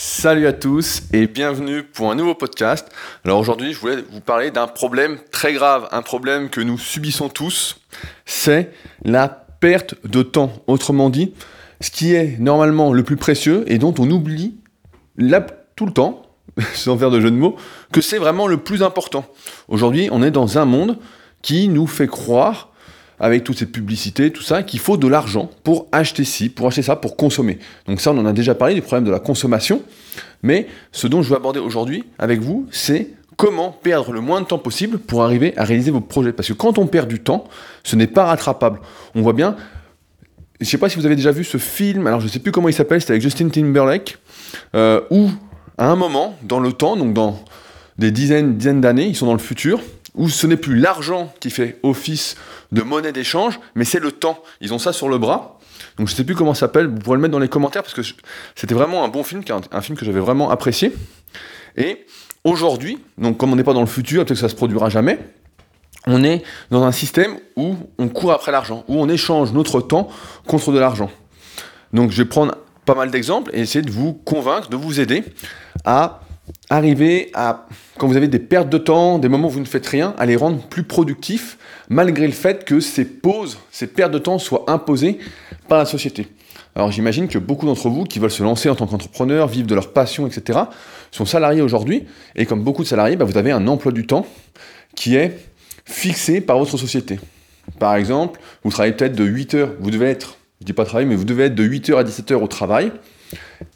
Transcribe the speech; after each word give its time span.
Salut 0.00 0.46
à 0.46 0.52
tous 0.52 1.02
et 1.12 1.26
bienvenue 1.26 1.82
pour 1.82 2.08
un 2.08 2.14
nouveau 2.14 2.36
podcast. 2.36 2.88
Alors 3.24 3.40
aujourd'hui, 3.40 3.72
je 3.72 3.80
voulais 3.80 3.96
vous 4.12 4.20
parler 4.20 4.52
d'un 4.52 4.68
problème 4.68 5.18
très 5.32 5.52
grave, 5.52 5.88
un 5.90 6.02
problème 6.02 6.50
que 6.50 6.60
nous 6.60 6.78
subissons 6.78 7.28
tous, 7.28 7.80
c'est 8.24 8.70
la 9.02 9.26
perte 9.26 9.96
de 10.06 10.22
temps. 10.22 10.52
Autrement 10.68 11.10
dit, 11.10 11.34
ce 11.80 11.90
qui 11.90 12.14
est 12.14 12.38
normalement 12.38 12.92
le 12.92 13.02
plus 13.02 13.16
précieux 13.16 13.64
et 13.66 13.78
dont 13.78 13.92
on 13.98 14.08
oublie 14.08 14.54
tout 15.74 15.86
le 15.86 15.92
temps, 15.92 16.22
sans 16.74 16.96
faire 16.96 17.10
de 17.10 17.20
jeu 17.20 17.32
de 17.32 17.36
mots, 17.36 17.56
que 17.92 18.00
c'est 18.00 18.18
vraiment 18.18 18.46
le 18.46 18.58
plus 18.58 18.84
important. 18.84 19.26
Aujourd'hui, 19.66 20.10
on 20.12 20.22
est 20.22 20.30
dans 20.30 20.58
un 20.58 20.64
monde 20.64 20.96
qui 21.42 21.66
nous 21.66 21.88
fait 21.88 22.06
croire 22.06 22.70
avec 23.20 23.44
toutes 23.44 23.58
ces 23.58 23.66
publicités, 23.66 24.30
tout 24.30 24.42
ça, 24.42 24.62
qu'il 24.62 24.80
faut 24.80 24.96
de 24.96 25.08
l'argent 25.08 25.50
pour 25.64 25.86
acheter 25.92 26.24
ci, 26.24 26.48
pour 26.48 26.66
acheter 26.66 26.82
ça, 26.82 26.96
pour 26.96 27.16
consommer. 27.16 27.58
Donc 27.86 28.00
ça, 28.00 28.12
on 28.12 28.18
en 28.18 28.26
a 28.26 28.32
déjà 28.32 28.54
parlé, 28.54 28.74
du 28.74 28.82
problème 28.82 29.04
de 29.04 29.10
la 29.10 29.20
consommation. 29.20 29.82
Mais 30.42 30.68
ce 30.92 31.06
dont 31.06 31.22
je 31.22 31.30
veux 31.30 31.36
aborder 31.36 31.60
aujourd'hui 31.60 32.04
avec 32.18 32.40
vous, 32.40 32.66
c'est 32.70 33.10
comment 33.36 33.70
perdre 33.70 34.12
le 34.12 34.20
moins 34.20 34.40
de 34.40 34.46
temps 34.46 34.58
possible 34.58 34.98
pour 34.98 35.22
arriver 35.22 35.56
à 35.56 35.64
réaliser 35.64 35.90
vos 35.90 36.00
projets. 36.00 36.32
Parce 36.32 36.48
que 36.48 36.54
quand 36.54 36.78
on 36.78 36.86
perd 36.86 37.08
du 37.08 37.20
temps, 37.20 37.44
ce 37.84 37.96
n'est 37.96 38.06
pas 38.06 38.24
rattrapable. 38.24 38.80
On 39.14 39.22
voit 39.22 39.32
bien, 39.32 39.56
je 40.60 40.66
ne 40.66 40.70
sais 40.70 40.78
pas 40.78 40.88
si 40.88 40.96
vous 40.96 41.06
avez 41.06 41.16
déjà 41.16 41.30
vu 41.30 41.44
ce 41.44 41.56
film, 41.56 42.06
alors 42.06 42.20
je 42.20 42.26
ne 42.26 42.30
sais 42.30 42.40
plus 42.40 42.50
comment 42.50 42.68
il 42.68 42.74
s'appelle, 42.74 43.00
c'était 43.00 43.12
avec 43.12 43.22
Justin 43.22 43.48
Timberlake, 43.48 44.18
euh, 44.74 45.00
où 45.10 45.30
à 45.78 45.88
un 45.88 45.94
moment, 45.94 46.36
dans 46.42 46.58
le 46.58 46.72
temps, 46.72 46.96
donc 46.96 47.14
dans 47.14 47.40
des 47.96 48.10
dizaines, 48.10 48.56
dizaines 48.56 48.80
d'années, 48.80 49.06
ils 49.06 49.16
sont 49.16 49.26
dans 49.26 49.34
le 49.34 49.38
futur, 49.38 49.80
où 50.18 50.28
ce 50.28 50.46
n'est 50.46 50.56
plus 50.56 50.76
l'argent 50.76 51.32
qui 51.40 51.50
fait 51.50 51.78
office 51.82 52.36
de 52.72 52.82
monnaie 52.82 53.12
d'échange, 53.12 53.58
mais 53.74 53.84
c'est 53.84 54.00
le 54.00 54.12
temps. 54.12 54.42
Ils 54.60 54.74
ont 54.74 54.78
ça 54.78 54.92
sur 54.92 55.08
le 55.08 55.16
bras. 55.16 55.58
Donc 55.96 56.08
je 56.08 56.12
ne 56.12 56.16
sais 56.16 56.24
plus 56.24 56.34
comment 56.34 56.54
ça 56.54 56.60
s'appelle, 56.60 56.88
vous 56.88 56.98
pourrez 56.98 57.16
le 57.16 57.22
mettre 57.22 57.32
dans 57.32 57.38
les 57.38 57.48
commentaires 57.48 57.82
parce 57.82 57.94
que 57.94 58.02
c'était 58.54 58.74
vraiment 58.74 59.04
un 59.04 59.08
bon 59.08 59.22
film, 59.22 59.42
un, 59.72 59.80
film 59.80 59.96
que 59.96 60.04
j'avais 60.04 60.20
vraiment 60.20 60.50
apprécié. 60.50 60.92
Et 61.76 62.04
aujourd'hui, 62.44 62.98
donc 63.16 63.38
comme 63.38 63.52
on 63.52 63.56
n'est 63.56 63.64
pas 63.64 63.72
dans 63.72 63.80
le 63.80 63.86
futur, 63.86 64.24
peut-être 64.24 64.36
que 64.36 64.40
ça 64.40 64.48
se 64.48 64.54
produira 64.54 64.90
jamais, 64.90 65.18
on 66.06 66.24
est 66.24 66.42
dans 66.70 66.82
un 66.82 66.92
système 66.92 67.38
où 67.56 67.76
on 67.98 68.08
court 68.08 68.32
après 68.32 68.52
l'argent, 68.52 68.84
où 68.88 69.00
on 69.00 69.08
échange 69.08 69.52
notre 69.52 69.80
temps 69.80 70.08
contre 70.46 70.72
de 70.72 70.78
l'argent. 70.78 71.10
Donc 71.92 72.10
je 72.10 72.22
vais 72.22 72.28
prendre 72.28 72.56
pas 72.84 72.94
mal 72.94 73.10
d'exemples 73.10 73.50
et 73.54 73.60
essayer 73.60 73.82
de 73.82 73.90
vous 73.90 74.14
convaincre, 74.14 74.68
de 74.68 74.76
vous 74.76 75.00
aider 75.00 75.24
à 75.84 76.20
arriver 76.70 77.30
à, 77.34 77.66
quand 77.98 78.06
vous 78.06 78.16
avez 78.16 78.28
des 78.28 78.38
pertes 78.38 78.68
de 78.68 78.78
temps, 78.78 79.18
des 79.18 79.28
moments 79.28 79.48
où 79.48 79.52
vous 79.52 79.60
ne 79.60 79.64
faites 79.64 79.86
rien, 79.86 80.14
à 80.18 80.26
les 80.26 80.36
rendre 80.36 80.62
plus 80.68 80.82
productifs, 80.82 81.58
malgré 81.88 82.26
le 82.26 82.32
fait 82.32 82.64
que 82.64 82.80
ces 82.80 83.04
pauses, 83.04 83.58
ces 83.70 83.86
pertes 83.86 84.12
de 84.12 84.18
temps 84.18 84.38
soient 84.38 84.64
imposées 84.68 85.18
par 85.68 85.78
la 85.78 85.84
société. 85.84 86.28
Alors 86.74 86.92
j'imagine 86.92 87.28
que 87.28 87.38
beaucoup 87.38 87.66
d'entre 87.66 87.88
vous 87.88 88.04
qui 88.04 88.18
veulent 88.18 88.30
se 88.30 88.42
lancer 88.42 88.68
en 88.68 88.74
tant 88.74 88.86
qu'entrepreneur, 88.86 89.48
vivre 89.48 89.66
de 89.66 89.74
leur 89.74 89.92
passion, 89.92 90.26
etc., 90.26 90.60
sont 91.10 91.24
salariés 91.24 91.62
aujourd'hui, 91.62 92.04
et 92.36 92.46
comme 92.46 92.62
beaucoup 92.62 92.82
de 92.82 92.88
salariés, 92.88 93.16
bah, 93.16 93.24
vous 93.24 93.36
avez 93.36 93.50
un 93.50 93.66
emploi 93.66 93.92
du 93.92 94.06
temps 94.06 94.26
qui 94.94 95.16
est 95.16 95.38
fixé 95.84 96.40
par 96.40 96.58
votre 96.58 96.76
société. 96.76 97.18
Par 97.78 97.96
exemple, 97.96 98.40
vous 98.62 98.70
travaillez 98.70 98.94
peut-être 98.94 99.14
de 99.14 99.24
8 99.24 99.54
heures, 99.54 99.70
vous 99.80 99.90
devez 99.90 100.06
être, 100.06 100.36
je 100.60 100.66
dis 100.66 100.72
pas 100.72 100.84
travailler, 100.84 101.08
mais 101.08 101.16
vous 101.16 101.24
devez 101.24 101.44
être 101.44 101.54
de 101.54 101.64
8 101.64 101.90
heures 101.90 101.98
à 101.98 102.04
17 102.04 102.30
heures 102.32 102.42
au 102.42 102.48
travail, 102.48 102.92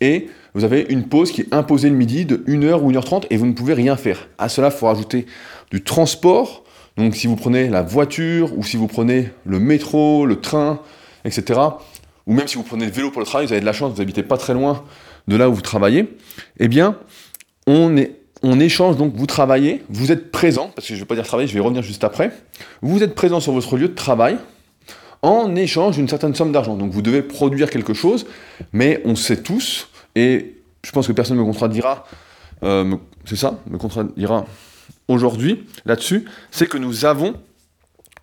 et 0.00 0.28
vous 0.54 0.64
avez 0.64 0.86
une 0.90 1.04
pause 1.08 1.32
qui 1.32 1.42
est 1.42 1.54
imposée 1.54 1.88
le 1.88 1.96
midi 1.96 2.26
de 2.26 2.36
1h 2.36 2.80
ou 2.80 2.92
1h30 2.92 3.24
et 3.30 3.36
vous 3.36 3.46
ne 3.46 3.52
pouvez 3.52 3.74
rien 3.74 3.96
faire. 3.96 4.28
À 4.38 4.48
cela, 4.48 4.68
il 4.68 4.72
faut 4.72 4.86
rajouter 4.86 5.26
du 5.70 5.82
transport. 5.82 6.64
Donc 6.98 7.16
si 7.16 7.26
vous 7.26 7.36
prenez 7.36 7.68
la 7.68 7.82
voiture 7.82 8.56
ou 8.58 8.62
si 8.62 8.76
vous 8.76 8.86
prenez 8.86 9.30
le 9.46 9.58
métro, 9.58 10.26
le 10.26 10.40
train, 10.40 10.80
etc. 11.24 11.58
Ou 12.26 12.34
même 12.34 12.46
si 12.46 12.56
vous 12.56 12.62
prenez 12.62 12.84
le 12.84 12.92
vélo 12.92 13.10
pour 13.10 13.20
le 13.20 13.26
travail, 13.26 13.46
vous 13.46 13.52
avez 13.52 13.60
de 13.60 13.66
la 13.66 13.72
chance, 13.72 13.92
vous 13.92 13.98
n'habitez 13.98 14.22
pas 14.22 14.36
très 14.36 14.52
loin 14.52 14.84
de 15.26 15.36
là 15.36 15.48
où 15.48 15.54
vous 15.54 15.62
travaillez. 15.62 16.16
Eh 16.58 16.68
bien, 16.68 16.98
on, 17.66 17.96
échange, 18.60 18.96
donc 18.96 19.14
vous 19.16 19.26
travaillez, 19.26 19.82
vous 19.88 20.12
êtes 20.12 20.30
présent, 20.30 20.70
parce 20.74 20.86
que 20.86 20.94
je 20.94 20.98
ne 20.98 21.04
vais 21.04 21.08
pas 21.08 21.14
dire 21.14 21.24
travailler, 21.24 21.48
je 21.48 21.54
vais 21.54 21.60
revenir 21.60 21.82
juste 21.82 22.04
après. 22.04 22.30
Vous 22.82 23.02
êtes 23.02 23.14
présent 23.14 23.40
sur 23.40 23.52
votre 23.52 23.76
lieu 23.76 23.88
de 23.88 23.94
travail, 23.94 24.36
en 25.22 25.54
échange 25.54 25.96
d'une 25.96 26.08
certaine 26.08 26.34
somme 26.34 26.52
d'argent. 26.52 26.76
Donc 26.76 26.90
vous 26.90 27.02
devez 27.02 27.22
produire 27.22 27.70
quelque 27.70 27.94
chose, 27.94 28.26
mais 28.72 29.00
on 29.04 29.16
sait 29.16 29.42
tous 29.42 29.88
et 30.14 30.62
je 30.84 30.90
pense 30.90 31.06
que 31.06 31.12
personne 31.12 31.36
ne 31.36 31.42
me 31.42 31.46
contredira, 31.46 32.06
euh, 32.62 32.96
c'est 33.24 33.36
ça, 33.36 33.60
me 33.66 33.78
contredira 33.78 34.46
aujourd'hui 35.08 35.64
là-dessus, 35.84 36.24
c'est 36.50 36.68
que 36.68 36.78
nous 36.78 37.04
avons 37.04 37.34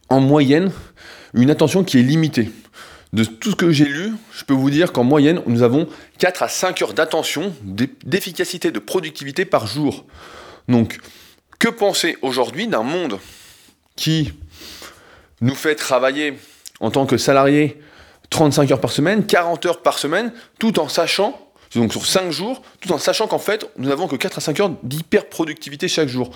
en 0.09 0.19
moyenne 0.19 0.71
une 1.33 1.49
attention 1.49 1.83
qui 1.83 1.99
est 1.99 2.03
limitée. 2.03 2.51
De 3.11 3.23
tout 3.23 3.51
ce 3.51 3.55
que 3.55 3.71
j'ai 3.71 3.85
lu, 3.85 4.13
je 4.31 4.43
peux 4.43 4.53
vous 4.53 4.69
dire 4.69 4.91
qu'en 4.91 5.03
moyenne, 5.03 5.41
nous 5.47 5.63
avons 5.63 5.87
4 6.19 6.43
à 6.43 6.47
5 6.47 6.81
heures 6.81 6.93
d'attention, 6.93 7.53
d'efficacité, 7.63 8.71
de 8.71 8.79
productivité 8.79 9.45
par 9.45 9.65
jour. 9.65 10.05
Donc, 10.67 10.99
que 11.57 11.69
penser 11.69 12.17
aujourd'hui 12.21 12.67
d'un 12.67 12.83
monde 12.83 13.19
qui 13.95 14.31
nous 15.41 15.55
fait 15.55 15.75
travailler 15.75 16.37
en 16.79 16.91
tant 16.91 17.05
que 17.05 17.17
salarié 17.17 17.81
35 18.29 18.71
heures 18.71 18.81
par 18.81 18.91
semaine, 18.91 19.25
40 19.25 19.65
heures 19.65 19.81
par 19.81 19.97
semaine, 19.97 20.31
tout 20.59 20.79
en 20.79 20.87
sachant 20.87 21.48
donc 21.75 21.91
sur 21.91 22.05
5 22.05 22.31
jours, 22.31 22.63
tout 22.81 22.91
en 22.91 22.97
sachant 22.97 23.27
qu'en 23.27 23.37
fait, 23.37 23.69
nous 23.77 23.89
n'avons 23.89 24.07
que 24.07 24.15
4 24.15 24.39
à 24.39 24.41
5 24.41 24.59
heures 24.59 24.71
d'hyper-productivité 24.81 25.87
chaque 25.87 26.07
jour. 26.09 26.31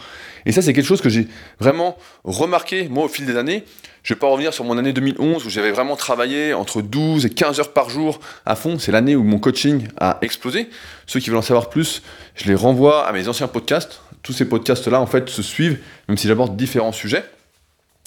Et 0.46 0.52
ça, 0.52 0.62
c'est 0.62 0.74
quelque 0.74 0.86
chose 0.86 1.02
que 1.02 1.10
j'ai 1.10 1.28
vraiment 1.60 1.98
remarqué, 2.24 2.88
moi, 2.88 3.06
au 3.06 3.08
fil 3.08 3.26
des 3.26 3.36
années. 3.36 3.64
Je 4.04 4.14
ne 4.14 4.16
vais 4.16 4.20
pas 4.20 4.28
revenir 4.28 4.54
sur 4.54 4.64
mon 4.64 4.78
année 4.78 4.94
2011 4.94 5.46
où 5.46 5.50
j'avais 5.50 5.72
vraiment 5.72 5.96
travaillé 5.96 6.54
entre 6.54 6.82
12 6.82 7.26
et 7.26 7.30
15 7.30 7.60
heures 7.60 7.74
par 7.74 7.90
jour 7.90 8.20
à 8.46 8.56
fond. 8.56 8.78
C'est 8.78 8.92
l'année 8.92 9.16
où 9.16 9.24
mon 9.24 9.40
coaching 9.40 9.88
a 9.98 10.20
explosé. 10.22 10.70
Ceux 11.08 11.20
qui 11.20 11.30
veulent 11.30 11.40
en 11.40 11.42
savoir 11.42 11.70
plus, 11.70 12.04
je 12.36 12.46
les 12.46 12.56
renvoie 12.56 13.08
à 13.08 13.12
mes 13.12 13.28
anciens 13.28 13.48
podcasts. 13.48 14.02
Tous 14.22 14.34
ces 14.34 14.46
podcasts-là, 14.46 15.02
en 15.02 15.08
fait, 15.08 15.30
se 15.30 15.42
suivent, 15.42 15.80
même 16.08 16.18
si 16.18 16.28
j'aborde 16.28 16.56
différents 16.56 16.92
sujets. 16.92 17.24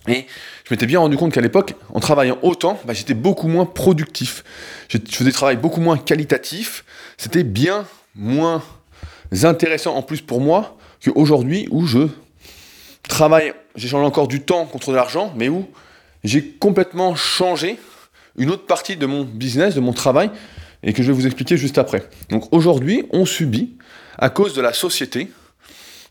Et 0.09 0.27
je 0.65 0.73
m'étais 0.73 0.87
bien 0.87 1.01
rendu 1.01 1.17
compte 1.17 1.33
qu'à 1.33 1.41
l'époque, 1.41 1.75
en 1.93 2.01
travaillant 2.01 2.39
autant, 2.43 2.79
bah, 2.85 2.93
j'étais 2.93 3.15
beaucoup 3.15 3.49
moins 3.49 3.67
productif. 3.67 4.45
Je 4.89 4.99
faisais 4.99 5.31
des 5.31 5.33
travail 5.33 5.57
beaucoup 5.57 5.81
moins 5.81 5.99
qualitatif. 5.99 6.85
C'était 7.17 7.45
bien 7.45 7.87
moins 8.15 8.63
intéressant 9.43 9.95
en 9.95 10.03
plus 10.03 10.21
pour 10.21 10.41
moi 10.41 10.77
qu'aujourd'hui 11.05 11.69
où 11.71 11.87
je 11.87 12.09
travaille, 13.09 13.53
j'échange 13.75 14.05
encore 14.05 14.29
du 14.29 14.41
temps 14.41 14.67
contre 14.67 14.91
de 14.91 14.97
l'argent, 14.97 15.33
mais 15.37 15.49
où 15.49 15.69
j'ai 16.25 16.43
complètement 16.43 17.15
changé 17.15 17.79
une 18.37 18.51
autre 18.51 18.67
partie 18.67 18.97
de 18.97 19.07
mon 19.07 19.25
business, 19.25 19.75
de 19.75 19.81
mon 19.81 19.93
travail, 19.93 20.31
et 20.83 20.93
que 20.93 21.03
je 21.03 21.09
vais 21.09 21.15
vous 21.15 21.27
expliquer 21.27 21.57
juste 21.57 21.79
après. 21.79 22.09
Donc 22.29 22.53
aujourd'hui, 22.53 23.05
on 23.11 23.25
subit, 23.25 23.77
à 24.19 24.31
cause 24.31 24.55
de 24.55 24.61
la 24.61 24.73
société, 24.73 25.31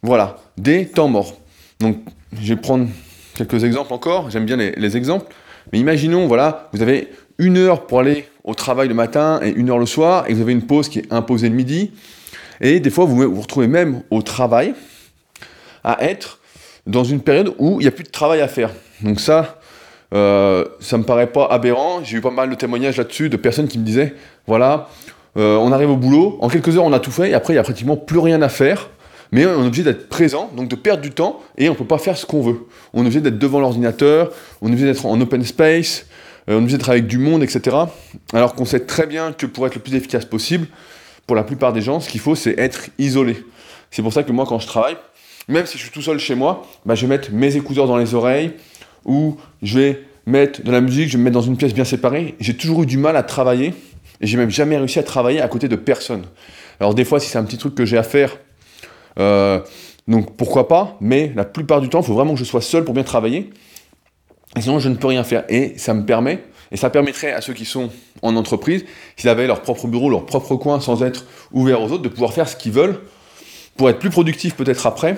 voilà, 0.01 0.37
des 0.57 0.87
temps 0.87 1.07
morts. 1.07 1.37
Donc 1.79 1.97
je 2.39 2.53
vais 2.53 2.59
prendre 2.59 2.87
quelques 3.35 3.63
exemples 3.63 3.93
encore, 3.93 4.31
j'aime 4.31 4.45
bien 4.45 4.57
les, 4.57 4.97
exemples, 4.97 5.27
mais 5.71 5.79
imaginons, 5.79 6.27
voilà, 6.27 6.69
vous 6.73 6.81
avez 6.81 7.09
une 7.37 7.57
heure 7.57 7.85
pour 7.85 7.99
aller 7.99 8.27
au 8.43 8.53
travail 8.53 8.87
le 8.87 8.93
matin 8.93 9.39
et 9.43 9.49
une 9.49 9.69
heure 9.69 9.77
le 9.77 9.85
soir, 9.85 10.25
et 10.27 10.33
vous 10.33 10.41
avez 10.41 10.53
une 10.53 10.65
pause 10.65 10.89
qui 10.89 10.99
est 10.99 11.13
imposée 11.13 11.49
le 11.49 11.55
midi, 11.55 11.91
et 12.61 12.79
des 12.79 12.89
fois 12.89 13.05
vous 13.05 13.15
vous 13.15 13.41
retrouvez 13.41 13.67
même 13.67 14.01
au 14.09 14.21
travail 14.21 14.73
à 15.83 16.03
être 16.03 16.39
dans 16.87 17.03
une 17.03 17.21
période 17.21 17.53
où 17.59 17.79
il 17.79 17.83
n'y 17.83 17.87
a 17.87 17.91
plus 17.91 18.03
de 18.03 18.09
travail 18.09 18.41
à 18.41 18.47
faire. 18.47 18.71
Donc 19.01 19.19
ça, 19.19 19.59
euh, 20.13 20.65
ça 20.79 20.97
me 20.97 21.03
paraît 21.03 21.27
pas 21.27 21.47
aberrant. 21.47 22.03
J'ai 22.03 22.17
eu 22.17 22.21
pas 22.21 22.31
mal 22.31 22.49
de 22.49 22.55
témoignages 22.55 22.97
là-dessus 22.97 23.29
de 23.29 23.37
personnes 23.37 23.67
qui 23.67 23.79
me 23.79 23.83
disaient, 23.83 24.13
voilà, 24.47 24.89
euh, 25.37 25.57
on 25.57 25.71
arrive 25.71 25.89
au 25.89 25.97
boulot, 25.97 26.37
en 26.41 26.47
quelques 26.47 26.77
heures 26.77 26.85
on 26.85 26.93
a 26.93 26.99
tout 26.99 27.11
fait, 27.11 27.31
et 27.31 27.33
après 27.33 27.53
il 27.53 27.57
n'y 27.57 27.59
a 27.59 27.63
pratiquement 27.63 27.97
plus 27.97 28.19
rien 28.19 28.41
à 28.41 28.49
faire 28.49 28.89
mais 29.35 29.45
on 29.45 29.63
est 29.65 29.67
obligé 29.67 29.83
d'être 29.83 30.07
présent, 30.07 30.49
donc 30.55 30.69
de 30.69 30.77
perdre 30.77 31.01
du 31.01 31.11
temps, 31.11 31.41
et 31.57 31.67
on 31.67 31.73
ne 31.73 31.77
peut 31.77 31.83
pas 31.83 31.97
faire 31.97 32.15
ce 32.15 32.25
qu'on 32.25 32.41
veut. 32.41 32.67
On 32.93 32.99
est 32.99 33.07
obligé 33.07 33.19
d'être 33.19 33.37
devant 33.37 33.59
l'ordinateur, 33.59 34.31
on 34.61 34.67
est 34.67 34.71
obligé 34.71 34.85
d'être 34.85 35.05
en 35.05 35.19
open 35.19 35.43
space, 35.43 36.05
euh, 36.47 36.53
on 36.53 36.55
est 36.55 36.57
obligé 36.59 36.77
d'être 36.77 36.89
avec 36.89 37.05
du 37.05 37.17
monde, 37.17 37.43
etc. 37.43 37.75
Alors 38.31 38.55
qu'on 38.55 38.63
sait 38.63 38.79
très 38.85 39.05
bien 39.05 39.33
que 39.33 39.45
pour 39.45 39.67
être 39.67 39.75
le 39.75 39.81
plus 39.81 39.93
efficace 39.93 40.23
possible, 40.23 40.67
pour 41.27 41.35
la 41.35 41.43
plupart 41.43 41.73
des 41.73 41.81
gens, 41.81 41.99
ce 41.99 42.07
qu'il 42.07 42.21
faut, 42.21 42.35
c'est 42.35 42.57
être 42.57 42.87
isolé. 42.97 43.35
C'est 43.91 44.01
pour 44.01 44.13
ça 44.13 44.23
que 44.23 44.31
moi, 44.31 44.45
quand 44.47 44.59
je 44.59 44.67
travaille, 44.67 44.95
même 45.49 45.65
si 45.65 45.77
je 45.77 45.83
suis 45.83 45.91
tout 45.91 46.01
seul 46.01 46.17
chez 46.17 46.35
moi, 46.35 46.65
bah, 46.85 46.95
je 46.95 47.01
vais 47.01 47.09
mettre 47.09 47.33
mes 47.33 47.57
écouteurs 47.57 47.87
dans 47.87 47.97
les 47.97 48.13
oreilles, 48.13 48.53
ou 49.03 49.35
je 49.61 49.77
vais 49.77 50.01
mettre 50.25 50.63
de 50.63 50.71
la 50.71 50.79
musique, 50.79 51.09
je 51.09 51.13
vais 51.13 51.19
me 51.19 51.23
mettre 51.25 51.33
dans 51.33 51.41
une 51.41 51.57
pièce 51.57 51.73
bien 51.73 51.83
séparée. 51.83 52.35
J'ai 52.39 52.55
toujours 52.55 52.83
eu 52.83 52.85
du 52.85 52.97
mal 52.97 53.17
à 53.17 53.23
travailler, 53.23 53.73
et 54.21 54.27
j'ai 54.27 54.37
même 54.37 54.49
jamais 54.49 54.77
réussi 54.77 54.97
à 54.97 55.03
travailler 55.03 55.41
à 55.41 55.49
côté 55.49 55.67
de 55.67 55.75
personne. 55.75 56.23
Alors 56.79 56.93
des 56.93 57.03
fois, 57.03 57.19
si 57.19 57.29
c'est 57.29 57.37
un 57.37 57.43
petit 57.43 57.57
truc 57.57 57.75
que 57.75 57.83
j'ai 57.83 57.97
à 57.97 58.03
faire, 58.03 58.37
euh, 59.19 59.59
donc 60.07 60.35
pourquoi 60.35 60.67
pas, 60.67 60.97
mais 61.01 61.31
la 61.35 61.45
plupart 61.45 61.81
du 61.81 61.89
temps, 61.89 62.01
il 62.01 62.05
faut 62.05 62.13
vraiment 62.13 62.33
que 62.33 62.39
je 62.39 62.43
sois 62.43 62.61
seul 62.61 62.83
pour 62.83 62.93
bien 62.93 63.03
travailler. 63.03 63.49
Sinon, 64.59 64.79
je 64.79 64.89
ne 64.89 64.95
peux 64.95 65.07
rien 65.07 65.23
faire. 65.23 65.43
Et 65.49 65.77
ça 65.77 65.93
me 65.93 66.05
permet, 66.05 66.43
et 66.71 66.77
ça 66.77 66.89
permettrait 66.89 67.33
à 67.33 67.41
ceux 67.41 67.53
qui 67.53 67.65
sont 67.65 67.89
en 68.21 68.35
entreprise, 68.35 68.85
s'ils 69.17 69.29
avaient 69.29 69.47
leur 69.47 69.61
propre 69.61 69.87
bureau, 69.87 70.09
leur 70.09 70.25
propre 70.25 70.55
coin, 70.55 70.79
sans 70.79 71.03
être 71.03 71.25
ouverts 71.51 71.81
aux 71.81 71.91
autres, 71.91 72.03
de 72.03 72.09
pouvoir 72.09 72.33
faire 72.33 72.47
ce 72.47 72.55
qu'ils 72.55 72.71
veulent 72.71 72.99
pour 73.77 73.89
être 73.89 73.99
plus 73.99 74.09
productifs 74.09 74.55
peut-être 74.55 74.87
après, 74.87 75.17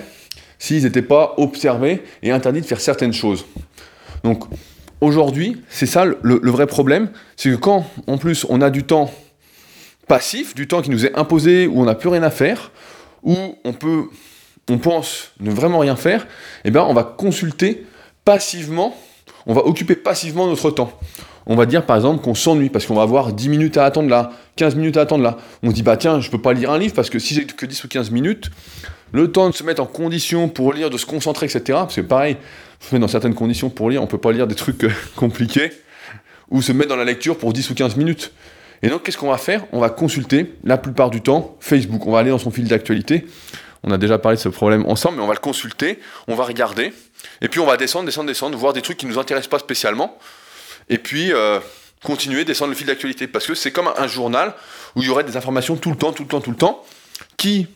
s'ils 0.58 0.82
n'étaient 0.82 1.02
pas 1.02 1.34
observés 1.36 2.02
et 2.22 2.32
interdits 2.32 2.60
de 2.60 2.66
faire 2.66 2.80
certaines 2.80 3.12
choses. 3.12 3.46
Donc 4.24 4.44
aujourd'hui, 5.00 5.62
c'est 5.68 5.86
ça 5.86 6.04
le, 6.04 6.16
le 6.22 6.50
vrai 6.50 6.66
problème, 6.66 7.10
c'est 7.36 7.50
que 7.50 7.54
quand 7.54 7.86
en 8.08 8.18
plus 8.18 8.44
on 8.48 8.60
a 8.60 8.70
du 8.70 8.82
temps 8.82 9.12
passif, 10.08 10.54
du 10.54 10.66
temps 10.66 10.82
qui 10.82 10.90
nous 10.90 11.06
est 11.06 11.16
imposé, 11.16 11.68
où 11.68 11.80
on 11.80 11.84
n'a 11.84 11.94
plus 11.94 12.08
rien 12.08 12.22
à 12.24 12.30
faire, 12.30 12.72
où 13.22 13.34
on 13.64 13.72
peut, 13.72 14.04
on 14.68 14.78
pense 14.78 15.32
ne 15.40 15.50
vraiment 15.50 15.78
rien 15.78 15.96
faire, 15.96 16.26
eh 16.64 16.70
bien, 16.70 16.82
on 16.82 16.94
va 16.94 17.02
consulter 17.02 17.86
passivement, 18.24 18.96
on 19.46 19.54
va 19.54 19.64
occuper 19.64 19.96
passivement 19.96 20.46
notre 20.46 20.70
temps. 20.70 20.92
On 21.50 21.56
va 21.56 21.64
dire 21.64 21.86
par 21.86 21.96
exemple 21.96 22.22
qu'on 22.22 22.34
s'ennuie 22.34 22.68
parce 22.68 22.84
qu'on 22.84 22.94
va 22.94 23.02
avoir 23.02 23.32
10 23.32 23.48
minutes 23.48 23.78
à 23.78 23.86
attendre 23.86 24.10
là, 24.10 24.32
15 24.56 24.74
minutes 24.74 24.98
à 24.98 25.00
attendre 25.00 25.24
là. 25.24 25.38
On 25.62 25.70
dit 25.70 25.82
bah 25.82 25.96
tiens, 25.96 26.20
je 26.20 26.30
peux 26.30 26.40
pas 26.40 26.52
lire 26.52 26.70
un 26.70 26.78
livre 26.78 26.92
parce 26.94 27.08
que 27.08 27.18
si 27.18 27.34
j'ai 27.34 27.46
que 27.46 27.64
10 27.64 27.84
ou 27.84 27.88
15 27.88 28.10
minutes, 28.10 28.50
le 29.12 29.32
temps 29.32 29.48
de 29.48 29.54
se 29.54 29.64
mettre 29.64 29.82
en 29.82 29.86
condition 29.86 30.50
pour 30.50 30.74
lire, 30.74 30.90
de 30.90 30.98
se 30.98 31.06
concentrer, 31.06 31.46
etc. 31.46 31.62
Parce 31.68 31.96
que 31.96 32.02
pareil, 32.02 32.36
se 32.80 32.94
mettre 32.94 33.00
dans 33.00 33.10
certaines 33.10 33.34
conditions 33.34 33.70
pour 33.70 33.88
lire, 33.88 34.02
on 34.02 34.06
peut 34.06 34.18
pas 34.18 34.32
lire 34.32 34.46
des 34.46 34.54
trucs 34.54 34.84
euh, 34.84 34.90
compliqués, 35.16 35.72
ou 36.50 36.60
se 36.60 36.72
mettre 36.72 36.90
dans 36.90 36.96
la 36.96 37.04
lecture 37.04 37.38
pour 37.38 37.54
10 37.54 37.70
ou 37.70 37.74
15 37.74 37.96
minutes. 37.96 38.32
Et 38.82 38.88
donc, 38.88 39.02
qu'est-ce 39.02 39.18
qu'on 39.18 39.30
va 39.30 39.38
faire? 39.38 39.64
On 39.72 39.80
va 39.80 39.90
consulter, 39.90 40.54
la 40.64 40.78
plupart 40.78 41.10
du 41.10 41.20
temps, 41.20 41.56
Facebook. 41.60 42.06
On 42.06 42.12
va 42.12 42.20
aller 42.20 42.30
dans 42.30 42.38
son 42.38 42.50
fil 42.50 42.68
d'actualité. 42.68 43.26
On 43.82 43.90
a 43.90 43.98
déjà 43.98 44.18
parlé 44.18 44.36
de 44.36 44.42
ce 44.42 44.48
problème 44.48 44.84
ensemble, 44.86 45.18
mais 45.18 45.22
on 45.22 45.26
va 45.26 45.34
le 45.34 45.40
consulter, 45.40 46.00
on 46.26 46.34
va 46.34 46.44
regarder, 46.44 46.92
et 47.40 47.48
puis 47.48 47.60
on 47.60 47.66
va 47.66 47.76
descendre, 47.76 48.06
descendre, 48.06 48.26
descendre, 48.26 48.58
voir 48.58 48.72
des 48.72 48.82
trucs 48.82 48.98
qui 48.98 49.06
ne 49.06 49.12
nous 49.12 49.18
intéressent 49.18 49.50
pas 49.50 49.58
spécialement, 49.58 50.18
et 50.88 50.98
puis 50.98 51.32
euh, 51.32 51.60
continuer, 52.02 52.44
descendre 52.44 52.70
le 52.70 52.76
fil 52.76 52.86
d'actualité. 52.86 53.26
Parce 53.26 53.46
que 53.46 53.54
c'est 53.54 53.70
comme 53.70 53.90
un 53.96 54.06
journal 54.06 54.54
où 54.96 55.02
il 55.02 55.06
y 55.06 55.10
aurait 55.10 55.24
des 55.24 55.36
informations 55.36 55.76
tout 55.76 55.90
le 55.90 55.96
temps, 55.96 56.12
tout 56.12 56.24
le 56.24 56.28
temps, 56.28 56.40
tout 56.40 56.50
le 56.50 56.56
temps, 56.56 56.84
qui, 57.36 57.66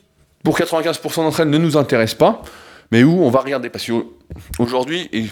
pour 0.43 0.59
95% 0.59 1.17
d'entre 1.17 1.41
elles, 1.41 1.51
ne 1.51 1.59
nous 1.59 1.77
intéressent 1.77 2.19
pas, 2.19 2.43
mais 2.91 3.05
où 3.05 3.23
on 3.23 3.31
va 3.31 3.41
regarder. 3.41 3.69
Parce 3.71 3.87
qu'aujourd'hui, 3.87 5.09
et 5.13 5.27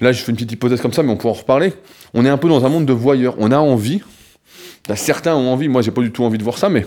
là 0.00 0.12
je 0.12 0.22
fais 0.22 0.30
une 0.30 0.36
petite 0.36 0.52
hypothèse 0.52 0.80
comme 0.80 0.92
ça, 0.92 1.02
mais 1.02 1.10
on 1.10 1.16
pourra 1.16 1.34
en 1.34 1.36
reparler, 1.36 1.72
on 2.14 2.24
est 2.24 2.30
un 2.30 2.38
peu 2.38 2.48
dans 2.48 2.64
un 2.64 2.68
monde 2.68 2.86
de 2.86 2.92
voyeurs. 2.92 3.34
On 3.38 3.50
a 3.50 3.58
envie, 3.58 4.02
certains 4.94 5.34
ont 5.34 5.52
envie, 5.52 5.68
moi 5.68 5.82
j'ai 5.82 5.90
pas 5.90 6.02
du 6.02 6.10
tout 6.10 6.24
envie 6.24 6.38
de 6.38 6.42
voir 6.42 6.58
ça, 6.58 6.68
mais. 6.68 6.86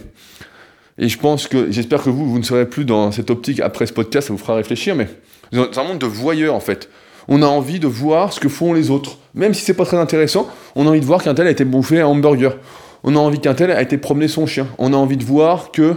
Et 0.98 1.10
je 1.10 1.18
pense 1.18 1.48
que, 1.48 1.72
j'espère 1.72 2.04
que 2.04 2.10
vous, 2.10 2.30
vous 2.30 2.40
ne 2.40 2.44
serez 2.44 2.70
plus 2.70 2.86
dans 2.86 3.12
cette 3.12 3.30
optique 3.30 3.60
après 3.60 3.86
ce 3.86 3.94
podcast, 3.94 4.28
ça 4.28 4.34
vous 4.34 4.40
fera 4.40 4.56
réfléchir, 4.56 4.96
mais 4.96 5.10
dans 5.52 5.80
un 5.80 5.84
monde 5.84 6.00
de 6.00 6.06
voyeurs 6.06 6.56
en 6.56 6.60
fait. 6.60 6.90
On 7.28 7.42
a 7.42 7.48
envie 7.48 7.80
de 7.80 7.88
voir 7.88 8.34
ce 8.34 8.40
que 8.40 8.50
font 8.50 8.74
les 8.74 8.92
autres. 8.92 9.18
Même 9.34 9.54
si 9.54 9.66
c'est 9.66 9.74
pas 9.74 9.86
très 9.86 9.98
intéressant, 9.98 10.48
on 10.76 10.86
a 10.86 10.90
envie 10.90 11.00
de 11.00 11.06
voir 11.06 11.24
qu'un 11.24 11.34
tel 11.34 11.48
a 11.48 11.50
été 11.50 11.66
bouffé 11.66 12.02
un 12.02 12.08
hamburger. 12.08 12.58
On 13.04 13.16
a 13.16 13.20
envie 13.20 13.40
qu'un 13.40 13.56
tel 13.56 13.72
a 13.72 13.82
été 13.82 13.98
promener 13.98 14.28
son 14.28 14.46
chien. 14.46 14.68
On 14.78 14.94
a 14.94 14.96
envie 14.96 15.18
de 15.18 15.24
voir 15.24 15.72
que 15.72 15.96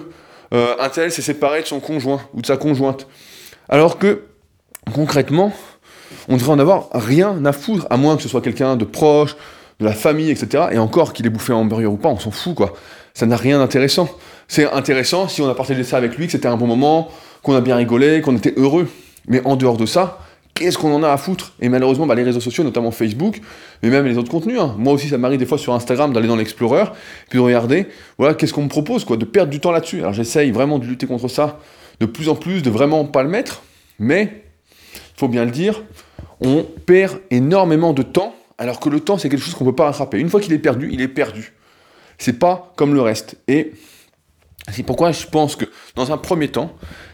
euh, 0.54 0.74
un 0.80 0.88
tel 0.88 1.12
s'est 1.12 1.22
séparé 1.22 1.62
de 1.62 1.66
son 1.66 1.80
conjoint 1.80 2.20
ou 2.34 2.40
de 2.40 2.46
sa 2.46 2.56
conjointe. 2.56 3.06
Alors 3.68 3.98
que, 3.98 4.22
concrètement, 4.94 5.52
on 6.28 6.36
devrait 6.36 6.52
en 6.52 6.58
avoir 6.58 6.88
rien 6.92 7.44
à 7.44 7.52
foutre, 7.52 7.86
à 7.90 7.96
moins 7.98 8.16
que 8.16 8.22
ce 8.22 8.28
soit 8.28 8.40
quelqu'un 8.40 8.76
de 8.76 8.84
proche, 8.84 9.36
de 9.80 9.84
la 9.84 9.92
famille, 9.92 10.30
etc. 10.30 10.64
Et 10.72 10.78
encore 10.78 11.12
qu'il 11.12 11.26
ait 11.26 11.30
bouffé 11.30 11.52
un 11.52 11.56
hamburger 11.56 11.92
ou 11.92 11.96
pas, 11.96 12.08
on 12.08 12.19
s'en 12.19 12.30
fout, 12.30 12.54
quoi. 12.54 12.75
Ça 13.14 13.26
n'a 13.26 13.36
rien 13.36 13.58
d'intéressant. 13.58 14.08
C'est 14.48 14.70
intéressant 14.70 15.28
si 15.28 15.42
on 15.42 15.48
a 15.48 15.54
partagé 15.54 15.84
ça 15.84 15.96
avec 15.96 16.16
lui, 16.16 16.26
que 16.26 16.32
c'était 16.32 16.48
un 16.48 16.56
bon 16.56 16.66
moment, 16.66 17.08
qu'on 17.42 17.54
a 17.54 17.60
bien 17.60 17.76
rigolé, 17.76 18.20
qu'on 18.20 18.36
était 18.36 18.54
heureux. 18.56 18.88
Mais 19.26 19.42
en 19.44 19.56
dehors 19.56 19.76
de 19.76 19.86
ça, 19.86 20.20
qu'est-ce 20.54 20.78
qu'on 20.78 20.92
en 20.92 21.02
a 21.02 21.10
à 21.10 21.16
foutre? 21.16 21.52
Et 21.60 21.69
malheureusement, 21.69 22.06
bah, 22.06 22.14
les 22.14 22.22
réseaux 22.22 22.40
sociaux, 22.40 22.64
notamment 22.64 22.90
Facebook, 22.90 23.40
mais 23.82 23.90
même 23.90 24.06
les 24.06 24.19
autres 24.19 24.30
contenus. 24.30 24.58
Hein. 24.60 24.75
Moi 24.78 24.92
aussi, 24.92 25.08
ça 25.08 25.19
m'arrive 25.19 25.38
des 25.38 25.46
fois 25.46 25.58
sur 25.58 25.75
Instagram 25.75 26.12
d'aller 26.12 26.28
dans 26.28 26.36
l'Explorer, 26.36 26.84
puis 27.28 27.38
de 27.38 27.44
regarder, 27.44 27.86
voilà, 28.19 28.34
qu'est-ce 28.34 28.52
qu'on 28.52 28.64
me 28.64 28.69
propose, 28.69 29.04
quoi, 29.04 29.16
de 29.16 29.25
perdre 29.25 29.50
du 29.50 29.60
temps 29.60 29.70
là-dessus. 29.70 29.98
Alors 29.98 30.12
j'essaye 30.12 30.50
vraiment 30.50 30.78
de 30.78 30.86
lutter 30.86 31.06
contre 31.06 31.28
ça 31.28 31.58
de 32.00 32.06
plus 32.06 32.28
en 32.28 32.34
plus, 32.34 32.62
de 32.62 32.70
vraiment 32.70 33.04
pas 33.04 33.22
le 33.22 33.28
mettre, 33.28 33.62
mais 33.98 34.44
il 34.94 35.19
faut 35.19 35.28
bien 35.28 35.44
le 35.44 35.50
dire, 35.50 35.82
on 36.40 36.64
perd 36.86 37.19
énormément 37.30 37.92
de 37.92 38.02
temps, 38.02 38.34
alors 38.58 38.81
que 38.81 38.88
le 38.88 39.00
temps, 39.00 39.16
c'est 39.19 39.28
quelque 39.28 39.43
chose 39.43 39.55
qu'on 39.55 39.64
ne 39.64 39.70
peut 39.70 39.76
pas 39.76 39.87
rattraper. 39.87 40.19
Une 40.19 40.28
fois 40.28 40.40
qu'il 40.40 40.52
est 40.52 40.58
perdu, 40.58 40.90
il 40.93 41.00
est 41.00 41.08
perdu. 41.08 41.55
C'est 42.19 42.38
pas 42.38 42.72
comme 42.76 42.93
le 42.93 43.00
reste. 43.00 43.37
Et 43.46 43.72
c'est 44.72 44.82
pourquoi 44.82 45.12
je 45.12 45.26
pense 45.26 45.56
que, 45.56 45.64
dans 45.94 46.12
un 46.12 46.19
premier 46.19 46.49
temps, 46.49 46.72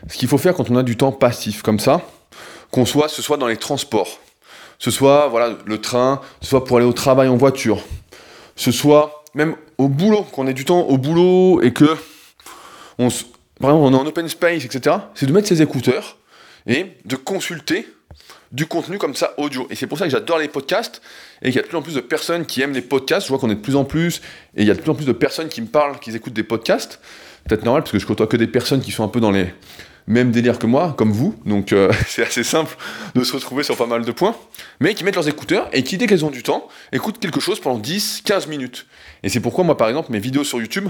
ce 0.09 0.17
qu'il 0.17 0.29
faut 0.29 0.39
faire 0.39 0.55
quand 0.55 0.71
on 0.71 0.77
a 0.77 0.83
du 0.83 0.97
temps 0.97 1.13
passif 1.13 1.63
comme 1.63 1.79
ça, 1.79 2.03
qu'on 2.71 2.87
soit, 2.87 3.09
ce 3.09 3.23
soit 3.23 3.37
dans 3.37 3.47
les 3.47 3.59
transports, 3.59 4.19
ce 4.79 4.91
soit 4.91 5.29
voilà, 5.29 5.57
le 5.65 5.81
train, 5.81 6.21
ce 6.41 6.49
soit 6.49 6.65
pour 6.65 6.79
aller 6.79 6.87
au 6.87 6.93
travail 6.93 7.29
en 7.29 7.37
voiture, 7.37 7.83
ce 8.57 8.73
soit 8.73 9.25
même 9.35 9.55
au 9.79 9.89
boulot, 9.89 10.23
qu'on 10.23 10.47
ait 10.47 10.55
du 10.55 10.65
temps 10.65 10.81
au 10.81 10.97
boulot 10.97 11.61
et 11.63 11.73
que, 11.73 11.97
on, 12.99 13.09
par 13.61 13.71
exemple, 13.71 13.85
on 13.85 13.93
est 13.93 14.01
en 14.01 14.07
open 14.07 14.29
space, 14.29 14.65
etc., 14.65 14.97
c'est 15.15 15.27
de 15.27 15.33
mettre 15.33 15.49
ses 15.49 15.63
écouteurs 15.63 16.17
et 16.67 16.87
de 17.05 17.17
consulter 17.17 17.87
du 18.55 18.67
contenu 18.67 18.99
comme 18.99 19.17
ça 19.17 19.35
audio. 19.37 19.67
Et 19.69 19.75
c'est 19.75 19.89
pour 19.89 19.99
ça 19.99 20.05
que 20.05 20.13
j'adore 20.13 20.39
les 20.39 20.47
podcasts 20.47 21.03
et 21.43 21.47
qu'il 21.47 21.57
y 21.57 21.59
a 21.59 21.63
de 21.63 21.67
plus 21.67 21.77
en 21.77 21.83
plus 21.83 21.95
de 21.95 22.01
personnes 22.01 22.47
qui 22.47 22.63
aiment 22.63 22.73
les 22.73 22.83
podcasts. 22.83 23.27
Je 23.27 23.29
vois 23.29 23.39
qu'on 23.39 23.51
est 23.51 23.57
de 23.57 23.61
plus 23.61 23.75
en 23.75 23.85
plus 23.85 24.23
et 24.57 24.63
il 24.63 24.69
y 24.69 24.71
a 24.71 24.75
de 24.75 24.81
plus 24.81 24.91
en 24.91 24.95
plus 24.95 25.07
de 25.07 25.13
personnes 25.13 25.49
qui 25.49 25.61
me 25.61 25.67
parlent, 25.67 25.99
qui 25.99 26.15
écoutent 26.15 26.33
des 26.35 26.45
podcasts. 26.45 27.01
Peut-être 27.49 27.65
normal 27.65 27.83
parce 27.83 27.91
que 27.91 27.99
je 27.99 28.07
côtoie 28.07 28.29
que 28.29 28.37
des 28.37 28.47
personnes 28.47 28.81
qui 28.81 28.93
sont 28.93 29.03
un 29.03 29.09
peu 29.09 29.19
dans 29.19 29.33
les 29.33 29.53
mêmes 30.07 30.31
délires 30.31 30.61
que 30.61 30.69
moi, 30.69 30.95
comme 30.97 31.11
vous. 31.11 31.35
Donc 31.45 31.73
euh, 31.73 31.93
c'est 32.07 32.23
assez 32.23 32.45
simple 32.45 32.77
de 33.17 33.25
se 33.25 33.33
retrouver 33.33 33.65
sur 33.65 33.77
pas 33.77 33.87
mal 33.87 34.05
de 34.05 34.13
points. 34.13 34.37
Mais 34.79 34.95
qui 34.95 35.03
mettent 35.03 35.17
leurs 35.17 35.29
écouteurs 35.29 35.69
et 35.73 35.83
qui, 35.83 35.99
dès 35.99 36.07
qu'elles 36.07 36.25
ont 36.25 36.31
du 36.31 36.45
temps, 36.45 36.69
écoutent 36.93 37.19
quelque 37.19 37.41
chose 37.41 37.59
pendant 37.59 37.81
10, 37.81 38.23
15 38.25 38.47
minutes. 38.47 38.87
Et 39.25 39.31
c'est 39.31 39.41
pourquoi 39.41 39.65
moi, 39.65 39.77
par 39.77 39.89
exemple, 39.89 40.13
mes 40.13 40.21
vidéos 40.21 40.45
sur 40.45 40.61
YouTube, 40.61 40.89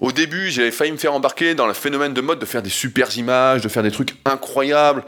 au 0.00 0.12
début, 0.12 0.50
j'avais 0.50 0.70
failli 0.70 0.92
me 0.92 0.98
faire 0.98 1.14
embarquer 1.14 1.56
dans 1.56 1.66
le 1.66 1.72
phénomène 1.74 2.14
de 2.14 2.20
mode 2.20 2.38
de 2.38 2.46
faire 2.46 2.62
des 2.62 2.70
super 2.70 3.18
images, 3.18 3.60
de 3.62 3.68
faire 3.68 3.82
des 3.82 3.90
trucs 3.90 4.14
incroyables, 4.24 5.04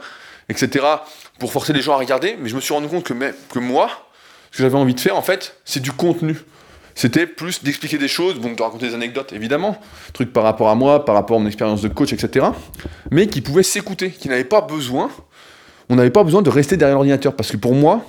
etc 0.49 0.83
pour 1.39 1.51
forcer 1.51 1.73
les 1.73 1.81
gens 1.81 1.93
à 1.93 1.97
regarder, 1.97 2.37
mais 2.39 2.49
je 2.49 2.55
me 2.55 2.61
suis 2.61 2.73
rendu 2.73 2.87
compte 2.87 3.03
que, 3.03 3.13
que 3.13 3.59
moi, 3.59 3.89
ce 4.51 4.57
que 4.57 4.63
j'avais 4.63 4.77
envie 4.77 4.93
de 4.93 4.99
faire, 4.99 5.17
en 5.17 5.21
fait, 5.21 5.57
c'est 5.65 5.81
du 5.81 5.91
contenu. 5.91 6.37
C'était 6.95 7.27
plus 7.27 7.61
d'expliquer 7.61 7.97
des 7.97 8.07
choses, 8.07 8.39
donc 8.39 8.57
de 8.57 8.63
raconter 8.63 8.87
des 8.87 8.95
anecdotes, 8.95 9.33
évidemment, 9.33 9.77
trucs 10.13 10.31
par 10.31 10.43
rapport 10.43 10.69
à 10.69 10.75
moi, 10.75 11.03
par 11.03 11.13
rapport 11.13 11.35
à 11.37 11.39
mon 11.41 11.47
expérience 11.47 11.81
de 11.81 11.89
coach, 11.89 12.13
etc., 12.13 12.45
mais 13.11 13.27
qui 13.27 13.41
pouvaient 13.41 13.63
s'écouter, 13.63 14.11
qui 14.11 14.29
n'avaient 14.29 14.45
pas 14.45 14.61
besoin, 14.61 15.11
on 15.89 15.95
n'avait 15.95 16.09
pas 16.09 16.23
besoin 16.23 16.41
de 16.41 16.49
rester 16.49 16.77
derrière 16.77 16.95
l'ordinateur, 16.95 17.35
parce 17.35 17.51
que 17.51 17.57
pour 17.57 17.75
moi, 17.75 18.05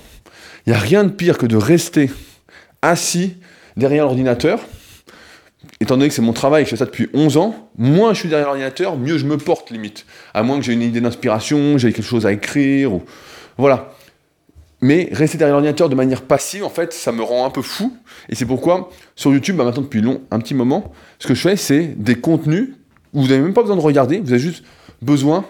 il 0.66 0.70
n'y 0.70 0.76
a 0.76 0.78
rien 0.78 1.02
de 1.02 1.10
pire 1.10 1.36
que 1.36 1.46
de 1.46 1.56
rester 1.56 2.10
assis 2.80 3.36
derrière 3.76 4.04
l'ordinateur, 4.04 4.60
étant 5.80 5.96
donné 5.96 6.08
que 6.08 6.14
c'est 6.14 6.22
mon 6.22 6.32
travail, 6.32 6.64
je 6.64 6.70
fais 6.70 6.76
ça 6.76 6.86
depuis 6.86 7.08
11 7.14 7.36
ans, 7.36 7.70
moins 7.76 8.14
je 8.14 8.20
suis 8.20 8.28
derrière 8.28 8.48
l'ordinateur, 8.48 8.96
mieux 8.96 9.18
je 9.18 9.26
me 9.26 9.36
porte 9.36 9.70
limite. 9.70 10.06
À 10.34 10.42
moins 10.42 10.58
que 10.58 10.64
j'ai 10.64 10.72
une 10.72 10.82
idée 10.82 11.00
d'inspiration, 11.00 11.78
j'ai 11.78 11.92
quelque 11.92 12.04
chose 12.04 12.26
à 12.26 12.32
écrire, 12.32 12.92
ou... 12.92 13.02
voilà. 13.58 13.92
Mais 14.82 15.08
rester 15.12 15.38
derrière 15.38 15.54
l'ordinateur 15.54 15.88
de 15.88 15.94
manière 15.94 16.22
passive, 16.22 16.64
en 16.64 16.70
fait, 16.70 16.92
ça 16.92 17.10
me 17.10 17.22
rend 17.22 17.46
un 17.46 17.50
peu 17.50 17.62
fou. 17.62 17.96
Et 18.28 18.34
c'est 18.34 18.44
pourquoi, 18.44 18.90
sur 19.14 19.32
YouTube, 19.32 19.56
bah, 19.56 19.64
maintenant 19.64 19.82
depuis 19.82 20.02
long, 20.02 20.20
un 20.30 20.38
petit 20.38 20.54
moment, 20.54 20.92
ce 21.18 21.26
que 21.26 21.34
je 21.34 21.40
fais, 21.40 21.56
c'est 21.56 21.94
des 21.96 22.16
contenus 22.16 22.70
où 23.14 23.22
vous 23.22 23.28
n'avez 23.28 23.40
même 23.40 23.54
pas 23.54 23.62
besoin 23.62 23.76
de 23.76 23.80
regarder, 23.80 24.18
vous 24.18 24.30
avez 24.30 24.38
juste 24.38 24.64
besoin 25.00 25.44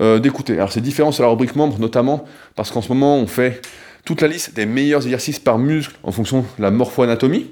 euh, 0.00 0.18
d'écouter. 0.18 0.54
Alors 0.54 0.72
c'est 0.72 0.80
différent 0.80 1.12
sur 1.12 1.22
la 1.22 1.28
rubrique 1.28 1.56
membre, 1.56 1.78
notamment 1.78 2.24
parce 2.56 2.70
qu'en 2.70 2.82
ce 2.82 2.88
moment, 2.88 3.16
on 3.16 3.26
fait 3.26 3.60
toute 4.04 4.22
la 4.22 4.28
liste 4.28 4.54
des 4.54 4.66
meilleurs 4.66 5.02
exercices 5.02 5.38
par 5.38 5.58
muscle 5.58 5.94
en 6.02 6.12
fonction 6.12 6.40
de 6.40 6.62
la 6.62 6.70
morpho-anatomie. 6.70 7.50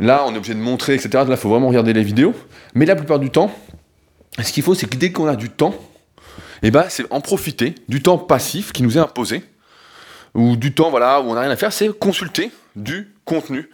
Là, 0.00 0.24
on 0.26 0.34
est 0.34 0.36
obligé 0.36 0.54
de 0.54 0.60
montrer, 0.60 0.94
etc. 0.94 1.10
Là, 1.12 1.24
il 1.28 1.36
faut 1.36 1.48
vraiment 1.48 1.68
regarder 1.68 1.92
les 1.92 2.02
vidéos. 2.02 2.34
Mais 2.74 2.86
la 2.86 2.96
plupart 2.96 3.18
du 3.18 3.30
temps, 3.30 3.54
ce 4.42 4.52
qu'il 4.52 4.62
faut, 4.62 4.74
c'est 4.74 4.88
que 4.88 4.96
dès 4.96 5.12
qu'on 5.12 5.26
a 5.26 5.36
du 5.36 5.50
temps, 5.50 5.74
eh 6.62 6.70
ben, 6.70 6.86
c'est 6.88 7.04
en 7.10 7.20
profiter 7.20 7.74
du 7.88 8.02
temps 8.02 8.18
passif 8.18 8.72
qui 8.72 8.82
nous 8.82 8.96
est 8.96 9.00
imposé, 9.00 9.44
ou 10.34 10.56
du 10.56 10.72
temps 10.74 10.90
voilà, 10.90 11.20
où 11.20 11.24
on 11.24 11.34
n'a 11.34 11.42
rien 11.42 11.50
à 11.50 11.56
faire, 11.56 11.72
c'est 11.72 11.96
consulter 11.96 12.50
du 12.74 13.12
contenu 13.24 13.68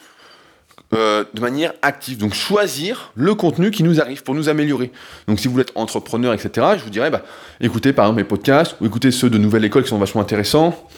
euh, 0.92 1.24
de 1.32 1.40
manière 1.40 1.72
active. 1.82 2.18
Donc 2.18 2.34
choisir 2.34 3.12
le 3.14 3.34
contenu 3.34 3.70
qui 3.70 3.82
nous 3.82 4.00
arrive 4.00 4.22
pour 4.22 4.34
nous 4.34 4.48
améliorer. 4.48 4.90
Donc 5.28 5.38
si 5.38 5.48
vous 5.48 5.58
êtes 5.60 5.72
entrepreneur, 5.76 6.34
etc., 6.34 6.66
je 6.78 6.82
vous 6.84 6.90
dirais, 6.90 7.10
bah, 7.10 7.22
écoutez 7.60 7.92
par 7.92 8.06
exemple 8.06 8.20
mes 8.20 8.28
podcasts, 8.28 8.76
ou 8.80 8.86
écoutez 8.86 9.10
ceux 9.10 9.30
de 9.30 9.38
Nouvelle 9.38 9.64
École 9.64 9.84
qui 9.84 9.88
sont 9.88 9.98
vachement 9.98 10.20
intéressants. 10.20 10.88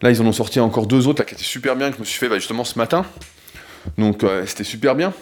Là, 0.00 0.10
ils 0.10 0.22
en 0.22 0.26
ont 0.26 0.32
sorti 0.32 0.60
encore 0.60 0.86
deux 0.86 1.08
autres 1.08 1.22
là, 1.22 1.26
qui 1.26 1.34
étaient 1.34 1.42
super 1.42 1.76
bien, 1.76 1.90
que 1.90 1.96
je 1.96 2.00
me 2.00 2.04
suis 2.04 2.18
fait 2.18 2.28
bah, 2.28 2.36
justement 2.36 2.64
ce 2.64 2.78
matin. 2.78 3.04
Donc 3.98 4.24
euh, 4.24 4.44
c'était 4.46 4.64
super 4.64 4.94
bien. 4.94 5.12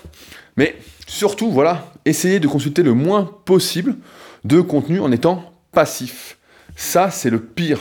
Mais 0.57 0.77
surtout, 1.07 1.51
voilà, 1.51 1.93
essayez 2.05 2.41
de 2.41 2.49
consulter 2.49 2.83
le 2.83 2.95
moins 2.95 3.31
possible 3.45 3.97
de 4.45 4.61
contenu 4.61 5.01
en 5.01 5.13
étant 5.13 5.53
passif. 5.73 6.39
Ça, 6.77 7.11
c'est 7.11 7.31
le 7.31 7.41
pire. 7.41 7.81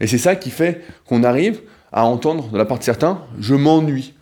Et 0.00 0.06
c'est 0.06 0.18
ça 0.18 0.36
qui 0.36 0.50
fait 0.50 0.84
qu'on 1.06 1.24
arrive 1.24 1.60
à 1.92 2.04
entendre 2.04 2.50
de 2.50 2.58
la 2.58 2.64
part 2.64 2.78
de 2.78 2.84
certains, 2.84 3.22
je 3.38 3.54
m'ennuie. 3.54 4.14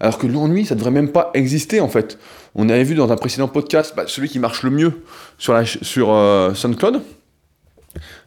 Alors 0.00 0.18
que 0.18 0.26
l'ennui, 0.26 0.66
ça 0.66 0.74
devrait 0.74 0.90
même 0.90 1.10
pas 1.10 1.30
exister 1.34 1.80
en 1.80 1.88
fait. 1.88 2.18
On 2.54 2.68
avait 2.68 2.84
vu 2.84 2.94
dans 2.94 3.10
un 3.10 3.16
précédent 3.16 3.48
podcast, 3.48 3.94
bah, 3.96 4.04
celui 4.06 4.28
qui 4.28 4.38
marche 4.38 4.62
le 4.62 4.70
mieux 4.70 5.02
sur, 5.38 5.58
sur 5.66 6.12
euh, 6.12 6.52
SoundCloud. 6.54 7.00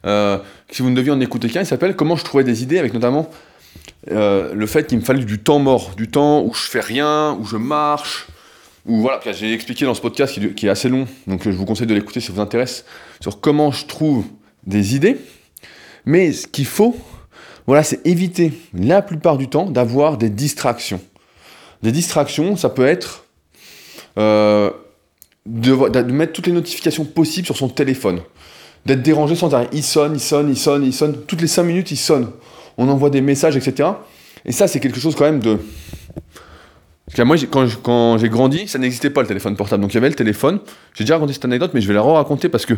Euh, 0.06 0.38
si 0.70 0.82
vous 0.82 0.90
ne 0.90 0.96
deviez 0.96 1.12
en 1.12 1.20
écouter 1.20 1.48
qu'un, 1.48 1.60
il 1.60 1.66
s'appelle 1.66 1.94
Comment 1.94 2.16
je 2.16 2.24
trouvais 2.24 2.44
des 2.44 2.62
idées 2.62 2.78
avec 2.78 2.94
notamment 2.94 3.30
euh, 4.10 4.54
le 4.54 4.66
fait 4.66 4.86
qu'il 4.86 4.98
me 4.98 5.04
falle 5.04 5.24
du 5.24 5.38
temps 5.38 5.58
mort, 5.58 5.94
du 5.96 6.08
temps 6.08 6.42
où 6.42 6.54
je 6.54 6.68
fais 6.68 6.80
rien, 6.80 7.36
où 7.40 7.44
je 7.44 7.56
marche, 7.56 8.26
ou 8.86 9.02
voilà, 9.02 9.20
j'ai 9.32 9.52
expliqué 9.52 9.84
dans 9.84 9.94
ce 9.94 10.00
podcast 10.00 10.38
qui, 10.54 10.66
est 10.66 10.70
assez 10.70 10.88
long, 10.88 11.06
donc 11.26 11.44
je 11.44 11.50
vous 11.50 11.66
conseille 11.66 11.86
de 11.86 11.94
l'écouter 11.94 12.20
si 12.20 12.28
ça 12.28 12.32
vous 12.32 12.40
intéresse, 12.40 12.84
sur 13.20 13.40
comment 13.40 13.70
je 13.70 13.84
trouve 13.86 14.24
des 14.66 14.94
idées. 14.94 15.18
Mais 16.06 16.32
ce 16.32 16.46
qu'il 16.46 16.64
faut, 16.64 16.96
voilà, 17.66 17.82
c'est 17.82 18.06
éviter 18.06 18.52
la 18.72 19.02
plupart 19.02 19.36
du 19.36 19.48
temps 19.48 19.66
d'avoir 19.66 20.16
des 20.16 20.30
distractions. 20.30 21.00
Des 21.82 21.92
distractions, 21.92 22.56
ça 22.56 22.70
peut 22.70 22.86
être 22.86 23.24
euh, 24.16 24.70
de, 25.44 25.88
de 25.90 26.12
mettre 26.12 26.32
toutes 26.32 26.46
les 26.46 26.52
notifications 26.52 27.04
possibles 27.04 27.44
sur 27.44 27.58
son 27.58 27.68
téléphone, 27.68 28.22
d'être 28.86 29.02
dérangé 29.02 29.36
sans 29.36 29.54
arrêt. 29.54 29.68
Il 29.72 29.82
sonne, 29.82 30.14
il 30.14 30.20
sonne, 30.20 30.48
il 30.48 30.56
sonne, 30.56 30.84
il 30.84 30.94
sonne. 30.94 31.24
Toutes 31.26 31.42
les 31.42 31.46
5 31.46 31.62
minutes, 31.64 31.90
il 31.90 31.98
sonne. 31.98 32.30
On 32.78 32.88
envoie 32.88 33.10
des 33.10 33.20
messages, 33.20 33.56
etc. 33.56 33.90
Et 34.46 34.52
ça, 34.52 34.66
c'est 34.68 34.80
quelque 34.80 34.98
chose 34.98 35.14
quand 35.14 35.24
même 35.24 35.40
de. 35.40 35.58
Parce 37.06 37.16
que 37.16 37.22
moi, 37.22 37.36
quand, 37.82 38.18
j'ai 38.18 38.28
grandi, 38.28 38.68
ça 38.68 38.78
n'existait 38.78 39.10
pas 39.10 39.22
le 39.22 39.26
téléphone 39.26 39.56
portable. 39.56 39.82
Donc 39.82 39.92
il 39.92 39.94
y 39.94 39.98
avait 39.98 40.08
le 40.08 40.14
téléphone. 40.14 40.60
J'ai 40.94 41.04
déjà 41.04 41.14
raconté 41.14 41.32
cette 41.32 41.44
anecdote, 41.44 41.72
mais 41.74 41.80
je 41.80 41.88
vais 41.88 41.94
la 41.94 42.02
raconter 42.02 42.48
parce 42.48 42.64
que 42.64 42.74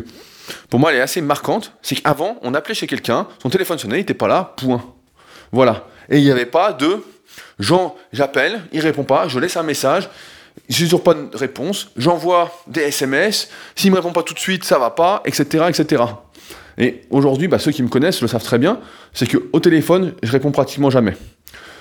pour 0.69 0.79
moi, 0.79 0.91
elle 0.91 0.99
est 0.99 1.01
assez 1.01 1.21
marquante. 1.21 1.73
C'est 1.81 1.95
qu'avant, 1.95 2.37
on 2.41 2.53
appelait 2.53 2.73
chez 2.73 2.87
quelqu'un, 2.87 3.27
son 3.41 3.49
téléphone 3.49 3.77
sonnait, 3.77 3.97
il 3.97 3.99
n'était 3.99 4.13
pas 4.13 4.27
là, 4.27 4.53
point. 4.57 4.83
Voilà. 5.51 5.87
Et 6.09 6.17
il 6.17 6.23
n'y 6.23 6.31
avait 6.31 6.45
pas 6.45 6.73
de 6.73 7.03
j'appelle, 8.11 8.61
il 8.71 8.81
répond 8.81 9.03
pas, 9.03 9.27
je 9.27 9.39
laisse 9.39 9.57
un 9.57 9.63
message, 9.63 10.09
j'ai 10.69 10.85
toujours 10.85 11.03
pas 11.03 11.13
de 11.13 11.35
réponse, 11.35 11.89
j'envoie 11.95 12.51
des 12.67 12.81
SMS, 12.81 13.49
s'il 13.75 13.91
me 13.91 13.97
répond 13.97 14.11
pas 14.11 14.23
tout 14.23 14.33
de 14.33 14.39
suite, 14.39 14.63
ça 14.63 14.79
va 14.79 14.89
pas, 14.89 15.21
etc. 15.25 15.65
etc. 15.69 16.03
Et 16.81 17.01
aujourd'hui, 17.11 17.47
bah, 17.47 17.59
ceux 17.59 17.71
qui 17.71 17.83
me 17.83 17.87
connaissent 17.87 18.21
le 18.21 18.27
savent 18.27 18.43
très 18.43 18.57
bien, 18.57 18.79
c'est 19.13 19.31
qu'au 19.31 19.59
téléphone, 19.59 20.13
je 20.23 20.31
réponds 20.31 20.51
pratiquement 20.51 20.89
jamais. 20.89 21.15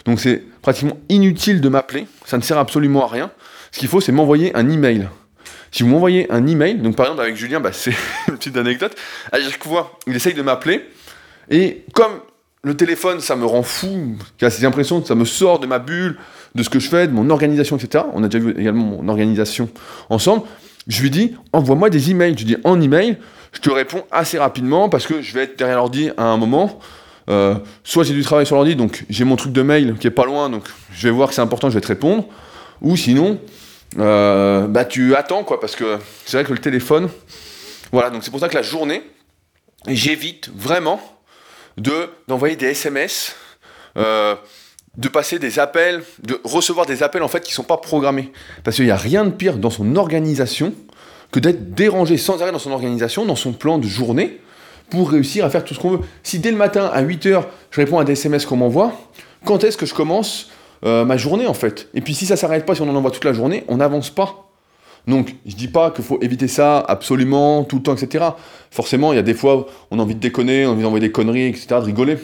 Donc 0.04 0.20
c'est 0.20 0.44
pratiquement 0.62 0.98
inutile 1.08 1.60
de 1.60 1.68
m'appeler, 1.68 2.06
ça 2.24 2.36
ne 2.36 2.42
sert 2.42 2.58
absolument 2.58 3.04
à 3.04 3.08
rien. 3.08 3.30
Ce 3.72 3.78
qu'il 3.78 3.88
faut, 3.88 4.00
c'est 4.00 4.12
m'envoyer 4.12 4.54
un 4.54 4.68
email. 4.68 5.08
Si 5.72 5.82
vous 5.82 5.88
m'envoyez 5.88 6.30
un 6.30 6.46
email, 6.46 6.76
donc 6.76 6.96
par 6.96 7.06
exemple 7.06 7.22
avec 7.22 7.36
Julien, 7.36 7.60
bah, 7.60 7.72
c'est 7.72 7.92
une 8.28 8.36
petite 8.36 8.56
anecdote, 8.56 8.94
à 9.32 9.40
chaque 9.40 9.64
fois, 9.64 9.98
il 10.06 10.14
essaye 10.14 10.34
de 10.34 10.42
m'appeler, 10.42 10.84
et 11.50 11.84
comme 11.94 12.20
le 12.62 12.76
téléphone, 12.76 13.20
ça 13.20 13.36
me 13.36 13.46
rend 13.46 13.62
fou, 13.62 14.18
j'ai 14.38 14.50
cette 14.50 14.64
impression 14.64 15.00
que 15.00 15.08
ça 15.08 15.14
me 15.14 15.24
sort 15.24 15.60
de 15.60 15.66
ma 15.66 15.78
bulle, 15.78 16.18
de 16.54 16.62
ce 16.62 16.68
que 16.68 16.78
je 16.78 16.88
fais, 16.88 17.06
de 17.06 17.12
mon 17.12 17.30
organisation, 17.30 17.78
etc. 17.78 18.04
On 18.12 18.22
a 18.22 18.28
déjà 18.28 18.44
vu 18.44 18.54
également 18.58 18.84
mon 18.84 19.08
organisation 19.08 19.70
ensemble. 20.10 20.42
Je 20.86 21.00
lui 21.00 21.10
dis, 21.10 21.34
envoie-moi 21.52 21.88
des 21.88 22.10
emails. 22.10 22.34
Je 22.34 22.44
lui 22.44 22.54
dis, 22.54 22.56
en 22.64 22.80
email, 22.80 23.16
je 23.52 23.60
te 23.60 23.70
réponds 23.70 24.04
assez 24.10 24.38
rapidement 24.38 24.88
parce 24.88 25.06
que 25.06 25.22
je 25.22 25.34
vais 25.34 25.44
être 25.44 25.58
derrière 25.58 25.78
l'ordi 25.78 26.10
à 26.16 26.24
un 26.24 26.36
moment. 26.36 26.80
Euh, 27.28 27.54
soit 27.84 28.04
j'ai 28.04 28.14
du 28.14 28.22
travail 28.22 28.46
sur 28.46 28.56
l'ordi, 28.56 28.74
donc 28.76 29.04
j'ai 29.08 29.24
mon 29.24 29.36
truc 29.36 29.52
de 29.52 29.62
mail 29.62 29.96
qui 30.00 30.06
est 30.06 30.12
pas 30.12 30.24
loin, 30.24 30.50
donc 30.50 30.64
je 30.92 31.08
vais 31.08 31.14
voir 31.14 31.28
que 31.28 31.34
c'est 31.34 31.40
important, 31.40 31.68
je 31.68 31.74
vais 31.74 31.80
te 31.80 31.86
répondre. 31.86 32.24
Ou 32.80 32.96
sinon, 32.96 33.38
euh, 33.98 34.66
bah 34.66 34.84
tu 34.84 35.14
attends 35.14 35.44
quoi, 35.44 35.60
parce 35.60 35.76
que 35.76 35.98
c'est 36.24 36.38
vrai 36.38 36.44
que 36.44 36.52
le 36.52 36.58
téléphone, 36.58 37.08
voilà, 37.92 38.10
donc 38.10 38.24
c'est 38.24 38.30
pour 38.30 38.40
ça 38.40 38.48
que 38.48 38.54
la 38.54 38.62
journée, 38.62 39.02
j'évite 39.86 40.50
vraiment 40.54 41.00
de 41.76 42.08
d'envoyer 42.26 42.56
des 42.56 42.66
SMS, 42.66 43.36
euh, 43.96 44.34
de 44.96 45.08
passer 45.08 45.38
des 45.38 45.58
appels, 45.58 46.02
de 46.22 46.40
recevoir 46.42 46.86
des 46.86 47.02
appels 47.02 47.22
en 47.22 47.28
fait 47.28 47.40
qui 47.40 47.52
sont 47.52 47.62
pas 47.62 47.76
programmés, 47.76 48.32
parce 48.64 48.76
qu'il 48.76 48.86
n'y 48.86 48.90
a 48.90 48.96
rien 48.96 49.24
de 49.24 49.30
pire 49.30 49.58
dans 49.58 49.70
son 49.70 49.94
organisation 49.96 50.74
que 51.30 51.40
d'être 51.40 51.74
dérangé 51.74 52.16
sans 52.16 52.42
arrêt 52.42 52.52
dans 52.52 52.58
son 52.58 52.72
organisation, 52.72 53.24
dans 53.24 53.36
son 53.36 53.52
plan 53.52 53.78
de 53.78 53.86
journée, 53.86 54.40
pour 54.90 55.10
réussir 55.10 55.44
à 55.44 55.50
faire 55.50 55.64
tout 55.64 55.74
ce 55.74 55.80
qu'on 55.80 55.90
veut. 55.90 56.00
Si 56.22 56.38
dès 56.40 56.50
le 56.50 56.56
matin 56.56 56.90
à 56.92 57.02
8h, 57.02 57.44
je 57.70 57.80
réponds 57.80 57.98
à 57.98 58.04
des 58.04 58.12
SMS 58.12 58.44
qu'on 58.44 58.56
m'envoie, 58.56 58.92
quand 59.44 59.64
est-ce 59.64 59.76
que 59.76 59.86
je 59.86 59.94
commence 59.94 60.50
euh, 60.84 61.04
ma 61.04 61.16
journée 61.16 61.46
en 61.46 61.54
fait? 61.54 61.88
Et 61.94 62.00
puis 62.00 62.14
si 62.14 62.26
ça 62.26 62.36
s'arrête 62.36 62.66
pas, 62.66 62.74
si 62.74 62.82
on 62.82 62.88
en 62.88 62.96
envoie 62.96 63.10
toute 63.10 63.24
la 63.24 63.32
journée, 63.32 63.64
on 63.68 63.76
n'avance 63.76 64.10
pas. 64.10 64.50
Donc, 65.06 65.34
je 65.46 65.54
dis 65.54 65.68
pas 65.68 65.90
qu'il 65.90 66.04
faut 66.04 66.18
éviter 66.20 66.46
ça 66.46 66.78
absolument, 66.78 67.64
tout 67.64 67.76
le 67.76 67.82
temps, 67.82 67.94
etc. 67.94 68.24
Forcément, 68.70 69.12
il 69.12 69.16
y 69.16 69.18
a 69.18 69.22
des 69.22 69.34
fois, 69.34 69.66
on 69.90 69.98
a 69.98 70.02
envie 70.02 70.14
de 70.14 70.20
déconner, 70.20 70.66
on 70.66 70.70
a 70.70 70.72
envie 70.72 70.82
d'envoyer 70.82 71.06
des 71.06 71.12
conneries, 71.12 71.46
etc., 71.46 71.66
de 71.70 71.76
rigoler. 71.76 72.18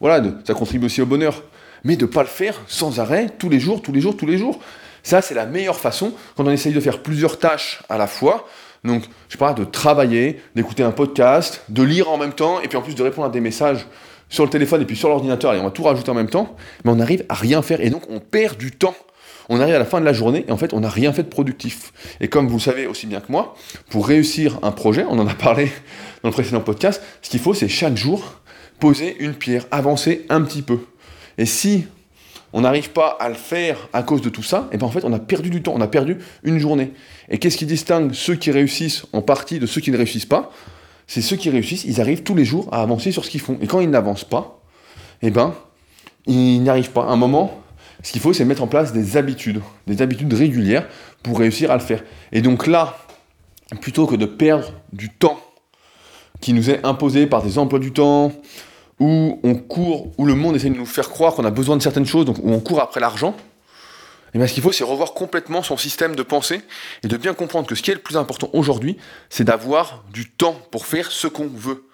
Voilà, 0.00 0.22
ça 0.46 0.54
contribue 0.54 0.86
aussi 0.86 1.00
au 1.00 1.06
bonheur. 1.06 1.42
Mais 1.84 1.96
de 1.96 2.04
ne 2.04 2.10
pas 2.10 2.22
le 2.22 2.28
faire 2.28 2.60
sans 2.66 3.00
arrêt, 3.00 3.28
tous 3.38 3.48
les 3.48 3.60
jours, 3.60 3.80
tous 3.80 3.92
les 3.92 4.00
jours, 4.00 4.16
tous 4.16 4.26
les 4.26 4.36
jours. 4.36 4.58
Ça, 5.08 5.22
c'est 5.22 5.32
la 5.32 5.46
meilleure 5.46 5.80
façon 5.80 6.12
quand 6.36 6.46
on 6.46 6.50
essaye 6.50 6.74
de 6.74 6.80
faire 6.80 6.98
plusieurs 7.02 7.38
tâches 7.38 7.82
à 7.88 7.96
la 7.96 8.06
fois. 8.06 8.46
Donc, 8.84 9.04
je 9.28 9.32
sais 9.32 9.38
pas, 9.38 9.54
de 9.54 9.64
travailler, 9.64 10.38
d'écouter 10.54 10.82
un 10.82 10.90
podcast, 10.90 11.62
de 11.70 11.82
lire 11.82 12.10
en 12.10 12.18
même 12.18 12.34
temps, 12.34 12.60
et 12.60 12.68
puis 12.68 12.76
en 12.76 12.82
plus 12.82 12.94
de 12.94 13.02
répondre 13.02 13.26
à 13.26 13.30
des 13.30 13.40
messages 13.40 13.86
sur 14.28 14.44
le 14.44 14.50
téléphone 14.50 14.82
et 14.82 14.84
puis 14.84 14.96
sur 14.96 15.08
l'ordinateur, 15.08 15.54
et 15.54 15.60
on 15.60 15.64
va 15.64 15.70
tout 15.70 15.82
rajouter 15.82 16.10
en 16.10 16.14
même 16.14 16.28
temps, 16.28 16.54
mais 16.84 16.90
on 16.90 16.96
n'arrive 16.96 17.24
à 17.30 17.34
rien 17.34 17.62
faire, 17.62 17.80
et 17.80 17.88
donc 17.88 18.02
on 18.10 18.20
perd 18.20 18.58
du 18.58 18.70
temps 18.70 18.94
on 19.48 19.60
arrive 19.60 19.76
à 19.76 19.78
la 19.78 19.86
fin 19.86 19.98
de 19.98 20.04
la 20.04 20.12
journée 20.12 20.44
et 20.46 20.52
en 20.52 20.58
fait 20.58 20.74
on 20.74 20.80
n'a 20.80 20.90
rien 20.90 21.10
fait 21.14 21.22
de 21.22 21.28
productif. 21.28 21.94
Et 22.20 22.28
comme 22.28 22.48
vous 22.48 22.58
le 22.58 22.62
savez 22.62 22.86
aussi 22.86 23.06
bien 23.06 23.20
que 23.20 23.32
moi, 23.32 23.56
pour 23.88 24.06
réussir 24.06 24.58
un 24.62 24.72
projet, 24.72 25.06
on 25.08 25.18
en 25.18 25.26
a 25.26 25.32
parlé 25.32 25.72
dans 26.22 26.28
le 26.28 26.34
précédent 26.34 26.60
podcast, 26.60 27.02
ce 27.22 27.30
qu'il 27.30 27.40
faut 27.40 27.54
c'est 27.54 27.66
chaque 27.66 27.96
jour 27.96 28.34
poser 28.78 29.16
une 29.20 29.32
pierre, 29.32 29.64
avancer 29.70 30.26
un 30.28 30.42
petit 30.42 30.60
peu. 30.60 30.80
Et 31.38 31.46
si 31.46 31.86
on 32.52 32.62
n'arrive 32.62 32.90
pas 32.90 33.16
à 33.20 33.28
le 33.28 33.34
faire 33.34 33.88
à 33.92 34.02
cause 34.02 34.22
de 34.22 34.28
tout 34.28 34.42
ça, 34.42 34.68
et 34.70 34.74
eh 34.74 34.76
bien 34.78 34.86
en 34.86 34.90
fait 34.90 35.04
on 35.04 35.12
a 35.12 35.18
perdu 35.18 35.50
du 35.50 35.62
temps, 35.62 35.74
on 35.76 35.80
a 35.80 35.88
perdu 35.88 36.18
une 36.42 36.58
journée. 36.58 36.92
Et 37.28 37.38
qu'est-ce 37.38 37.56
qui 37.56 37.66
distingue 37.66 38.12
ceux 38.12 38.34
qui 38.34 38.50
réussissent 38.50 39.04
en 39.12 39.22
partie 39.22 39.58
de 39.58 39.66
ceux 39.66 39.80
qui 39.80 39.90
ne 39.90 39.96
réussissent 39.96 40.26
pas? 40.26 40.50
C'est 41.06 41.22
ceux 41.22 41.36
qui 41.36 41.50
réussissent, 41.50 41.84
ils 41.84 42.00
arrivent 42.00 42.22
tous 42.22 42.34
les 42.34 42.44
jours 42.44 42.68
à 42.72 42.82
avancer 42.82 43.12
sur 43.12 43.24
ce 43.24 43.30
qu'ils 43.30 43.40
font. 43.40 43.58
Et 43.62 43.66
quand 43.66 43.80
ils 43.80 43.90
n'avancent 43.90 44.24
pas, 44.24 44.62
eh 45.22 45.30
ben 45.30 45.54
ils 46.26 46.60
n'y 46.62 46.68
arrivent 46.68 46.90
pas. 46.90 47.04
À 47.04 47.08
un 47.08 47.16
moment, 47.16 47.62
ce 48.02 48.12
qu'il 48.12 48.20
faut, 48.20 48.32
c'est 48.32 48.44
mettre 48.44 48.62
en 48.62 48.66
place 48.66 48.92
des 48.92 49.16
habitudes, 49.16 49.60
des 49.86 50.02
habitudes 50.02 50.32
régulières 50.32 50.86
pour 51.22 51.38
réussir 51.38 51.70
à 51.70 51.74
le 51.74 51.80
faire. 51.80 52.04
Et 52.32 52.42
donc 52.42 52.66
là, 52.66 52.98
plutôt 53.80 54.06
que 54.06 54.14
de 54.14 54.26
perdre 54.26 54.72
du 54.92 55.10
temps 55.10 55.40
qui 56.40 56.52
nous 56.52 56.70
est 56.70 56.84
imposé 56.84 57.26
par 57.26 57.42
des 57.42 57.58
emplois 57.58 57.78
du 57.78 57.92
temps, 57.92 58.32
où 59.00 59.40
on 59.42 59.54
court, 59.54 60.12
où 60.18 60.26
le 60.26 60.34
monde 60.34 60.56
essaie 60.56 60.70
de 60.70 60.76
nous 60.76 60.86
faire 60.86 61.08
croire 61.08 61.34
qu'on 61.34 61.44
a 61.44 61.50
besoin 61.50 61.76
de 61.76 61.82
certaines 61.82 62.06
choses, 62.06 62.24
donc 62.24 62.38
où 62.42 62.50
on 62.50 62.60
court 62.60 62.80
après 62.80 63.00
l'argent, 63.00 63.34
et 64.28 64.30
eh 64.34 64.38
bien 64.38 64.46
ce 64.46 64.52
qu'il 64.52 64.62
faut, 64.62 64.72
c'est 64.72 64.84
revoir 64.84 65.14
complètement 65.14 65.62
son 65.62 65.78
système 65.78 66.14
de 66.14 66.22
pensée 66.22 66.60
et 67.02 67.08
de 67.08 67.16
bien 67.16 67.32
comprendre 67.32 67.66
que 67.66 67.74
ce 67.74 67.82
qui 67.82 67.90
est 67.90 67.94
le 67.94 68.00
plus 68.00 68.18
important 68.18 68.50
aujourd'hui, 68.52 68.98
c'est 69.30 69.44
d'avoir 69.44 70.04
du 70.12 70.28
temps 70.28 70.54
pour 70.70 70.84
faire 70.84 71.10
ce 71.10 71.28
qu'on 71.28 71.48
veut 71.48 71.88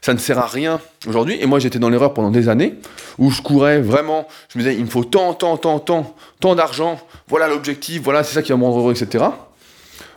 ça 0.00 0.14
ne 0.14 0.18
sert 0.18 0.38
à 0.38 0.46
rien 0.46 0.80
aujourd'hui. 1.06 1.36
Et 1.40 1.46
moi, 1.46 1.58
j'étais 1.58 1.78
dans 1.78 1.88
l'erreur 1.88 2.14
pendant 2.14 2.30
des 2.30 2.48
années 2.48 2.74
où 3.18 3.30
je 3.30 3.42
courais 3.42 3.80
vraiment. 3.80 4.28
Je 4.52 4.58
me 4.58 4.64
disais, 4.64 4.76
il 4.76 4.84
me 4.84 4.90
faut 4.90 5.04
tant, 5.04 5.34
tant, 5.34 5.56
tant, 5.56 5.78
tant, 5.78 6.14
tant 6.40 6.54
d'argent. 6.54 7.00
Voilà 7.28 7.48
l'objectif. 7.48 8.02
Voilà, 8.02 8.22
c'est 8.22 8.34
ça 8.34 8.42
qui 8.42 8.52
va 8.52 8.58
me 8.58 8.64
rendre 8.64 8.78
heureux, 8.78 8.92
etc. 8.92 9.24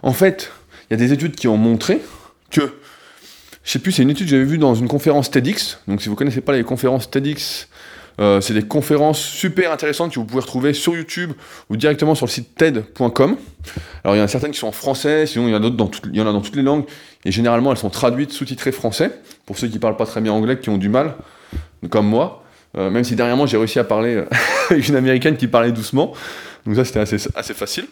En 0.04 0.14
fait, 0.14 0.52
il 0.90 0.94
y 0.94 0.96
a 0.96 0.98
des 0.98 1.14
études 1.14 1.36
qui 1.36 1.48
ont 1.48 1.58
montré 1.58 2.02
que, 2.52 2.76
je 3.72 3.78
sais 3.78 3.80
plus, 3.80 3.94
c'est 3.94 4.04
une 4.04 4.10
étude 4.10 4.26
que 4.26 4.32
j'avais 4.32 4.44
vue 4.44 4.58
dans 4.58 4.76
une 4.76 4.90
conférence 4.90 5.32
TEDx. 5.32 5.80
Donc, 5.88 6.02
si 6.02 6.10
vous 6.10 6.16
connaissez 6.16 6.42
pas 6.42 6.52
les 6.52 6.66
conférences 6.66 7.10
TEDx, 7.10 7.70
euh, 8.20 8.42
c'est 8.42 8.54
des 8.54 8.64
conférences 8.64 9.22
super 9.22 9.72
intéressantes 9.72 10.12
que 10.12 10.20
vous 10.20 10.26
pouvez 10.26 10.42
retrouver 10.42 10.74
sur 10.74 10.94
YouTube 10.94 11.32
ou 11.70 11.78
directement 11.78 12.14
sur 12.14 12.26
le 12.26 12.32
site 12.32 12.54
TED.com. 12.54 13.38
Alors 14.04 14.18
il 14.18 14.20
y 14.20 14.22
en 14.22 14.26
a 14.26 14.28
certaines 14.28 14.52
qui 14.52 14.60
sont 14.60 14.68
en 14.68 14.74
français, 14.74 15.26
sinon 15.26 15.48
il 15.48 15.52
y 15.52 15.54
en 15.54 15.58
a 15.58 15.62
d'autres 15.62 15.78
dans, 15.78 15.90
il 16.04 16.18
y 16.18 16.22
en 16.22 16.28
a 16.28 16.34
dans 16.34 16.42
toutes 16.42 16.58
les 16.58 16.64
langues, 16.64 16.84
et 17.24 17.32
généralement 17.32 17.72
elles 17.72 17.78
sont 17.78 17.90
traduites, 17.90 18.34
sous-titrées 18.34 18.74
français, 18.74 19.10
pour 19.46 19.58
ceux 19.58 19.70
qui 19.70 19.80
parlent 19.80 19.96
pas 19.96 20.06
très 20.06 20.20
bien 20.20 20.34
anglais, 20.34 20.60
qui 20.60 20.70
ont 20.70 20.78
du 20.78 20.90
mal, 20.90 21.16
comme 21.90 22.08
moi. 22.08 22.44
Euh, 22.78 22.90
même 22.90 23.06
si 23.06 23.16
dernièrement 23.16 23.46
j'ai 23.46 23.56
réussi 23.56 23.80
à 23.80 23.86
parler 23.86 24.16
euh, 24.16 24.26
avec 24.70 24.86
une 24.86 24.98
américaine 24.98 25.38
qui 25.38 25.48
parlait 25.48 25.72
doucement, 25.72 26.12
donc 26.66 26.76
ça 26.76 26.84
c'était 26.84 27.00
assez 27.00 27.54
facile. 27.54 27.86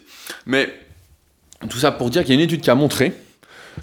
Mais 0.44 0.68
tout 1.70 1.78
ça 1.78 1.90
pour 1.90 2.10
dire 2.10 2.20
qu'il 2.20 2.34
y 2.34 2.38
a 2.38 2.38
une 2.38 2.46
étude 2.46 2.60
qui 2.60 2.70
a 2.70 2.74
montré 2.74 3.14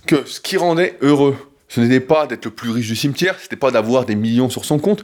que 0.06 0.27
ce 0.27 0.39
qui 0.39 0.58
rendait 0.58 0.96
heureux, 1.01 1.36
ce 1.68 1.82
n'était 1.82 2.00
pas 2.00 2.28
d'être 2.28 2.46
le 2.46 2.52
plus 2.52 2.70
riche 2.70 2.88
du 2.88 2.96
cimetière, 2.96 3.36
c'était 3.40 3.56
pas 3.56 3.72
d'avoir 3.72 4.06
des 4.06 4.16
millions 4.16 4.50
sur 4.50 4.66
son 4.66 4.80
compte, 4.80 5.04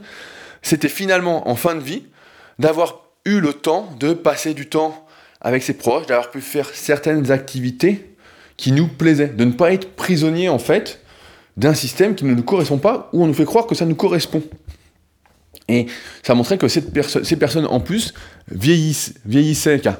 c'était 0.62 0.88
finalement 0.88 1.48
en 1.48 1.56
fin 1.56 1.74
de 1.74 1.80
vie 1.80 2.04
d'avoir 2.58 3.02
eu 3.24 3.40
le 3.40 3.52
temps 3.52 3.90
de 3.98 4.12
passer 4.12 4.54
du 4.54 4.68
temps 4.68 5.06
avec 5.40 5.62
ses 5.62 5.74
proches, 5.74 6.06
d'avoir 6.06 6.30
pu 6.30 6.40
faire 6.40 6.68
certaines 6.70 7.30
activités 7.30 8.16
qui 8.56 8.72
nous 8.72 8.88
plaisaient, 8.88 9.28
de 9.28 9.44
ne 9.44 9.52
pas 9.52 9.72
être 9.72 9.90
prisonnier 9.90 10.48
en 10.48 10.58
fait 10.58 11.00
d'un 11.56 11.74
système 11.74 12.14
qui 12.14 12.24
ne 12.24 12.34
nous 12.34 12.42
correspond 12.42 12.78
pas 12.78 13.10
ou 13.12 13.22
on 13.22 13.26
nous 13.26 13.34
fait 13.34 13.44
croire 13.44 13.66
que 13.66 13.74
ça 13.74 13.84
nous 13.84 13.94
correspond. 13.94 14.42
Et 15.68 15.86
ça 16.22 16.34
montrait 16.34 16.58
que 16.58 16.68
ces 16.68 17.36
personnes 17.36 17.66
en 17.66 17.80
plus 17.80 18.12
vieillissaient, 18.50 19.80
car 19.80 19.96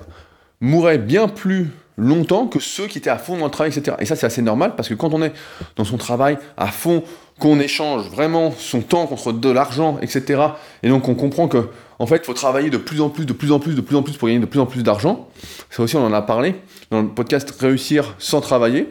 mouraient 0.60 0.98
bien 0.98 1.28
plus 1.28 1.70
longtemps 1.96 2.46
que 2.46 2.58
ceux 2.58 2.86
qui 2.86 2.98
étaient 2.98 3.10
à 3.10 3.18
fond 3.18 3.38
dans 3.38 3.44
le 3.44 3.50
travail, 3.50 3.72
etc. 3.76 3.96
Et 4.00 4.06
ça, 4.06 4.16
c'est 4.16 4.26
assez 4.26 4.42
normal 4.42 4.74
parce 4.76 4.88
que 4.88 4.94
quand 4.94 5.14
on 5.14 5.22
est 5.22 5.32
dans 5.76 5.84
son 5.84 5.96
travail 5.96 6.38
à 6.56 6.68
fond, 6.68 7.02
qu'on 7.38 7.58
échange 7.58 8.08
vraiment 8.08 8.52
son 8.56 8.80
temps 8.80 9.06
contre 9.06 9.32
de 9.32 9.50
l'argent, 9.50 9.98
etc. 10.00 10.42
Et 10.82 10.88
donc 10.88 11.08
on 11.08 11.14
comprend 11.14 11.48
que 11.48 11.68
en 11.98 12.06
fait, 12.06 12.16
il 12.16 12.24
faut 12.24 12.34
travailler 12.34 12.70
de 12.70 12.76
plus 12.76 13.00
en 13.00 13.08
plus, 13.08 13.24
de 13.24 13.32
plus 13.32 13.52
en 13.52 13.60
plus, 13.60 13.74
de 13.74 13.80
plus 13.80 13.96
en 13.96 14.02
plus 14.02 14.16
pour 14.16 14.28
gagner 14.28 14.40
de 14.40 14.46
plus 14.46 14.60
en 14.60 14.66
plus 14.66 14.82
d'argent. 14.82 15.28
Ça 15.70 15.82
aussi, 15.82 15.96
on 15.96 16.04
en 16.04 16.12
a 16.12 16.22
parlé 16.22 16.56
dans 16.90 17.02
le 17.02 17.08
podcast 17.08 17.50
Réussir 17.60 18.14
sans 18.18 18.40
travailler. 18.40 18.88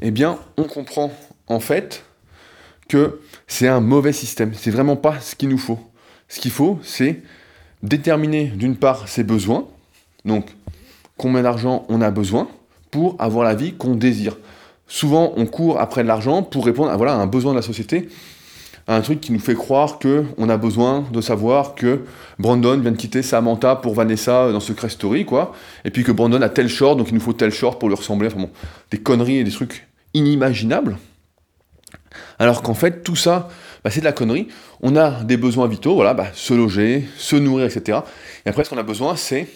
Eh 0.00 0.10
bien, 0.10 0.38
on 0.56 0.64
comprend 0.64 1.12
en 1.46 1.60
fait 1.60 2.04
que 2.88 3.20
c'est 3.46 3.68
un 3.68 3.80
mauvais 3.80 4.12
système. 4.12 4.52
C'est 4.54 4.70
vraiment 4.70 4.96
pas 4.96 5.20
ce 5.20 5.34
qu'il 5.34 5.48
nous 5.48 5.58
faut. 5.58 5.78
Ce 6.28 6.40
qu'il 6.40 6.50
faut, 6.50 6.78
c'est 6.82 7.22
déterminer 7.82 8.46
d'une 8.46 8.76
part 8.76 9.08
ses 9.08 9.22
besoins, 9.22 9.66
donc 10.24 10.46
combien 11.18 11.42
d'argent 11.42 11.84
on 11.90 12.00
a 12.00 12.10
besoin 12.10 12.48
pour 12.90 13.16
avoir 13.18 13.44
la 13.44 13.54
vie 13.54 13.74
qu'on 13.74 13.94
désire. 13.94 14.38
Souvent, 14.86 15.34
on 15.36 15.44
court 15.44 15.78
après 15.78 16.02
de 16.02 16.08
l'argent 16.08 16.42
pour 16.42 16.64
répondre 16.64 16.90
à, 16.90 16.96
voilà, 16.96 17.14
un 17.14 17.26
besoin 17.26 17.52
de 17.52 17.58
la 17.58 17.62
société. 17.62 18.08
un 18.86 19.02
truc 19.02 19.20
qui 19.20 19.32
nous 19.32 19.38
fait 19.38 19.54
croire 19.54 19.98
que 19.98 20.24
on 20.38 20.48
a 20.48 20.56
besoin 20.56 21.04
de 21.12 21.20
savoir 21.20 21.74
que 21.74 22.04
Brandon 22.38 22.78
vient 22.78 22.92
de 22.92 22.96
quitter 22.96 23.20
Samantha 23.22 23.76
pour 23.76 23.92
Vanessa 23.92 24.50
dans 24.50 24.60
Secret 24.60 24.88
Story, 24.88 25.26
quoi. 25.26 25.52
Et 25.84 25.90
puis 25.90 26.04
que 26.04 26.12
Brandon 26.12 26.40
a 26.40 26.48
tel 26.48 26.70
short, 26.70 26.96
donc 26.96 27.08
il 27.10 27.14
nous 27.14 27.20
faut 27.20 27.34
tel 27.34 27.50
short 27.50 27.78
pour 27.78 27.90
lui 27.90 27.96
ressembler. 27.96 28.28
Enfin 28.28 28.40
bon, 28.40 28.50
des 28.90 28.98
conneries 28.98 29.36
et 29.36 29.44
des 29.44 29.50
trucs 29.50 29.86
inimaginables. 30.14 30.96
Alors 32.38 32.62
qu'en 32.62 32.74
fait, 32.74 33.02
tout 33.02 33.16
ça, 33.16 33.48
bah, 33.84 33.90
c'est 33.90 34.00
de 34.00 34.04
la 34.04 34.12
connerie. 34.12 34.48
On 34.80 34.96
a 34.96 35.22
des 35.22 35.36
besoins 35.36 35.68
vitaux, 35.68 35.94
voilà, 35.94 36.14
bah, 36.14 36.28
se 36.32 36.54
loger, 36.54 37.06
se 37.16 37.36
nourrir, 37.36 37.66
etc. 37.66 37.98
Et 38.46 38.48
après, 38.48 38.64
ce 38.64 38.70
qu'on 38.70 38.78
a 38.78 38.82
besoin, 38.82 39.16
c'est 39.16 39.48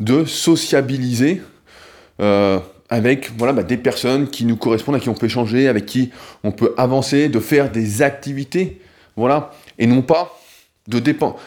de 0.00 0.24
sociabiliser 0.24 1.42
euh, 2.20 2.58
avec 2.90 3.30
voilà, 3.38 3.52
bah, 3.52 3.62
des 3.62 3.76
personnes 3.76 4.28
qui 4.28 4.44
nous 4.44 4.56
correspondent, 4.56 4.96
à 4.96 5.00
qui 5.00 5.08
on 5.08 5.14
peut 5.14 5.26
échanger, 5.26 5.68
avec 5.68 5.86
qui 5.86 6.10
on 6.44 6.52
peut 6.52 6.74
avancer, 6.76 7.28
de 7.28 7.40
faire 7.40 7.70
des 7.70 8.02
activités, 8.02 8.80
voilà, 9.16 9.52
et 9.78 9.86
non 9.86 10.02
pas 10.02 10.38
de 10.88 10.98
dépendre, 10.98 11.38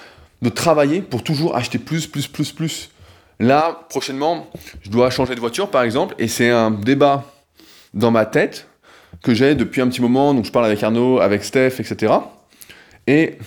de 0.41 0.49
travailler 0.49 1.01
pour 1.01 1.23
toujours 1.23 1.55
acheter 1.55 1.77
plus, 1.77 2.07
plus, 2.07 2.27
plus, 2.27 2.51
plus. 2.51 2.89
Là, 3.39 3.85
prochainement, 3.89 4.47
je 4.81 4.89
dois 4.89 5.09
changer 5.09 5.35
de 5.35 5.39
voiture, 5.39 5.69
par 5.69 5.83
exemple, 5.83 6.15
et 6.17 6.27
c'est 6.27 6.49
un 6.49 6.71
débat 6.71 7.25
dans 7.93 8.11
ma 8.11 8.25
tête 8.25 8.67
que 9.21 9.33
j'ai 9.33 9.55
depuis 9.55 9.81
un 9.81 9.87
petit 9.87 10.01
moment, 10.01 10.33
donc 10.33 10.45
je 10.45 10.51
parle 10.51 10.65
avec 10.65 10.81
Arnaud, 10.81 11.19
avec 11.19 11.43
Steph, 11.43 11.79
etc. 11.79 12.13
Et 13.07 13.37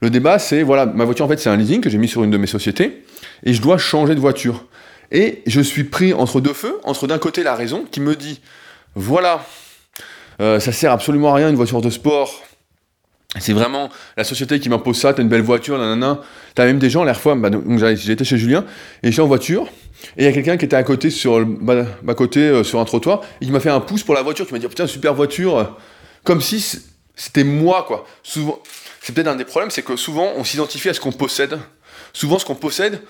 le 0.00 0.10
débat, 0.10 0.38
c'est, 0.38 0.62
voilà, 0.62 0.86
ma 0.86 1.04
voiture, 1.04 1.24
en 1.24 1.28
fait, 1.28 1.38
c'est 1.38 1.48
un 1.48 1.56
leasing 1.56 1.80
que 1.80 1.88
j'ai 1.88 1.98
mis 1.98 2.08
sur 2.08 2.24
une 2.24 2.30
de 2.30 2.36
mes 2.36 2.46
sociétés, 2.46 3.04
et 3.42 3.54
je 3.54 3.62
dois 3.62 3.78
changer 3.78 4.14
de 4.14 4.20
voiture. 4.20 4.64
Et 5.10 5.42
je 5.46 5.60
suis 5.60 5.84
pris 5.84 6.14
entre 6.14 6.40
deux 6.40 6.54
feux, 6.54 6.78
entre 6.84 7.06
d'un 7.06 7.18
côté 7.18 7.42
la 7.42 7.54
raison 7.54 7.84
qui 7.90 8.00
me 8.00 8.16
dit 8.16 8.40
voilà, 8.94 9.44
euh, 10.40 10.60
ça 10.60 10.72
sert 10.72 10.92
absolument 10.92 11.32
à 11.32 11.36
rien 11.36 11.48
une 11.48 11.56
voiture 11.56 11.80
de 11.80 11.90
sport. 11.90 12.42
C'est 13.38 13.54
vraiment 13.54 13.88
la 14.18 14.24
société 14.24 14.60
qui 14.60 14.68
m'impose 14.68 14.98
ça, 14.98 15.14
t'as 15.14 15.22
une 15.22 15.28
belle 15.28 15.42
voiture, 15.42 15.78
nanana. 15.78 16.20
T'as 16.54 16.66
même 16.66 16.78
des 16.78 16.90
gens, 16.90 17.02
l'air 17.02 17.18
fois, 17.18 17.34
bah, 17.34 17.48
j'étais 17.94 18.24
chez 18.24 18.36
Julien, 18.36 18.66
et 19.02 19.10
j'étais 19.10 19.22
en 19.22 19.26
voiture, 19.26 19.68
et 20.18 20.22
il 20.22 20.24
y 20.24 20.28
a 20.28 20.32
quelqu'un 20.32 20.58
qui 20.58 20.66
était 20.66 20.76
à 20.76 20.82
côté, 20.82 21.08
sur 21.08 21.44
bah, 21.46 21.86
ma 22.02 22.12
côté, 22.12 22.40
euh, 22.40 22.62
sur 22.62 22.78
un 22.78 22.84
trottoir, 22.84 23.22
et 23.40 23.46
qui 23.46 23.50
m'a 23.50 23.60
fait 23.60 23.70
un 23.70 23.80
pouce 23.80 24.02
pour 24.02 24.14
la 24.14 24.20
voiture, 24.20 24.46
qui 24.46 24.52
m'a 24.52 24.58
dit, 24.58 24.68
putain, 24.68 24.86
super 24.86 25.14
voiture, 25.14 25.76
comme 26.24 26.42
si 26.42 26.60
c'était 27.16 27.44
moi, 27.44 27.84
quoi. 27.88 28.06
Souvent, 28.22 28.58
c'est 29.00 29.14
peut-être 29.14 29.28
un 29.28 29.36
des 29.36 29.46
problèmes, 29.46 29.70
c'est 29.70 29.82
que 29.82 29.96
souvent, 29.96 30.32
on 30.36 30.44
s'identifie 30.44 30.90
à 30.90 30.94
ce 30.94 31.00
qu'on 31.00 31.12
possède. 31.12 31.58
Souvent, 32.12 32.38
ce 32.38 32.44
qu'on 32.44 32.54
possède, 32.54 33.00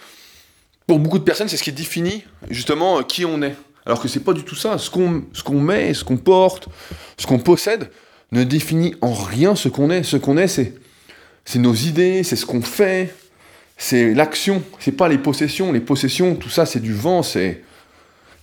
pour 0.86 0.98
beaucoup 0.98 1.18
de 1.18 1.24
personnes, 1.24 1.48
c'est 1.48 1.56
ce 1.56 1.62
qui 1.62 1.72
définit 1.72 2.24
justement 2.50 3.02
qui 3.02 3.24
on 3.24 3.42
est. 3.42 3.54
Alors 3.84 4.00
que 4.00 4.08
c'est 4.08 4.20
pas 4.20 4.32
du 4.32 4.44
tout 4.44 4.54
ça. 4.54 4.78
Ce 4.78 4.90
qu'on 4.90 5.24
ce 5.32 5.42
qu'on 5.42 5.60
met, 5.60 5.94
ce 5.94 6.04
qu'on 6.04 6.16
porte, 6.16 6.68
ce 7.16 7.26
qu'on 7.26 7.38
possède, 7.38 7.90
ne 8.30 8.44
définit 8.44 8.94
en 9.00 9.12
rien 9.12 9.54
ce 9.56 9.68
qu'on 9.68 9.90
est. 9.90 10.02
Ce 10.02 10.16
qu'on 10.16 10.36
est, 10.36 10.48
c'est 10.48 10.74
c'est 11.44 11.58
nos 11.58 11.74
idées, 11.74 12.22
c'est 12.22 12.36
ce 12.36 12.46
qu'on 12.46 12.62
fait, 12.62 13.14
c'est 13.76 14.14
l'action. 14.14 14.62
C'est 14.78 14.92
pas 14.92 15.08
les 15.08 15.18
possessions. 15.18 15.72
Les 15.72 15.80
possessions, 15.80 16.36
tout 16.36 16.48
ça, 16.48 16.66
c'est 16.66 16.80
du 16.80 16.94
vent. 16.94 17.22
C'est 17.22 17.62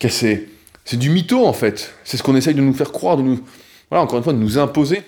c'est? 0.07 0.47
C'est 0.85 0.97
du 0.97 1.09
mytho 1.09 1.45
en 1.45 1.53
fait. 1.53 1.93
C'est 2.03 2.17
ce 2.17 2.23
qu'on 2.23 2.35
essaye 2.35 2.55
de 2.55 2.61
nous 2.61 2.73
faire 2.73 2.91
croire, 2.91 3.17
de 3.17 3.21
nous 3.21 3.39
voilà 3.89 4.03
encore 4.03 4.17
une 4.17 4.23
fois 4.23 4.33
de 4.33 4.37
nous 4.37 4.57
imposer. 4.57 5.03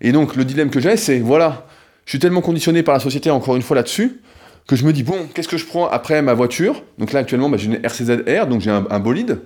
Et 0.00 0.12
donc 0.12 0.36
le 0.36 0.44
dilemme 0.44 0.70
que 0.70 0.80
j'ai, 0.80 0.96
c'est 0.96 1.18
voilà, 1.18 1.66
je 2.04 2.12
suis 2.12 2.18
tellement 2.18 2.40
conditionné 2.40 2.82
par 2.82 2.94
la 2.94 3.00
société 3.00 3.30
encore 3.30 3.56
une 3.56 3.62
fois 3.62 3.76
là-dessus 3.76 4.20
que 4.68 4.76
je 4.76 4.84
me 4.84 4.92
dis, 4.92 5.02
bon, 5.02 5.26
qu'est-ce 5.34 5.48
que 5.48 5.56
je 5.56 5.64
prends 5.64 5.88
après 5.88 6.20
ma 6.20 6.34
voiture? 6.34 6.82
Donc 6.98 7.12
là, 7.12 7.20
actuellement, 7.20 7.48
bah, 7.48 7.56
j'ai 7.56 7.66
une 7.66 7.80
RCZR, 7.82 8.46
donc 8.46 8.60
j'ai 8.60 8.70
un, 8.70 9.00
bolide 9.00 9.40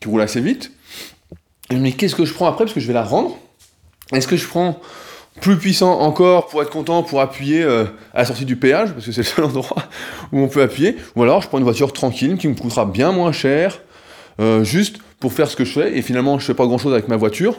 qui 0.00 0.08
roule 0.08 0.20
assez 0.20 0.40
vite. 0.40 0.72
Mais 1.72 1.92
qu'est-ce 1.92 2.16
que 2.16 2.24
je 2.24 2.34
prends 2.34 2.48
après? 2.48 2.64
Parce 2.64 2.74
que 2.74 2.80
je 2.80 2.88
vais 2.88 2.92
la 2.92 3.04
rendre. 3.04 3.38
Est-ce 4.12 4.26
que 4.26 4.36
je 4.36 4.46
prends 4.46 4.80
plus 5.40 5.58
puissant 5.58 6.00
encore 6.00 6.48
pour 6.48 6.60
être 6.60 6.70
content, 6.70 7.04
pour 7.04 7.20
appuyer 7.20 7.62
euh, 7.62 7.84
à 8.12 8.18
la 8.18 8.24
sortie 8.24 8.44
du 8.44 8.56
péage, 8.56 8.92
parce 8.92 9.06
que 9.06 9.12
c'est 9.12 9.20
le 9.20 9.26
seul 9.26 9.44
endroit 9.44 9.84
où 10.32 10.40
on 10.40 10.48
peut 10.48 10.62
appuyer, 10.62 10.96
ou 11.14 11.22
alors 11.22 11.40
je 11.40 11.46
prends 11.46 11.58
une 11.58 11.64
voiture 11.64 11.92
tranquille 11.92 12.36
qui 12.36 12.48
me 12.48 12.54
coûtera 12.54 12.84
bien 12.84 13.12
moins 13.12 13.30
cher, 13.30 13.78
euh, 14.40 14.64
juste 14.64 14.96
pour 15.20 15.32
faire 15.32 15.48
ce 15.48 15.54
que 15.54 15.64
je 15.64 15.70
fais, 15.70 15.96
et 15.96 16.02
finalement 16.02 16.40
je 16.40 16.46
fais 16.46 16.54
pas 16.54 16.66
grand 16.66 16.78
chose 16.78 16.92
avec 16.92 17.06
ma 17.06 17.16
voiture, 17.16 17.56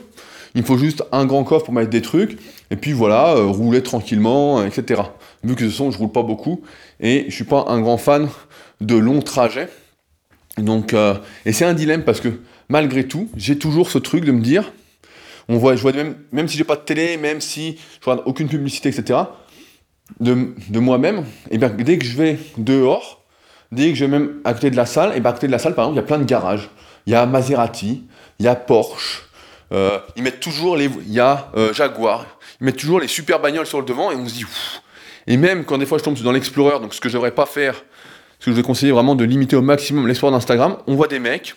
il 0.55 0.61
me 0.61 0.65
faut 0.65 0.77
juste 0.77 1.03
un 1.11 1.25
grand 1.25 1.43
coffre 1.43 1.65
pour 1.65 1.73
mettre 1.73 1.89
des 1.89 2.01
trucs, 2.01 2.37
et 2.71 2.75
puis 2.75 2.91
voilà, 2.91 3.35
euh, 3.35 3.45
rouler 3.45 3.83
tranquillement, 3.83 4.63
etc. 4.63 5.01
Vu 5.43 5.55
que 5.55 5.69
ce 5.69 5.75
son, 5.75 5.91
je 5.91 5.97
roule 5.97 6.11
pas 6.11 6.23
beaucoup, 6.23 6.61
et 6.99 7.25
je 7.29 7.35
suis 7.35 7.43
pas 7.43 7.65
un 7.67 7.81
grand 7.81 7.97
fan 7.97 8.27
de 8.81 8.95
longs 8.95 9.21
trajets. 9.21 9.69
Donc, 10.57 10.93
euh, 10.93 11.15
et 11.45 11.53
c'est 11.53 11.65
un 11.65 11.73
dilemme 11.73 12.03
parce 12.03 12.19
que 12.19 12.29
malgré 12.67 13.07
tout, 13.07 13.29
j'ai 13.35 13.57
toujours 13.57 13.89
ce 13.89 13.97
truc 13.97 14.25
de 14.25 14.31
me 14.31 14.41
dire, 14.41 14.71
on 15.47 15.57
voit, 15.57 15.75
je 15.75 15.81
vois 15.81 15.93
même, 15.93 16.15
même 16.31 16.47
si 16.47 16.57
j'ai 16.57 16.63
pas 16.63 16.75
de 16.75 16.81
télé, 16.81 17.17
même 17.17 17.41
si 17.41 17.77
je 18.01 18.09
regarde 18.09 18.23
aucune 18.27 18.47
publicité, 18.47 18.89
etc. 18.89 19.19
De, 20.19 20.53
de 20.69 20.79
moi-même, 20.79 21.23
et 21.51 21.57
bien 21.57 21.69
dès 21.69 21.97
que 21.97 22.05
je 22.05 22.17
vais 22.17 22.39
dehors, 22.57 23.23
dès 23.71 23.89
que 23.89 23.95
je 23.95 24.05
vais 24.05 24.11
même 24.11 24.39
à 24.43 24.53
côté 24.53 24.71
de 24.71 24.75
la 24.75 24.85
salle, 24.85 25.15
et 25.15 25.19
bien 25.19 25.29
à 25.29 25.33
côté 25.33 25.47
de 25.47 25.51
la 25.51 25.59
salle, 25.59 25.75
par 25.75 25.85
exemple, 25.85 25.99
il 25.99 26.01
y 26.01 26.03
a 26.03 26.07
plein 26.07 26.19
de 26.19 26.23
garages. 26.23 26.69
Il 27.05 27.13
y 27.13 27.15
a 27.15 27.25
Maserati, 27.25 28.03
il 28.39 28.45
y 28.45 28.47
a 28.47 28.55
Porsche, 28.55 29.28
euh, 29.71 29.99
ils 30.15 30.23
mettent 30.23 30.39
toujours 30.39 30.75
les. 30.75 30.85
Il 30.85 31.13
y 31.13 31.19
a 31.19 31.51
euh, 31.55 31.73
Jaguar, 31.73 32.25
ils 32.59 32.65
mettent 32.65 32.77
toujours 32.77 32.99
les 32.99 33.07
super 33.07 33.39
bagnoles 33.39 33.67
sur 33.67 33.79
le 33.79 33.85
devant 33.85 34.11
et 34.11 34.15
on 34.15 34.27
se 34.27 34.33
dit. 34.33 34.45
Et 35.27 35.37
même 35.37 35.65
quand 35.65 35.77
des 35.77 35.85
fois 35.85 35.97
je 35.97 36.03
tombe 36.03 36.17
dans 36.19 36.31
l'Explorer, 36.31 36.79
donc 36.79 36.93
ce 36.93 37.01
que 37.01 37.09
je 37.09 37.13
devrais 37.13 37.31
pas 37.31 37.45
faire, 37.45 37.83
ce 38.39 38.45
que 38.45 38.51
je 38.51 38.55
vais 38.55 38.63
conseiller 38.63 38.91
vraiment 38.91 39.15
de 39.15 39.23
limiter 39.23 39.55
au 39.55 39.61
maximum 39.61 40.07
l'Explorer 40.07 40.33
d'Instagram, 40.33 40.77
on 40.87 40.95
voit 40.95 41.07
des 41.07 41.19
mecs 41.19 41.55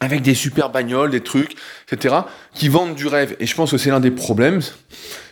avec 0.00 0.22
des 0.22 0.34
super 0.34 0.70
bagnoles, 0.70 1.10
des 1.10 1.22
trucs, 1.22 1.56
etc., 1.90 2.16
qui 2.54 2.68
vendent 2.68 2.94
du 2.94 3.06
rêve. 3.06 3.36
Et 3.40 3.46
je 3.46 3.54
pense 3.54 3.70
que 3.70 3.78
c'est 3.78 3.90
l'un 3.90 4.00
des 4.00 4.10
problèmes. 4.10 4.60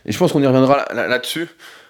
Et 0.07 0.13
je 0.13 0.19
pense 0.19 0.33
qu'on 0.33 0.43
y 0.43 0.47
reviendra 0.47 0.87
là-dessus. 0.93 1.49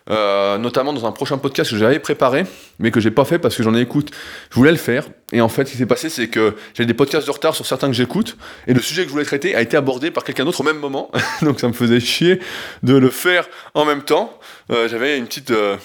Euh, 0.09 0.57
notamment 0.59 0.93
dans 0.93 1.05
un 1.05 1.11
prochain 1.11 1.37
podcast 1.37 1.73
que 1.73 1.77
j'avais 1.77 1.99
préparé, 1.99 2.45
mais 2.79 2.93
que 2.93 3.01
j'ai 3.01 3.11
pas 3.11 3.25
fait 3.25 3.41
parce 3.41 3.57
que 3.57 3.65
j'en 3.65 3.75
ai 3.75 3.81
écoute. 3.81 4.13
Je 4.51 4.55
voulais 4.55 4.71
le 4.71 4.77
faire, 4.77 5.05
et 5.33 5.41
en 5.41 5.49
fait, 5.49 5.65
ce 5.65 5.73
qui 5.73 5.79
s'est 5.79 5.87
passé, 5.87 6.11
c'est 6.11 6.29
que 6.29 6.55
j'avais 6.75 6.87
des 6.87 6.95
podcasts 6.95 7.27
de 7.27 7.33
retard 7.33 7.57
sur 7.57 7.67
certains 7.67 7.89
que 7.89 7.93
j'écoute, 7.93 8.37
et 8.69 8.75
le 8.75 8.81
sujet 8.81 9.03
que 9.03 9.09
je 9.09 9.13
voulais 9.13 9.25
traiter 9.25 9.57
a 9.57 9.63
été 9.63 9.77
abordé 9.77 10.13
par 10.13 10.23
quelqu'un 10.23 10.45
d'autre 10.45 10.61
au 10.61 10.65
même 10.65 10.79
moment, 10.79 11.11
donc 11.43 11.59
ça 11.59 11.67
me 11.67 11.73
faisait 11.73 11.99
chier 11.99 12.39
de 12.85 12.95
le 12.95 13.11
faire 13.11 13.49
en 13.75 13.85
même 13.85 14.03
temps. 14.03 14.39
Euh, 14.71 14.89
j'avais 14.89 15.19
une 15.19 15.27
petite, 15.27 15.51
euh, 15.51 15.77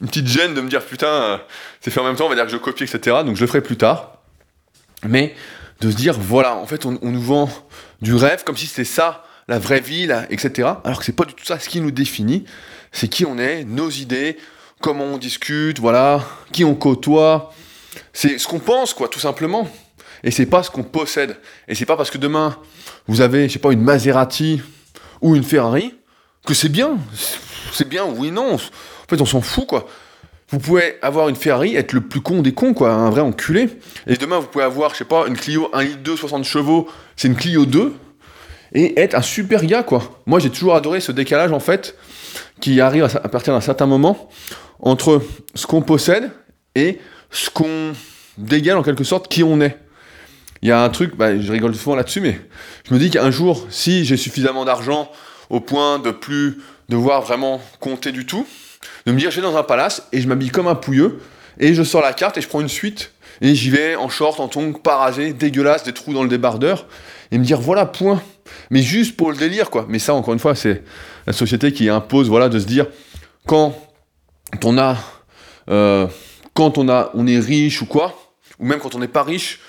une 0.00 0.08
petite 0.08 0.26
gêne 0.26 0.52
de 0.54 0.60
me 0.60 0.68
dire 0.68 0.82
putain, 0.82 1.40
c'est 1.80 1.92
fait 1.92 2.00
en 2.00 2.04
même 2.04 2.16
temps, 2.16 2.26
on 2.26 2.28
va 2.28 2.34
dire 2.34 2.46
que 2.46 2.52
je 2.52 2.56
copie, 2.56 2.82
etc. 2.82 3.18
Donc 3.24 3.36
je 3.36 3.40
le 3.40 3.46
ferai 3.46 3.60
plus 3.60 3.76
tard. 3.76 4.16
Mais 5.06 5.36
de 5.80 5.92
se 5.92 5.96
dire 5.96 6.14
voilà, 6.18 6.56
en 6.56 6.66
fait, 6.66 6.86
on, 6.86 6.98
on 7.02 7.12
nous 7.12 7.22
vend 7.22 7.48
du 8.02 8.16
rêve 8.16 8.42
comme 8.42 8.56
si 8.56 8.66
c'était 8.66 8.82
ça 8.82 9.24
la 9.46 9.60
vraie 9.60 9.80
vie, 9.80 10.06
là, 10.06 10.26
etc. 10.30 10.70
Alors 10.84 10.98
que 10.98 11.04
c'est 11.04 11.12
pas 11.12 11.24
du 11.24 11.34
tout 11.34 11.44
ça 11.44 11.58
ce 11.60 11.68
qui 11.68 11.80
nous 11.80 11.90
définit 11.90 12.44
c'est 12.92 13.08
qui 13.08 13.24
on 13.24 13.38
est, 13.38 13.64
nos 13.64 13.90
idées, 13.90 14.36
comment 14.80 15.04
on 15.04 15.18
discute, 15.18 15.78
voilà, 15.78 16.24
qui 16.52 16.64
on 16.64 16.74
côtoie. 16.74 17.52
C'est 18.12 18.38
ce 18.38 18.46
qu'on 18.46 18.58
pense, 18.58 18.94
quoi, 18.94 19.08
tout 19.08 19.20
simplement. 19.20 19.68
Et 20.22 20.30
c'est 20.30 20.46
pas 20.46 20.62
ce 20.62 20.70
qu'on 20.70 20.82
possède. 20.82 21.36
Et 21.68 21.74
c'est 21.74 21.86
pas 21.86 21.96
parce 21.96 22.10
que 22.10 22.18
demain, 22.18 22.56
vous 23.06 23.20
avez, 23.20 23.48
je 23.48 23.54
sais 23.54 23.58
pas, 23.58 23.72
une 23.72 23.82
Maserati 23.82 24.60
ou 25.22 25.36
une 25.36 25.44
Ferrari, 25.44 25.94
que 26.46 26.54
c'est 26.54 26.68
bien. 26.68 26.98
C'est 27.72 27.88
bien, 27.88 28.04
oui, 28.04 28.30
non. 28.30 28.54
En 28.54 28.58
fait, 29.08 29.20
on 29.20 29.26
s'en 29.26 29.40
fout, 29.40 29.66
quoi. 29.66 29.88
Vous 30.50 30.58
pouvez 30.58 30.96
avoir 31.00 31.28
une 31.28 31.36
Ferrari, 31.36 31.76
être 31.76 31.92
le 31.92 32.00
plus 32.00 32.20
con 32.20 32.42
des 32.42 32.52
cons, 32.52 32.74
quoi, 32.74 32.92
un 32.92 33.08
vrai 33.10 33.20
enculé. 33.20 33.68
Et 34.08 34.16
demain, 34.16 34.40
vous 34.40 34.48
pouvez 34.48 34.64
avoir, 34.64 34.92
je 34.92 34.96
sais 34.96 35.04
pas, 35.04 35.26
une 35.28 35.36
Clio 35.36 35.70
1 35.72 35.82
litre 35.84 36.02
2, 36.02 36.16
60 36.16 36.44
chevaux, 36.44 36.88
c'est 37.16 37.28
une 37.28 37.36
Clio 37.36 37.66
2, 37.66 37.94
et 38.72 39.00
être 39.00 39.14
un 39.14 39.22
super 39.22 39.64
gars, 39.64 39.84
quoi. 39.84 40.20
Moi, 40.26 40.40
j'ai 40.40 40.50
toujours 40.50 40.74
adoré 40.74 41.00
ce 41.00 41.12
décalage, 41.12 41.52
en 41.52 41.60
fait, 41.60 41.94
qui 42.60 42.80
arrive 42.80 43.04
à, 43.04 43.28
partir 43.28 43.52
d'un 43.52 43.60
certain 43.60 43.86
moment 43.86 44.28
entre 44.80 45.22
ce 45.54 45.66
qu'on 45.66 45.82
possède 45.82 46.30
et 46.74 46.98
ce 47.30 47.50
qu'on 47.50 47.92
dégage 48.38 48.76
en 48.76 48.82
quelque 48.82 49.04
sorte 49.04 49.28
qui 49.28 49.42
on 49.42 49.60
est. 49.60 49.78
Il 50.62 50.68
y 50.68 50.72
a 50.72 50.82
un 50.82 50.88
truc, 50.90 51.16
bah, 51.16 51.38
je 51.38 51.52
rigole 51.52 51.74
souvent 51.74 51.96
là-dessus, 51.96 52.20
mais 52.20 52.38
je 52.86 52.94
me 52.94 52.98
dis 52.98 53.10
qu'un 53.10 53.30
jour, 53.30 53.66
si 53.70 54.04
j'ai 54.04 54.16
suffisamment 54.16 54.64
d'argent 54.64 55.10
au 55.48 55.60
point 55.60 55.98
de 55.98 56.10
plus 56.10 56.58
devoir 56.88 57.22
vraiment 57.22 57.60
compter 57.80 58.12
du 58.12 58.26
tout, 58.26 58.46
de 59.06 59.12
me 59.12 59.18
dire 59.18 59.30
je 59.30 59.36
vais 59.36 59.42
dans 59.42 59.56
un 59.56 59.62
palace 59.62 60.06
et 60.12 60.20
je 60.20 60.28
m'habille 60.28 60.50
comme 60.50 60.68
un 60.68 60.74
pouilleux 60.74 61.20
et 61.58 61.74
je 61.74 61.82
sors 61.82 62.02
la 62.02 62.12
carte 62.12 62.36
et 62.38 62.40
je 62.40 62.48
prends 62.48 62.60
une 62.60 62.68
suite 62.68 63.12
et 63.40 63.54
j'y 63.54 63.70
vais 63.70 63.96
en 63.96 64.08
short, 64.08 64.38
en 64.40 64.48
tongs, 64.48 64.72
parasé, 64.72 65.32
dégueulasse, 65.32 65.82
des 65.82 65.92
trous 65.92 66.12
dans 66.12 66.22
le 66.22 66.28
débardeur 66.28 66.86
et 67.30 67.38
me 67.38 67.44
dire 67.44 67.60
voilà, 67.60 67.86
point. 67.86 68.22
Mais 68.70 68.82
juste 68.82 69.16
pour 69.16 69.30
le 69.30 69.36
délire, 69.36 69.70
quoi. 69.70 69.86
Mais 69.88 69.98
ça, 69.98 70.14
encore 70.14 70.34
une 70.34 70.40
fois, 70.40 70.54
c'est 70.54 70.82
la 71.26 71.32
société 71.32 71.72
qui 71.72 71.88
impose, 71.88 72.28
voilà, 72.28 72.48
de 72.48 72.58
se 72.58 72.66
dire 72.66 72.86
quand 73.46 73.74
on 74.64 74.78
a, 74.78 74.96
euh, 75.68 76.06
quand 76.54 76.78
on 76.78 76.88
a, 76.88 77.10
on 77.14 77.26
est 77.26 77.38
riche 77.38 77.82
ou 77.82 77.86
quoi, 77.86 78.18
ou 78.58 78.66
même 78.66 78.78
quand 78.78 78.94
on 78.94 78.98
n'est 78.98 79.08
pas 79.08 79.22
riche, 79.22 79.60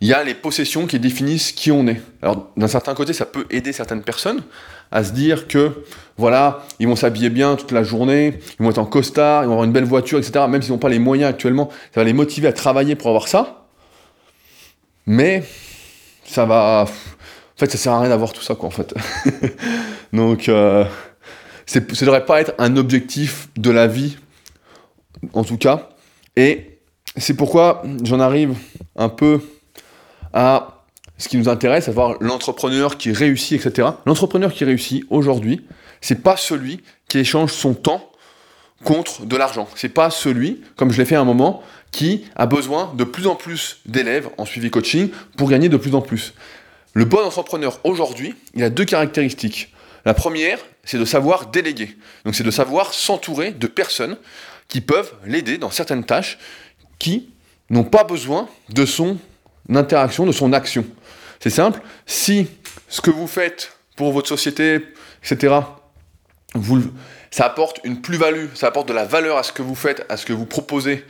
il 0.00 0.08
y 0.08 0.12
a 0.12 0.22
les 0.22 0.34
possessions 0.34 0.86
qui 0.86 0.98
définissent 0.98 1.52
qui 1.52 1.72
on 1.72 1.86
est. 1.86 2.00
Alors, 2.20 2.50
d'un 2.56 2.68
certain 2.68 2.94
côté, 2.94 3.12
ça 3.12 3.24
peut 3.24 3.46
aider 3.50 3.72
certaines 3.72 4.02
personnes 4.02 4.42
à 4.92 5.02
se 5.02 5.12
dire 5.12 5.48
que, 5.48 5.84
voilà, 6.16 6.64
ils 6.78 6.86
vont 6.86 6.96
s'habiller 6.96 7.30
bien 7.30 7.56
toute 7.56 7.72
la 7.72 7.82
journée, 7.82 8.38
ils 8.58 8.62
vont 8.62 8.70
être 8.70 8.78
en 8.78 8.84
costard, 8.84 9.42
ils 9.42 9.46
vont 9.46 9.52
avoir 9.52 9.64
une 9.64 9.72
belle 9.72 9.84
voiture, 9.84 10.18
etc. 10.18 10.44
Même 10.48 10.62
s'ils 10.62 10.72
n'ont 10.72 10.78
pas 10.78 10.90
les 10.90 10.98
moyens 10.98 11.30
actuellement, 11.30 11.70
ça 11.94 12.00
va 12.00 12.04
les 12.04 12.12
motiver 12.12 12.48
à 12.48 12.52
travailler 12.52 12.94
pour 12.94 13.08
avoir 13.08 13.26
ça. 13.26 13.66
Mais 15.06 15.44
ça 16.24 16.44
va. 16.44 16.84
En 16.84 17.58
fait, 17.58 17.70
ça 17.70 17.78
sert 17.78 17.92
à 17.92 18.00
rien 18.00 18.10
d'avoir 18.10 18.32
tout 18.32 18.42
ça, 18.42 18.54
quoi, 18.54 18.68
en 18.68 18.72
fait. 18.72 18.94
Donc, 20.12 20.48
euh, 20.48 20.84
ça 21.66 21.80
ne 21.80 21.84
devrait 21.84 22.24
pas 22.24 22.40
être 22.40 22.54
un 22.58 22.76
objectif 22.76 23.48
de 23.56 23.70
la 23.70 23.86
vie, 23.86 24.16
en 25.32 25.44
tout 25.44 25.58
cas. 25.58 25.90
Et 26.36 26.80
c'est 27.16 27.34
pourquoi 27.34 27.82
j'en 28.02 28.20
arrive 28.20 28.54
un 28.94 29.08
peu 29.08 29.40
à 30.32 30.84
ce 31.18 31.28
qui 31.28 31.38
nous 31.38 31.48
intéresse, 31.48 31.88
à 31.88 31.92
voir 31.92 32.16
l'entrepreneur 32.20 32.98
qui 32.98 33.10
réussit, 33.10 33.64
etc. 33.64 33.88
L'entrepreneur 34.04 34.52
qui 34.52 34.64
réussit 34.64 35.04
aujourd'hui, 35.08 35.64
c'est 36.00 36.22
pas 36.22 36.36
celui 36.36 36.82
qui 37.08 37.18
échange 37.18 37.52
son 37.52 37.74
temps 37.74 38.10
contre 38.84 39.24
de 39.24 39.36
l'argent. 39.36 39.66
C'est 39.74 39.88
pas 39.88 40.10
celui, 40.10 40.60
comme 40.76 40.92
je 40.92 40.98
l'ai 40.98 41.06
fait 41.06 41.16
à 41.16 41.20
un 41.20 41.24
moment, 41.24 41.62
qui 41.90 42.26
a 42.36 42.46
besoin 42.46 42.92
de 42.94 43.04
plus 43.04 43.26
en 43.26 43.34
plus 43.34 43.78
d'élèves 43.86 44.28
en 44.36 44.44
suivi 44.44 44.70
coaching 44.70 45.08
pour 45.36 45.48
gagner 45.48 45.68
de 45.68 45.76
plus 45.78 45.94
en 45.94 46.02
plus. 46.02 46.34
Le 46.92 47.04
bon 47.04 47.24
entrepreneur 47.24 47.80
aujourd'hui, 47.84 48.34
il 48.54 48.62
a 48.62 48.70
deux 48.70 48.84
caractéristiques. 48.84 49.72
La 50.06 50.14
première, 50.14 50.60
c'est 50.84 50.98
de 50.98 51.04
savoir 51.04 51.48
déléguer. 51.48 51.98
Donc 52.24 52.36
c'est 52.36 52.44
de 52.44 52.50
savoir 52.52 52.94
s'entourer 52.94 53.50
de 53.50 53.66
personnes 53.66 54.16
qui 54.68 54.80
peuvent 54.80 55.12
l'aider 55.26 55.58
dans 55.58 55.70
certaines 55.70 56.04
tâches 56.04 56.38
qui 57.00 57.28
n'ont 57.70 57.84
pas 57.84 58.04
besoin 58.04 58.48
de 58.68 58.86
son 58.86 59.18
interaction, 59.68 60.24
de 60.24 60.30
son 60.30 60.52
action. 60.52 60.86
C'est 61.40 61.50
simple, 61.50 61.80
si 62.06 62.46
ce 62.88 63.00
que 63.00 63.10
vous 63.10 63.26
faites 63.26 63.72
pour 63.96 64.12
votre 64.12 64.28
société, 64.28 64.80
etc., 65.24 65.56
ça 67.32 67.46
apporte 67.46 67.80
une 67.82 68.00
plus-value, 68.00 68.46
ça 68.54 68.68
apporte 68.68 68.88
de 68.88 68.94
la 68.94 69.04
valeur 69.04 69.36
à 69.36 69.42
ce 69.42 69.52
que 69.52 69.62
vous 69.62 69.74
faites, 69.74 70.06
à 70.08 70.16
ce 70.16 70.24
que 70.24 70.32
vous 70.32 70.46
proposez, 70.46 71.04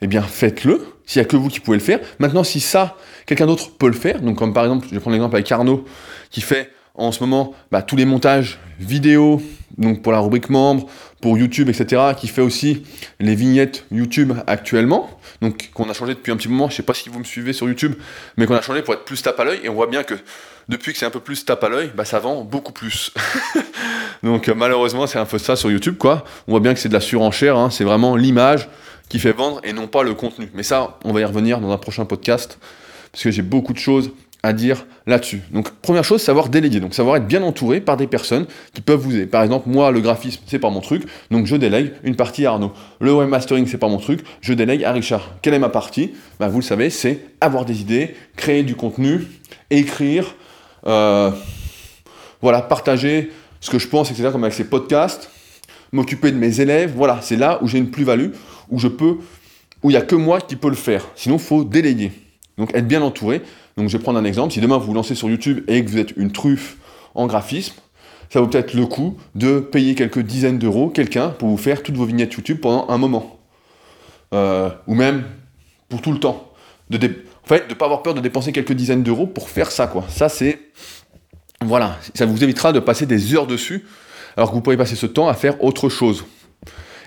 eh 0.00 0.06
bien 0.06 0.22
faites-le, 0.22 0.86
s'il 1.04 1.20
n'y 1.20 1.26
a 1.26 1.28
que 1.28 1.36
vous 1.36 1.48
qui 1.48 1.60
pouvez 1.60 1.76
le 1.76 1.84
faire. 1.84 2.00
Maintenant, 2.18 2.44
si 2.44 2.60
ça, 2.60 2.96
quelqu'un 3.26 3.46
d'autre 3.46 3.76
peut 3.76 3.88
le 3.88 3.92
faire, 3.92 4.22
donc 4.22 4.38
comme 4.38 4.54
par 4.54 4.64
exemple, 4.64 4.86
je 4.88 4.94
vais 4.94 5.00
prendre 5.00 5.14
l'exemple 5.14 5.36
avec 5.36 5.52
Arnaud, 5.52 5.84
qui 6.30 6.40
fait 6.40 6.72
en 6.98 7.12
ce 7.12 7.20
moment 7.20 7.54
bah, 7.70 7.82
tous 7.82 7.96
les 7.96 8.04
montages 8.04 8.58
vidéo, 8.78 9.40
donc 9.76 10.02
pour 10.02 10.12
la 10.12 10.20
rubrique 10.20 10.50
membre, 10.50 10.86
pour 11.20 11.38
YouTube, 11.38 11.68
etc., 11.68 12.02
qui 12.16 12.28
fait 12.28 12.42
aussi 12.42 12.84
les 13.18 13.34
vignettes 13.34 13.84
YouTube 13.90 14.32
actuellement, 14.46 15.10
donc 15.40 15.70
qu'on 15.72 15.88
a 15.88 15.94
changé 15.94 16.14
depuis 16.14 16.32
un 16.32 16.36
petit 16.36 16.48
moment, 16.48 16.68
je 16.68 16.74
ne 16.74 16.76
sais 16.76 16.82
pas 16.82 16.94
si 16.94 17.08
vous 17.08 17.18
me 17.18 17.24
suivez 17.24 17.52
sur 17.52 17.66
YouTube, 17.66 17.94
mais 18.36 18.46
qu'on 18.46 18.54
a 18.54 18.62
changé 18.62 18.82
pour 18.82 18.94
être 18.94 19.04
plus 19.04 19.22
tape 19.22 19.38
à 19.40 19.44
l'œil, 19.44 19.60
et 19.64 19.68
on 19.68 19.74
voit 19.74 19.86
bien 19.86 20.02
que 20.02 20.14
depuis 20.68 20.92
que 20.92 20.98
c'est 20.98 21.06
un 21.06 21.10
peu 21.10 21.20
plus 21.20 21.44
tape 21.44 21.64
à 21.64 21.68
l'œil, 21.68 21.90
bah, 21.94 22.04
ça 22.04 22.18
vend 22.18 22.42
beaucoup 22.44 22.72
plus. 22.72 23.12
donc 24.22 24.48
malheureusement, 24.48 25.06
c'est 25.06 25.18
un 25.18 25.24
peu 25.24 25.38
ça 25.38 25.56
sur 25.56 25.70
YouTube, 25.70 25.96
quoi. 25.96 26.24
On 26.46 26.52
voit 26.52 26.60
bien 26.60 26.74
que 26.74 26.80
c'est 26.80 26.88
de 26.88 26.94
la 26.94 27.00
surenchère, 27.00 27.56
hein. 27.56 27.70
c'est 27.70 27.84
vraiment 27.84 28.16
l'image 28.16 28.68
qui 29.08 29.18
fait 29.18 29.32
vendre 29.32 29.60
et 29.64 29.72
non 29.72 29.86
pas 29.86 30.02
le 30.02 30.14
contenu. 30.14 30.50
Mais 30.54 30.62
ça, 30.62 30.98
on 31.04 31.12
va 31.12 31.20
y 31.20 31.24
revenir 31.24 31.60
dans 31.60 31.70
un 31.70 31.78
prochain 31.78 32.04
podcast, 32.04 32.58
parce 33.10 33.24
que 33.24 33.30
j'ai 33.30 33.42
beaucoup 33.42 33.72
de 33.72 33.78
choses 33.78 34.10
à 34.42 34.52
dire 34.52 34.86
là-dessus. 35.06 35.42
Donc 35.50 35.70
première 35.70 36.04
chose, 36.04 36.22
savoir 36.22 36.48
déléguer, 36.48 36.80
donc 36.80 36.94
savoir 36.94 37.16
être 37.16 37.26
bien 37.26 37.42
entouré 37.42 37.80
par 37.80 37.96
des 37.96 38.06
personnes 38.06 38.46
qui 38.72 38.80
peuvent 38.80 39.00
vous 39.00 39.14
aider. 39.14 39.26
Par 39.26 39.42
exemple, 39.42 39.68
moi, 39.68 39.90
le 39.90 40.00
graphisme, 40.00 40.42
c'est 40.46 40.58
pas 40.58 40.70
mon 40.70 40.80
truc, 40.80 41.04
donc 41.30 41.46
je 41.46 41.56
délègue 41.56 41.92
une 42.04 42.14
partie 42.14 42.46
à 42.46 42.50
Arnaud. 42.52 42.72
Le 43.00 43.12
webmastering, 43.12 43.66
c'est 43.66 43.78
pas 43.78 43.88
mon 43.88 43.98
truc, 43.98 44.20
je 44.40 44.52
délègue 44.52 44.84
à 44.84 44.92
Richard. 44.92 45.34
Quelle 45.42 45.54
est 45.54 45.58
ma 45.58 45.68
partie? 45.68 46.12
Bah, 46.38 46.48
Vous 46.48 46.58
le 46.58 46.64
savez, 46.64 46.90
c'est 46.90 47.20
avoir 47.40 47.64
des 47.64 47.80
idées, 47.80 48.14
créer 48.36 48.62
du 48.62 48.76
contenu, 48.76 49.26
écrire, 49.70 50.34
euh, 50.86 51.30
voilà, 52.40 52.62
partager 52.62 53.32
ce 53.60 53.70
que 53.70 53.78
je 53.78 53.88
pense, 53.88 54.10
etc., 54.10 54.28
comme 54.30 54.44
avec 54.44 54.54
ces 54.54 54.64
podcasts, 54.64 55.30
m'occuper 55.90 56.30
de 56.30 56.36
mes 56.36 56.60
élèves, 56.60 56.92
voilà, 56.94 57.18
c'est 57.22 57.36
là 57.36 57.58
où 57.62 57.66
j'ai 57.66 57.78
une 57.78 57.90
plus-value, 57.90 58.30
où 58.68 58.78
je 58.78 58.88
peux, 58.88 59.16
où 59.82 59.90
il 59.90 59.94
n'y 59.94 59.96
a 59.96 60.02
que 60.02 60.14
moi 60.14 60.40
qui 60.40 60.54
peux 60.54 60.68
le 60.68 60.76
faire. 60.76 61.06
Sinon, 61.16 61.38
faut 61.38 61.64
déléguer. 61.64 62.12
Donc 62.56 62.74
être 62.74 62.86
bien 62.86 63.02
entouré. 63.02 63.42
Donc 63.78 63.88
je 63.88 63.96
vais 63.96 64.02
prendre 64.02 64.18
un 64.18 64.24
exemple. 64.24 64.52
Si 64.52 64.60
demain 64.60 64.76
vous 64.76 64.86
vous 64.86 64.94
lancez 64.94 65.14
sur 65.14 65.30
YouTube 65.30 65.64
et 65.68 65.84
que 65.84 65.88
vous 65.88 65.98
êtes 65.98 66.16
une 66.16 66.32
truffe 66.32 66.76
en 67.14 67.26
graphisme, 67.26 67.74
ça 68.28 68.40
vaut 68.40 68.48
peut-être 68.48 68.74
le 68.74 68.86
coup 68.86 69.16
de 69.36 69.60
payer 69.60 69.94
quelques 69.94 70.18
dizaines 70.18 70.58
d'euros 70.58 70.90
quelqu'un 70.90 71.30
pour 71.30 71.48
vous 71.48 71.56
faire 71.56 71.82
toutes 71.82 71.96
vos 71.96 72.04
vignettes 72.04 72.34
YouTube 72.34 72.58
pendant 72.60 72.88
un 72.88 72.98
moment. 72.98 73.38
Euh, 74.34 74.68
ou 74.88 74.94
même 74.94 75.24
pour 75.88 76.02
tout 76.02 76.12
le 76.12 76.18
temps. 76.18 76.52
En 76.92 77.48
fait, 77.48 77.64
de 77.66 77.70
ne 77.70 77.74
pas 77.74 77.84
avoir 77.84 78.02
peur 78.02 78.14
de 78.14 78.20
dépenser 78.20 78.52
quelques 78.52 78.72
dizaines 78.72 79.02
d'euros 79.02 79.26
pour 79.26 79.48
faire 79.48 79.70
ça, 79.70 79.86
quoi. 79.86 80.04
Ça, 80.08 80.28
c'est... 80.28 80.58
Voilà, 81.64 81.96
ça 82.14 82.26
vous 82.26 82.42
évitera 82.44 82.72
de 82.72 82.80
passer 82.80 83.06
des 83.06 83.34
heures 83.34 83.46
dessus, 83.46 83.86
alors 84.36 84.50
que 84.50 84.54
vous 84.54 84.60
pourriez 84.60 84.76
passer 84.76 84.96
ce 84.96 85.06
temps 85.06 85.28
à 85.28 85.34
faire 85.34 85.62
autre 85.64 85.88
chose. 85.88 86.24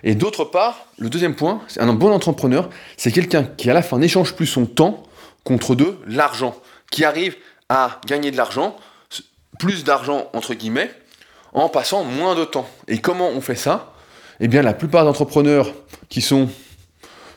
Et 0.04 0.16
d'autre 0.16 0.46
part, 0.46 0.88
le 0.98 1.10
deuxième 1.10 1.36
point, 1.36 1.62
un 1.78 1.94
bon 1.94 2.12
entrepreneur, 2.12 2.70
c'est 2.98 3.12
quelqu'un 3.12 3.44
qui 3.44 3.70
à 3.70 3.74
la 3.74 3.82
fin 3.82 4.00
n'échange 4.00 4.34
plus 4.34 4.48
son 4.48 4.66
temps 4.66 5.04
contre 5.44 5.76
de 5.76 5.98
l'argent, 6.08 6.56
qui 6.92 7.04
arrive 7.04 7.36
à 7.70 8.00
gagner 8.06 8.32
de 8.32 8.38
l'argent, 8.38 8.76
plus 9.60 9.84
d'argent 9.84 10.30
entre 10.34 10.54
guillemets, 10.54 10.92
en 11.54 11.70
passant 11.70 12.04
moins 12.04 12.36
de 12.36 12.46
temps. 12.46 12.70
Et 12.88 13.00
comment 13.00 13.30
on 13.30 13.42
fait 13.42 13.56
ça? 13.56 13.94
Eh 14.40 14.48
bien, 14.48 14.62
la 14.62 14.74
plupart 14.74 15.06
d'entrepreneurs 15.06 15.74
qui 16.10 16.22
sont 16.22 16.50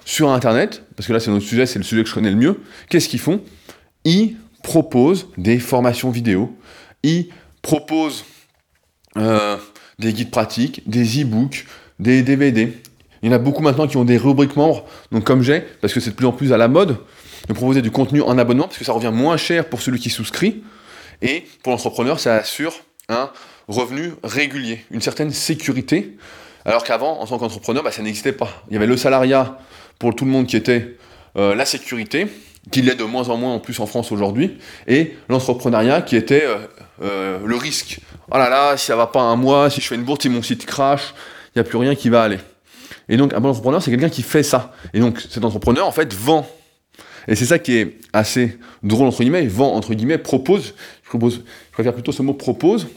sur 0.05 0.31
Internet, 0.31 0.83
parce 0.97 1.07
que 1.07 1.13
là 1.13 1.21
c'est 1.21 1.31
notre 1.31 1.47
sujet, 1.47 1.67
c'est 1.67 1.79
le 1.79 1.85
sujet 1.85 2.03
que 2.03 2.09
je 2.09 2.15
connais 2.15 2.31
le 2.31 2.37
mieux, 2.37 2.61
qu'est-ce 2.89 3.09
qu'ils 3.09 3.21
font? 3.21 3.41
Ils 4.05 4.37
proposent 4.63 5.29
des 5.37 5.59
formations 5.59 6.11
vidéo, 6.11 6.57
ils 7.03 7.29
proposent 7.63 8.25
euh, 9.17 9.57
des 9.99 10.13
guides 10.13 10.31
pratiques, 10.31 10.83
des 10.89 11.23
e-books, 11.23 11.67
des 11.99 12.23
DVD. 12.23 12.73
Il 13.23 13.31
y 13.31 13.33
en 13.33 13.35
a 13.35 13.39
beaucoup 13.39 13.63
maintenant 13.63 13.87
qui 13.87 13.97
ont 13.97 14.05
des 14.05 14.19
rubriques 14.19 14.57
membres, 14.57 14.85
donc 15.11 15.25
comme 15.25 15.43
j'ai, 15.43 15.61
parce 15.81 15.95
que 15.95 16.01
c'est 16.01 16.11
de 16.11 16.17
plus 16.17 16.27
en 16.27 16.33
plus 16.33 16.53
à 16.53 16.59
la 16.59 16.69
mode, 16.69 16.99
de 17.49 17.53
proposer 17.53 17.83
du 17.83 17.91
contenu 17.91 18.23
en 18.23 18.39
abonnement 18.39 18.65
parce 18.65 18.79
que 18.79 18.85
ça 18.85 18.93
revient 18.93 19.13
moins 19.13 19.37
cher 19.37 19.69
pour 19.69 19.83
celui 19.83 20.01
qui 20.01 20.11
souscrit 20.11 20.63
et 21.23 21.45
pour 21.63 21.73
l'entrepreneur 21.73 22.21
ça 22.21 22.37
assure 22.37 22.75
un 23.09 23.31
revenu 23.69 24.13
régulier, 24.23 24.85
une 24.91 25.01
certaine 25.01 25.31
sécurité. 25.31 26.17
Alors 26.65 26.85
qu'avant, 26.85 27.21
en 27.21 27.27
tant 27.27 27.39
qu'entrepreneur, 27.39 27.83
bah, 27.83 27.93
ça 27.93 28.03
n'existait 28.03 28.33
pas. 28.33 28.49
Il 28.69 28.75
y 28.75 28.77
avait 28.77 28.87
le 28.87 28.97
salariat 28.97 29.59
pour 29.99 30.15
tout 30.15 30.25
le 30.25 30.31
monde 30.31 30.47
qui 30.47 30.57
était 30.57 30.97
euh, 31.37 31.55
la 31.55 31.67
sécurité, 31.67 32.27
qui 32.71 32.83
l'est 32.83 32.95
de 32.95 33.05
moins 33.05 33.29
en 33.29 33.37
moins 33.37 33.55
en 33.55 33.59
plus 33.59 33.79
en 33.81 33.87
France 33.87 34.13
aujourd'hui, 34.13 34.59
et 34.87 35.17
l'entrepreneuriat 35.29 36.03
qui 36.03 36.17
était 36.17 36.45
euh, 36.45 36.59
euh, 37.03 37.39
le 37.45 37.57
risque. 37.57 38.01
Oh 38.31 38.39
là 38.39 38.49
là, 38.49 38.77
si 38.77 38.87
ça 38.87 38.97
va 38.97 39.07
pas 39.07 39.21
un 39.21 39.37
mois, 39.37 39.69
si 39.69 39.81
je 39.81 39.87
fais 39.87 39.95
une 39.95 40.05
bourse, 40.05 40.21
si 40.23 40.29
mon 40.29 40.43
site 40.43 40.65
crash, 40.65 41.15
il 41.55 41.59
n'y 41.59 41.61
a 41.61 41.65
plus 41.65 41.79
rien 41.79 41.95
qui 41.95 42.09
va 42.09 42.23
aller. 42.23 42.39
Et 43.09 43.19
donc 43.19 43.35
un 43.35 43.41
bon 43.41 43.51
entrepreneur, 43.51 43.83
c'est 43.83 43.91
quelqu'un 43.91 44.09
qui 44.09 44.23
fait 44.23 44.43
ça. 44.43 44.73
Et 44.95 45.01
donc 45.01 45.21
cet 45.21 45.45
entrepreneur, 45.45 45.87
en 45.87 45.93
fait, 45.93 46.15
vend 46.15 46.47
et 47.29 47.35
c'est 47.35 47.47
ça 47.47 47.59
qui 47.59 47.77
est 47.77 47.99
assez 48.13 48.59
drôle, 48.83 49.09
entre 49.09 49.21
guillemets, 49.21 49.47
vend, 49.47 49.75
entre 49.75 49.95
guillemets, 49.95 50.19
propose, 50.19 50.75
je, 51.13 51.19
préfère 51.73 51.95
plutôt 51.95 52.13
ce 52.13 52.23
mot 52.23 52.35
propose, 52.35 52.89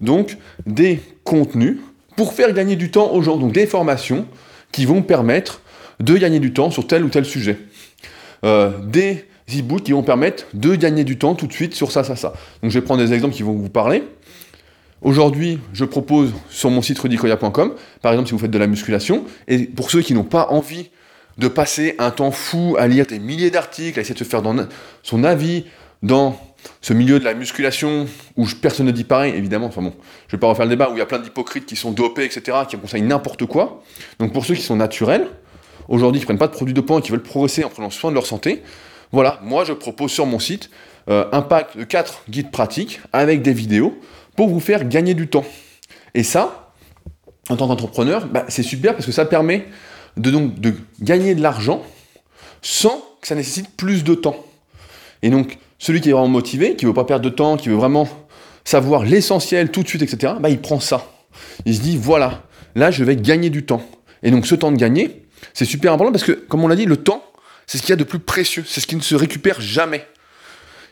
donc 0.00 0.36
des 0.66 1.00
contenus 1.24 1.78
pour 2.16 2.34
faire 2.34 2.52
gagner 2.52 2.76
du 2.76 2.90
temps 2.90 3.12
aux 3.12 3.22
gens, 3.22 3.36
donc 3.36 3.52
des 3.52 3.66
formations 3.66 4.26
qui 4.72 4.84
vont 4.84 5.02
permettre 5.02 5.60
de 6.00 6.16
gagner 6.16 6.40
du 6.40 6.52
temps 6.52 6.70
sur 6.70 6.86
tel 6.86 7.04
ou 7.04 7.08
tel 7.08 7.24
sujet. 7.24 7.58
Euh, 8.44 8.70
des 8.84 9.24
e-books 9.48 9.84
qui 9.84 9.92
vont 9.92 10.02
permettre 10.02 10.46
de 10.54 10.74
gagner 10.74 11.04
du 11.04 11.18
temps 11.18 11.34
tout 11.34 11.46
de 11.46 11.52
suite 11.52 11.74
sur 11.74 11.92
ça, 11.92 12.02
ça, 12.04 12.16
ça. 12.16 12.32
Donc 12.62 12.70
je 12.70 12.78
vais 12.78 12.84
prendre 12.84 13.02
des 13.02 13.12
exemples 13.12 13.34
qui 13.34 13.42
vont 13.42 13.52
vous 13.52 13.68
parler. 13.68 14.02
Aujourd'hui, 15.02 15.58
je 15.72 15.84
propose 15.84 16.32
sur 16.48 16.70
mon 16.70 16.80
site 16.80 16.98
rudicoya.com, 16.98 17.74
par 18.02 18.12
exemple 18.12 18.28
si 18.28 18.32
vous 18.32 18.38
faites 18.38 18.50
de 18.50 18.58
la 18.58 18.68
musculation, 18.68 19.24
et 19.48 19.58
pour 19.58 19.90
ceux 19.90 20.00
qui 20.00 20.14
n'ont 20.14 20.24
pas 20.24 20.48
envie 20.50 20.90
de 21.38 21.48
passer 21.48 21.94
un 21.98 22.10
temps 22.10 22.30
fou 22.30 22.76
à 22.78 22.86
lire 22.86 23.06
des 23.06 23.18
milliers 23.18 23.50
d'articles, 23.50 23.98
à 23.98 24.02
essayer 24.02 24.14
de 24.14 24.18
se 24.18 24.24
faire 24.24 24.42
son 25.02 25.24
avis 25.24 25.64
dans 26.02 26.36
ce 26.80 26.92
milieu 26.92 27.18
de 27.18 27.24
la 27.24 27.34
musculation 27.34 28.06
où 28.36 28.46
personne 28.60 28.86
ne 28.86 28.92
dit 28.92 29.04
pareil, 29.04 29.34
évidemment, 29.34 29.66
enfin 29.66 29.82
bon, 29.82 29.94
je 30.28 30.36
vais 30.36 30.40
pas 30.40 30.48
refaire 30.48 30.66
le 30.66 30.70
débat, 30.70 30.90
où 30.90 30.94
il 30.94 30.98
y 30.98 31.02
a 31.02 31.06
plein 31.06 31.18
d'hypocrites 31.18 31.66
qui 31.66 31.76
sont 31.76 31.92
dopés, 31.92 32.24
etc., 32.24 32.58
qui 32.68 32.76
conseillent 32.76 33.02
n'importe 33.02 33.46
quoi. 33.46 33.82
Donc 34.18 34.32
pour 34.32 34.44
ceux 34.44 34.54
qui 34.54 34.62
sont 34.62 34.76
naturels, 34.76 35.28
aujourd'hui 35.88 36.20
qui 36.20 36.24
prennent 36.24 36.38
pas 36.38 36.48
de 36.48 36.52
produits 36.52 36.74
dopants 36.74 36.98
et 36.98 37.02
qui 37.02 37.10
veulent 37.10 37.22
progresser 37.22 37.64
en 37.64 37.68
prenant 37.68 37.90
soin 37.90 38.10
de 38.10 38.14
leur 38.14 38.26
santé, 38.26 38.62
voilà, 39.12 39.40
moi 39.42 39.64
je 39.64 39.72
propose 39.72 40.10
sur 40.10 40.26
mon 40.26 40.38
site 40.38 40.70
euh, 41.08 41.26
un 41.32 41.42
pack 41.42 41.76
de 41.76 41.84
4 41.84 42.24
guides 42.30 42.50
pratiques 42.50 43.00
avec 43.12 43.42
des 43.42 43.52
vidéos 43.52 43.98
pour 44.36 44.48
vous 44.48 44.60
faire 44.60 44.88
gagner 44.88 45.14
du 45.14 45.28
temps. 45.28 45.44
Et 46.14 46.22
ça, 46.22 46.72
en 47.48 47.56
tant 47.56 47.68
qu'entrepreneur, 47.68 48.26
bah, 48.26 48.44
c'est 48.48 48.62
super 48.62 48.94
parce 48.94 49.06
que 49.06 49.12
ça 49.12 49.24
permet 49.24 49.66
de, 50.16 50.30
donc, 50.30 50.58
de 50.60 50.74
gagner 51.00 51.34
de 51.34 51.42
l'argent 51.42 51.82
sans 52.60 53.02
que 53.20 53.28
ça 53.28 53.34
nécessite 53.34 53.70
plus 53.76 54.04
de 54.04 54.14
temps. 54.14 54.36
Et 55.22 55.30
donc, 55.30 55.58
celui 55.78 56.00
qui 56.00 56.10
est 56.10 56.12
vraiment 56.12 56.28
motivé, 56.28 56.76
qui 56.76 56.84
veut 56.84 56.94
pas 56.94 57.04
perdre 57.04 57.24
de 57.24 57.34
temps, 57.34 57.56
qui 57.56 57.68
veut 57.68 57.76
vraiment 57.76 58.08
savoir 58.64 59.04
l'essentiel 59.04 59.70
tout 59.70 59.82
de 59.82 59.88
suite, 59.88 60.02
etc., 60.02 60.34
bah, 60.40 60.48
il 60.48 60.60
prend 60.60 60.80
ça. 60.80 61.06
Il 61.64 61.74
se 61.74 61.80
dit, 61.80 61.96
voilà, 61.96 62.42
là, 62.74 62.90
je 62.90 63.04
vais 63.04 63.16
gagner 63.16 63.50
du 63.50 63.64
temps. 63.64 63.82
Et 64.22 64.30
donc, 64.30 64.46
ce 64.46 64.54
temps 64.54 64.70
de 64.70 64.76
gagner, 64.76 65.24
c'est 65.54 65.64
super 65.64 65.92
important 65.92 66.12
parce 66.12 66.24
que, 66.24 66.32
comme 66.32 66.62
on 66.62 66.68
l'a 66.68 66.76
dit, 66.76 66.86
le 66.86 66.96
temps, 66.96 67.24
c'est 67.66 67.78
ce 67.78 67.82
qu'il 67.82 67.90
y 67.90 67.94
a 67.94 67.96
de 67.96 68.04
plus 68.04 68.18
précieux, 68.18 68.64
c'est 68.66 68.80
ce 68.80 68.86
qui 68.86 68.96
ne 68.96 69.00
se 69.00 69.14
récupère 69.14 69.60
jamais. 69.60 70.06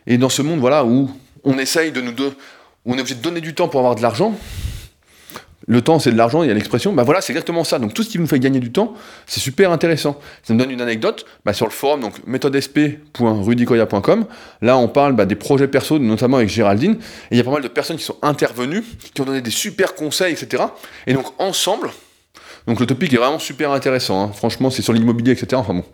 Et 0.07 0.19
dans 0.19 0.29
ce 0.29 0.43
monde, 0.43 0.61
voilà, 0.61 0.85
où 0.85 1.11
on 1.45 1.59
essaye 1.59 1.93
de 1.93 2.01
nous... 2.01 2.13
où 2.13 2.33
on 2.87 2.97
est 2.97 3.01
obligé 3.01 3.17
de 3.17 3.23
donner 3.23 3.41
du 3.41 3.55
temps 3.55 3.69
pour 3.69 3.81
avoir 3.81 3.95
de 3.95 4.03
l'argent, 4.03 4.37
le 5.71 5.83
temps 5.83 6.01
c'est 6.01 6.11
de 6.11 6.17
l'argent, 6.17 6.43
il 6.43 6.49
y 6.49 6.51
a 6.51 6.55
l'expression, 6.55 6.93
bah 6.93 7.05
voilà, 7.05 7.21
c'est 7.21 7.33
exactement 7.33 7.63
ça. 7.63 7.79
Donc 7.79 7.95
tout 7.95 8.03
ce 8.03 8.09
qui 8.09 8.19
nous 8.19 8.27
fait 8.27 8.41
gagner 8.41 8.59
du 8.59 8.73
temps, 8.73 8.95
c'est 9.27 9.39
super 9.39 9.71
intéressant. 9.71 10.19
Ça 10.43 10.53
me 10.53 10.59
donne 10.59 10.73
une 10.73 10.81
anecdote, 10.81 11.25
bah, 11.45 11.53
sur 11.53 11.65
le 11.65 11.71
forum, 11.71 12.01
donc 12.01 12.27
méthodesp.rudicoya.com, 12.27 14.27
là 14.63 14.77
on 14.77 14.89
parle 14.89 15.15
bah, 15.15 15.27
des 15.27 15.37
projets 15.37 15.69
perso, 15.69 16.01
notamment 16.01 16.39
avec 16.39 16.49
Géraldine, 16.49 16.95
et 16.95 17.35
il 17.35 17.37
y 17.37 17.41
a 17.41 17.45
pas 17.45 17.53
mal 17.53 17.63
de 17.63 17.69
personnes 17.69 17.97
qui 17.97 18.03
sont 18.03 18.17
intervenues, 18.21 18.83
qui 19.15 19.21
ont 19.21 19.25
donné 19.25 19.43
des 19.43 19.53
super 19.53 19.95
conseils, 19.95 20.33
etc. 20.33 20.65
Et 21.07 21.15
donc 21.15 21.27
ensemble, 21.39 21.91
donc 22.67 22.81
le 22.81 22.87
topic 22.87 23.13
est 23.13 23.19
vraiment 23.19 23.39
super 23.39 23.71
intéressant, 23.71 24.25
hein. 24.25 24.33
franchement 24.35 24.71
c'est 24.71 24.83
sur 24.83 24.93
l'immobilier, 24.93 25.33
etc. 25.33 25.55
Enfin 25.55 25.75
bon, 25.75 25.85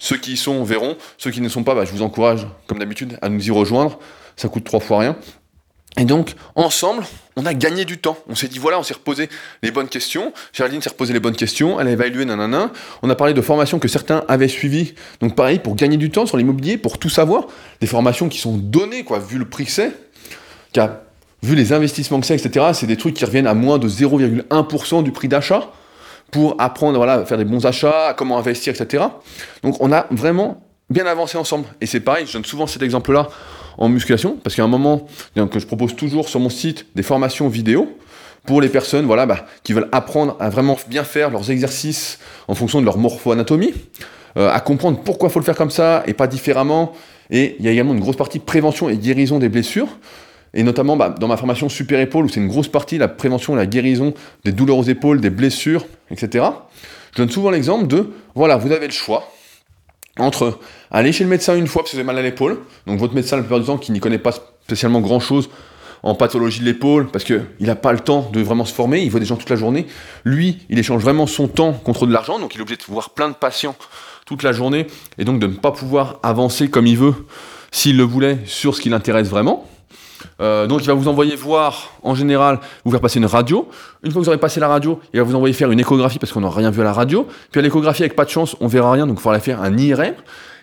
ceux 0.00 0.16
qui 0.16 0.32
y 0.32 0.36
sont 0.36 0.64
verront, 0.64 0.96
ceux 1.18 1.30
qui 1.30 1.40
ne 1.40 1.48
sont 1.48 1.62
pas, 1.62 1.76
bah, 1.76 1.84
je 1.84 1.92
vous 1.92 2.02
encourage, 2.02 2.48
comme 2.66 2.80
d'habitude, 2.80 3.16
à 3.22 3.28
nous 3.28 3.46
y 3.46 3.52
rejoindre, 3.52 4.00
ça 4.34 4.48
coûte 4.48 4.64
trois 4.64 4.80
fois 4.80 4.98
rien. 4.98 5.16
Et 5.96 6.04
donc, 6.04 6.34
ensemble, 6.56 7.04
on 7.36 7.46
a 7.46 7.54
gagné 7.54 7.84
du 7.84 7.98
temps. 7.98 8.16
On 8.28 8.34
s'est 8.34 8.48
dit, 8.48 8.58
voilà, 8.58 8.80
on 8.80 8.82
s'est 8.82 8.94
reposé 8.94 9.28
les 9.62 9.70
bonnes 9.70 9.88
questions. 9.88 10.32
Géraldine 10.52 10.82
s'est 10.82 10.90
reposé 10.90 11.12
les 11.12 11.20
bonnes 11.20 11.36
questions. 11.36 11.78
Elle 11.78 11.86
a 11.86 11.90
évalué, 11.92 12.24
nanana. 12.24 12.72
On 13.02 13.10
a 13.10 13.14
parlé 13.14 13.32
de 13.32 13.40
formations 13.40 13.78
que 13.78 13.86
certains 13.86 14.24
avaient 14.26 14.48
suivies. 14.48 14.94
Donc, 15.20 15.36
pareil, 15.36 15.60
pour 15.60 15.76
gagner 15.76 15.96
du 15.96 16.10
temps 16.10 16.26
sur 16.26 16.36
l'immobilier, 16.36 16.78
pour 16.78 16.98
tout 16.98 17.10
savoir. 17.10 17.46
Des 17.80 17.86
formations 17.86 18.28
qui 18.28 18.38
sont 18.38 18.56
données, 18.56 19.04
quoi, 19.04 19.20
vu 19.20 19.38
le 19.38 19.48
prix 19.48 19.66
que 19.66 19.70
c'est. 19.70 19.92
Vu 21.44 21.54
les 21.54 21.72
investissements 21.72 22.18
que 22.20 22.26
c'est, 22.26 22.36
etc. 22.36 22.66
C'est 22.72 22.86
des 22.86 22.96
trucs 22.96 23.14
qui 23.14 23.24
reviennent 23.24 23.46
à 23.46 23.54
moins 23.54 23.78
de 23.78 23.88
0,1% 23.88 25.04
du 25.04 25.12
prix 25.12 25.28
d'achat 25.28 25.70
pour 26.32 26.56
apprendre 26.58 26.96
voilà, 26.96 27.14
à 27.14 27.24
faire 27.24 27.38
des 27.38 27.44
bons 27.44 27.66
achats, 27.66 28.08
à 28.08 28.14
comment 28.14 28.36
investir, 28.36 28.74
etc. 28.74 29.04
Donc, 29.62 29.76
on 29.78 29.92
a 29.92 30.06
vraiment 30.10 30.66
bien 30.90 31.06
avancé 31.06 31.38
ensemble. 31.38 31.66
Et 31.80 31.86
c'est 31.86 32.00
pareil, 32.00 32.26
je 32.26 32.32
donne 32.32 32.44
souvent 32.44 32.66
cet 32.66 32.82
exemple-là 32.82 33.28
en 33.78 33.88
musculation, 33.88 34.36
parce 34.42 34.58
a 34.58 34.62
un 34.62 34.68
moment 34.68 35.06
que 35.34 35.58
je 35.58 35.66
propose 35.66 35.96
toujours 35.96 36.28
sur 36.28 36.40
mon 36.40 36.50
site 36.50 36.86
des 36.94 37.02
formations 37.02 37.48
vidéo 37.48 37.88
pour 38.46 38.60
les 38.60 38.68
personnes 38.68 39.06
voilà, 39.06 39.26
bah, 39.26 39.46
qui 39.62 39.72
veulent 39.72 39.88
apprendre 39.92 40.36
à 40.38 40.50
vraiment 40.50 40.76
bien 40.88 41.04
faire 41.04 41.30
leurs 41.30 41.50
exercices 41.50 42.18
en 42.48 42.54
fonction 42.54 42.80
de 42.80 42.84
leur 42.84 42.98
morpho-anatomie, 42.98 43.74
euh, 44.36 44.50
à 44.50 44.60
comprendre 44.60 45.00
pourquoi 45.02 45.28
il 45.28 45.32
faut 45.32 45.38
le 45.38 45.44
faire 45.44 45.56
comme 45.56 45.70
ça 45.70 46.02
et 46.06 46.12
pas 46.12 46.26
différemment. 46.26 46.92
Et 47.30 47.56
il 47.58 47.64
y 47.64 47.68
a 47.68 47.70
également 47.70 47.94
une 47.94 48.00
grosse 48.00 48.16
partie 48.16 48.38
prévention 48.38 48.88
et 48.88 48.96
guérison 48.96 49.38
des 49.38 49.48
blessures, 49.48 49.88
et 50.52 50.62
notamment 50.62 50.96
bah, 50.96 51.14
dans 51.18 51.28
ma 51.28 51.36
formation 51.36 51.68
super 51.68 51.98
épaule, 52.00 52.26
où 52.26 52.28
c'est 52.28 52.40
une 52.40 52.48
grosse 52.48 52.68
partie 52.68 52.98
la 52.98 53.08
prévention 53.08 53.54
la 53.54 53.66
guérison 53.66 54.12
des 54.44 54.52
douleurs 54.52 54.78
aux 54.78 54.84
épaules, 54.84 55.20
des 55.20 55.30
blessures, 55.30 55.86
etc. 56.10 56.44
Je 57.12 57.22
donne 57.22 57.30
souvent 57.30 57.50
l'exemple 57.50 57.86
de, 57.86 58.12
voilà, 58.34 58.56
vous 58.56 58.72
avez 58.72 58.86
le 58.86 58.92
choix, 58.92 59.30
entre 60.18 60.58
aller 60.90 61.12
chez 61.12 61.24
le 61.24 61.30
médecin 61.30 61.56
une 61.56 61.66
fois 61.66 61.82
parce 61.82 61.90
que 61.90 61.96
vous 61.96 62.00
avez 62.00 62.06
mal 62.06 62.18
à 62.18 62.22
l'épaule, 62.22 62.60
donc 62.86 62.98
votre 62.98 63.14
médecin, 63.14 63.36
la 63.36 63.42
plupart 63.42 63.60
du 63.60 63.66
temps, 63.66 63.78
qui 63.78 63.92
n'y 63.92 64.00
connaît 64.00 64.18
pas 64.18 64.32
spécialement 64.64 65.00
grand 65.00 65.20
chose 65.20 65.50
en 66.02 66.14
pathologie 66.14 66.60
de 66.60 66.66
l'épaule, 66.66 67.06
parce 67.08 67.24
qu'il 67.24 67.42
n'a 67.60 67.76
pas 67.76 67.92
le 67.92 67.98
temps 67.98 68.28
de 68.30 68.42
vraiment 68.42 68.66
se 68.66 68.74
former, 68.74 69.02
il 69.02 69.10
voit 69.10 69.20
des 69.20 69.26
gens 69.26 69.36
toute 69.36 69.48
la 69.48 69.56
journée. 69.56 69.86
Lui, 70.24 70.58
il 70.68 70.78
échange 70.78 71.00
vraiment 71.00 71.26
son 71.26 71.48
temps 71.48 71.72
contre 71.72 72.06
de 72.06 72.12
l'argent, 72.12 72.38
donc 72.38 72.54
il 72.54 72.58
est 72.58 72.60
obligé 72.60 72.76
de 72.76 72.82
voir 72.86 73.10
plein 73.10 73.30
de 73.30 73.34
patients 73.34 73.74
toute 74.26 74.42
la 74.42 74.52
journée, 74.52 74.86
et 75.16 75.24
donc 75.24 75.40
de 75.40 75.46
ne 75.46 75.54
pas 75.54 75.72
pouvoir 75.72 76.20
avancer 76.22 76.68
comme 76.68 76.86
il 76.86 76.98
veut, 76.98 77.14
s'il 77.72 77.96
le 77.96 78.02
voulait, 78.02 78.38
sur 78.44 78.76
ce 78.76 78.82
qui 78.82 78.90
l'intéresse 78.90 79.28
vraiment. 79.28 79.66
Euh, 80.40 80.66
donc 80.66 80.82
il 80.82 80.86
va 80.86 80.94
vous 80.94 81.08
envoyer 81.08 81.36
voir, 81.36 81.92
en 82.02 82.14
général, 82.14 82.60
vous 82.84 82.90
faire 82.90 83.00
passer 83.00 83.18
une 83.18 83.26
radio. 83.26 83.68
Une 84.02 84.10
fois 84.10 84.20
que 84.20 84.24
vous 84.24 84.28
aurez 84.28 84.38
passé 84.38 84.60
la 84.60 84.68
radio, 84.68 85.00
il 85.12 85.18
va 85.18 85.24
vous 85.24 85.34
envoyer 85.34 85.54
faire 85.54 85.70
une 85.70 85.80
échographie 85.80 86.18
parce 86.18 86.32
qu'on 86.32 86.40
n'a 86.40 86.50
rien 86.50 86.70
vu 86.70 86.80
à 86.80 86.84
la 86.84 86.92
radio. 86.92 87.26
Puis 87.50 87.58
à 87.58 87.62
l'échographie, 87.62 88.02
avec 88.02 88.16
pas 88.16 88.24
de 88.24 88.30
chance, 88.30 88.56
on 88.60 88.66
verra 88.66 88.92
rien, 88.92 89.06
donc 89.06 89.18
il 89.18 89.22
faudra 89.22 89.38
faire 89.40 89.62
un 89.62 89.76
IRM. 89.76 90.14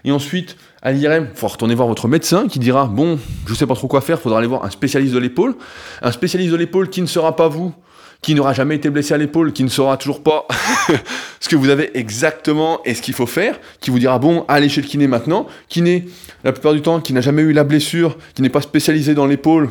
Et 0.03 0.11
ensuite, 0.11 0.57
à 0.81 0.91
l'IRM, 0.91 1.27
il 1.31 1.35
faudra 1.35 1.53
retourner 1.53 1.75
voir 1.75 1.87
votre 1.87 2.07
médecin 2.07 2.47
qui 2.47 2.59
dira 2.59 2.85
Bon, 2.85 3.19
je 3.45 3.53
sais 3.53 3.67
pas 3.67 3.75
trop 3.75 3.87
quoi 3.87 4.01
faire, 4.01 4.17
il 4.17 4.21
faudra 4.21 4.39
aller 4.39 4.47
voir 4.47 4.65
un 4.65 4.69
spécialiste 4.69 5.13
de 5.13 5.19
l'épaule. 5.19 5.55
Un 6.01 6.11
spécialiste 6.11 6.51
de 6.51 6.57
l'épaule 6.57 6.89
qui 6.89 7.01
ne 7.01 7.07
sera 7.07 7.35
pas 7.35 7.47
vous, 7.47 7.73
qui 8.21 8.35
n'aura 8.35 8.53
jamais 8.53 8.75
été 8.75 8.89
blessé 8.89 9.13
à 9.13 9.17
l'épaule, 9.17 9.51
qui 9.51 9.63
ne 9.63 9.69
saura 9.69 9.97
toujours 9.97 10.21
pas 10.21 10.47
ce 11.39 11.49
que 11.49 11.55
vous 11.55 11.69
avez 11.69 11.97
exactement 11.97 12.81
et 12.85 12.93
ce 12.93 13.01
qu'il 13.01 13.15
faut 13.15 13.25
faire, 13.25 13.59
qui 13.79 13.89
vous 13.89 13.99
dira 13.99 14.19
bon, 14.19 14.45
allez 14.47 14.69
chez 14.69 14.81
le 14.81 14.87
kiné 14.87 15.07
maintenant, 15.07 15.47
kiné 15.69 16.05
la 16.43 16.51
plupart 16.51 16.73
du 16.73 16.81
temps 16.81 16.99
qui 17.01 17.13
n'a 17.13 17.21
jamais 17.21 17.41
eu 17.41 17.51
la 17.51 17.63
blessure, 17.63 18.17
qui 18.35 18.41
n'est 18.41 18.49
pas 18.49 18.61
spécialisé 18.61 19.15
dans 19.15 19.25
l'épaule 19.25 19.69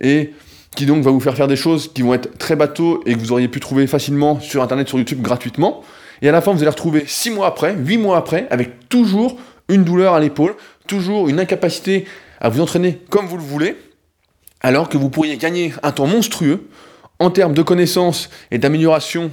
et 0.00 0.32
qui 0.74 0.86
donc 0.86 1.04
va 1.04 1.10
vous 1.10 1.20
faire 1.20 1.36
faire 1.36 1.48
des 1.48 1.56
choses 1.56 1.92
qui 1.92 2.00
vont 2.00 2.14
être 2.14 2.38
très 2.38 2.56
bateaux 2.56 3.02
et 3.04 3.14
que 3.14 3.18
vous 3.18 3.32
auriez 3.32 3.48
pu 3.48 3.60
trouver 3.60 3.86
facilement 3.86 4.40
sur 4.40 4.62
internet, 4.62 4.88
sur 4.88 4.98
YouTube 4.98 5.20
gratuitement. 5.20 5.82
Et 6.22 6.28
à 6.28 6.32
la 6.32 6.40
fin, 6.40 6.52
vous 6.52 6.60
allez 6.60 6.70
retrouver 6.70 7.04
6 7.06 7.30
mois 7.30 7.46
après, 7.46 7.74
8 7.76 7.98
mois 7.98 8.16
après, 8.16 8.46
avec 8.50 8.88
toujours 8.88 9.38
une 9.68 9.84
douleur 9.84 10.14
à 10.14 10.20
l'épaule, 10.20 10.54
toujours 10.86 11.28
une 11.28 11.40
incapacité 11.40 12.06
à 12.40 12.48
vous 12.48 12.60
entraîner 12.60 13.00
comme 13.10 13.26
vous 13.26 13.36
le 13.36 13.42
voulez, 13.42 13.76
alors 14.60 14.88
que 14.88 14.96
vous 14.96 15.10
pourriez 15.10 15.36
gagner 15.36 15.74
un 15.82 15.92
temps 15.92 16.06
monstrueux 16.06 16.68
en 17.22 17.30
termes 17.30 17.54
de 17.54 17.62
connaissances 17.62 18.28
et 18.50 18.58
d'amélioration, 18.58 19.30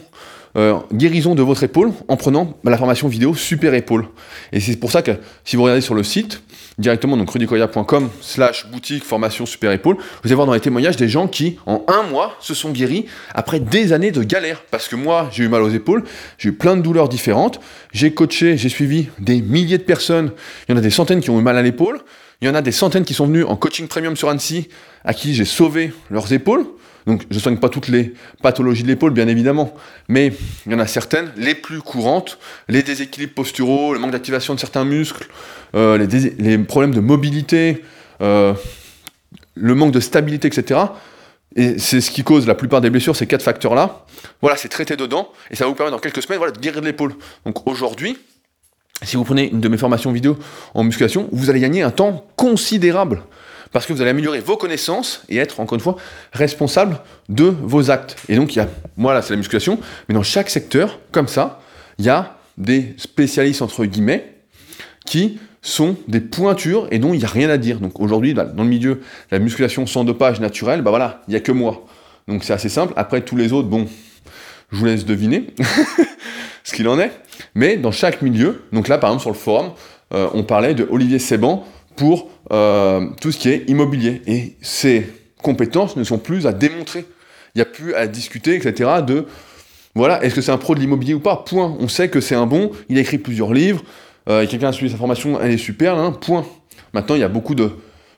euh, 0.56 0.78
guérison 0.94 1.34
de 1.34 1.42
votre 1.42 1.64
épaule 1.64 1.92
en 2.08 2.18
prenant 2.18 2.56
bah, 2.64 2.70
la 2.70 2.78
formation 2.78 3.08
vidéo 3.08 3.34
Super 3.34 3.74
Épaule. 3.74 4.06
Et 4.52 4.60
c'est 4.60 4.76
pour 4.78 4.92
ça 4.92 5.02
que 5.02 5.12
si 5.44 5.56
vous 5.56 5.64
regardez 5.64 5.82
sur 5.82 5.96
le 5.96 6.04
site, 6.04 6.44
directement 6.78 7.18
donc 7.18 7.32
rudicoya.com 7.32 8.10
slash 8.22 8.68
boutique 8.68 9.04
formation 9.04 9.48
super 9.48 9.72
épaule, 9.72 9.96
vous 9.98 10.04
allez 10.26 10.36
voir 10.36 10.46
dans 10.46 10.54
les 10.54 10.60
témoignages 10.60 10.98
des 10.98 11.10
gens 11.10 11.28
qui 11.28 11.58
en 11.66 11.84
un 11.88 12.04
mois 12.04 12.36
se 12.40 12.54
sont 12.54 12.70
guéris 12.70 13.08
après 13.34 13.60
des 13.60 13.92
années 13.92 14.12
de 14.12 14.22
galère. 14.22 14.62
Parce 14.70 14.88
que 14.88 14.96
moi 14.96 15.30
j'ai 15.32 15.46
eu 15.46 15.48
mal 15.48 15.64
aux 15.64 15.70
épaules, 15.70 16.04
j'ai 16.38 16.50
eu 16.50 16.54
plein 16.54 16.78
de 16.78 16.84
douleurs 16.84 17.10
différentes, 17.10 17.60
j'ai 17.92 18.14
coaché, 18.14 18.56
j'ai 18.56 18.70
suivi 18.70 19.10
des 19.18 19.42
milliers 19.42 19.80
de 19.80 19.84
personnes, 19.84 20.32
il 20.68 20.74
y 20.74 20.76
en 20.76 20.78
a 20.78 20.82
des 20.82 20.92
centaines 20.92 21.22
qui 21.22 21.32
ont 21.32 21.40
eu 21.40 21.44
mal 21.44 21.58
à 21.58 21.64
l'épaule, 21.64 22.02
il 22.42 22.48
y 22.48 22.52
en 22.52 22.56
a 22.56 22.62
des 22.62 22.72
centaines 22.72 23.04
qui 23.04 23.16
sont 23.16 23.26
venus 23.26 23.46
en 23.48 23.56
coaching 23.56 23.88
premium 23.88 24.16
sur 24.16 24.30
Annecy 24.30 24.70
à 25.04 25.16
qui 25.16 25.34
j'ai 25.34 25.46
sauvé 25.46 25.92
leurs 26.12 26.32
épaules. 26.32 26.66
Donc 27.10 27.24
je 27.32 27.36
ne 27.36 27.40
soigne 27.40 27.58
pas 27.58 27.70
toutes 27.70 27.88
les 27.88 28.14
pathologies 28.44 28.84
de 28.84 28.88
l'épaule, 28.88 29.12
bien 29.12 29.28
évidemment, 29.28 29.74
mais 30.10 30.32
il 30.68 30.72
y 30.72 30.76
en 30.76 30.80
a 30.80 30.86
certaines, 30.86 31.32
les 31.38 31.56
plus 31.56 31.82
courantes, 31.82 32.38
les 32.68 32.84
déséquilibres 32.84 33.34
posturaux, 33.34 33.96
le 33.96 34.00
manque 34.00 34.12
d'activation 34.12 34.54
de 34.54 34.60
certains 34.60 34.86
muscles, 34.86 35.28
euh, 35.74 35.98
les, 35.98 36.58
problèmes 36.60 36.94
de 36.94 37.00
mobilité, 37.00 37.84
euh, 38.22 38.54
le 39.56 39.74
manque 39.74 39.92
de 39.92 40.00
stabilité, 40.00 40.50
etc. 40.50 40.82
Et 41.56 41.80
c'est 41.80 42.00
ce 42.00 42.12
qui 42.12 42.24
cause 42.24 42.46
la 42.46 42.54
plupart 42.54 42.80
des 42.80 42.92
blessures, 42.92 43.16
ces 43.16 43.26
quatre 43.26 43.42
facteurs-là. 43.42 44.06
Voilà, 44.44 44.56
c'est 44.56 44.70
traité 44.70 44.96
dedans, 44.96 45.30
et 45.50 45.56
ça 45.56 45.64
va 45.64 45.70
vous 45.70 45.76
permettre 45.76 45.98
dans 45.98 46.02
quelques 46.02 46.22
semaines 46.22 46.40
de 46.52 46.60
guérir 46.60 46.80
de 46.80 46.86
l'épaule. 46.86 47.16
Donc 47.44 47.68
aujourd'hui, 47.68 48.20
si 49.02 49.18
vous 49.18 49.24
prenez 49.24 49.50
une 49.50 49.62
de 49.62 49.68
mes 49.68 49.78
formations 49.78 50.12
vidéo 50.12 50.38
en 50.76 50.84
musculation, 50.84 51.28
vous 51.32 51.50
allez 51.50 51.60
gagner 51.60 51.82
un 51.82 51.90
temps 51.90 52.28
considérable 52.36 53.24
parce 53.72 53.86
que 53.86 53.94
vous 53.94 54.02
allez 54.02 54.12
améliorer 54.12 54.40
vos 54.40 54.58
connaissances 54.58 55.24
et 55.30 55.38
être, 55.38 55.60
encore 55.60 55.76
une 55.76 55.82
fois, 55.82 55.96
responsable 56.34 57.00
de 57.28 57.46
vos 57.46 57.92
actes. 57.92 58.16
Et 58.28 58.36
donc, 58.36 58.56
il 58.56 58.60
y 58.60 58.62
a, 58.62 58.68
moi 58.98 59.14
là, 59.14 59.22
c'est 59.22 59.32
la 59.32 59.38
musculation, 59.38 59.80
mais 60.08 60.16
dans 60.16 60.24
chaque 60.24 60.50
secteur, 60.50 61.00
comme 61.12 61.28
ça, 61.28 61.62
il 61.98 62.06
y 62.06 62.10
a 62.10 62.38
des 62.58 62.94
spécialistes, 62.98 63.62
entre 63.62 63.86
guillemets, 63.86 64.36
qui 65.06 65.40
sont 65.62 65.98
des 66.08 66.22
pointures 66.22 66.88
et 66.92 67.00
dont 67.00 67.14
il 67.14 67.20
n'y 67.20 67.26
a 67.26 67.30
rien 67.30 67.50
à 67.50 67.58
dire. 67.58 67.80
Donc 67.80 68.00
aujourd'hui, 68.00 68.34
dans 68.34 68.46
le 68.58 68.64
milieu 68.64 68.96
de 68.96 69.02
la 69.32 69.40
musculation 69.40 69.86
sans 69.86 70.04
dopage 70.04 70.40
naturel, 70.40 70.82
bah 70.82 70.90
voilà, 70.90 71.22
il 71.28 71.32
n'y 71.32 71.38
a 71.38 71.42
que 71.42 71.52
moi. 71.52 71.86
Donc 72.28 72.44
c'est 72.44 72.54
assez 72.54 72.70
simple. 72.70 72.94
Après, 72.96 73.22
tous 73.22 73.36
les 73.36 73.52
autres, 73.54 73.68
bon, 73.68 73.88
je 74.72 74.78
vous 74.78 74.86
laisse 74.86 75.06
deviner 75.06 75.48
ce 76.64 76.74
qu'il 76.74 76.88
en 76.88 77.00
est. 77.00 77.12
Mais 77.56 77.78
dans 77.78 77.92
chaque 77.92 78.22
milieu, 78.22 78.64
donc 78.72 78.88
là, 78.88 78.98
par 78.98 79.10
exemple, 79.10 79.22
sur 79.22 79.32
le 79.32 79.36
forum, 79.36 79.72
euh, 80.14 80.30
on 80.34 80.44
parlait 80.44 80.74
de 80.74 80.88
Olivier 80.90 81.20
Seban, 81.20 81.66
pour 82.00 82.30
euh, 82.54 83.08
tout 83.20 83.34
ce 83.34 83.38
qui 83.38 83.50
est 83.50 83.70
immobilier. 83.70 84.22
Et 84.26 84.56
ces 84.62 85.06
compétences 85.44 85.98
ne 85.98 86.04
sont 86.06 86.18
plus 86.18 86.48
à 86.48 86.54
démontrer. 86.54 87.06
Il 87.54 87.58
n'y 87.58 87.62
a 87.62 87.66
plus 87.66 87.94
à 87.94 88.08
discuter, 88.08 88.56
etc. 88.56 88.90
de, 89.06 89.26
voilà, 89.96 90.24
est-ce 90.24 90.34
que 90.34 90.42
c'est 90.42 90.54
un 90.54 90.58
pro 90.58 90.76
de 90.76 90.80
l'immobilier 90.80 91.14
ou 91.14 91.20
pas? 91.20 91.44
Point. 91.46 91.76
On 91.78 91.90
sait 91.90 92.08
que 92.08 92.22
c'est 92.22 92.36
un 92.36 92.46
bon, 92.46 92.72
il 92.88 92.98
a 92.98 93.02
écrit 93.02 93.18
plusieurs 93.18 93.54
livres, 93.54 93.84
euh, 94.30 94.48
quelqu'un 94.48 94.70
a 94.70 94.72
suivi 94.72 94.90
sa 94.90 94.98
formation, 94.98 95.42
elle 95.42 95.52
est 95.52 95.58
super, 95.58 95.98
hein, 95.98 96.14
point. 96.14 96.46
Maintenant, 96.94 97.16
il 97.16 97.22
y 97.22 97.24
a 97.24 97.28
beaucoup 97.30 97.54
de 97.54 97.72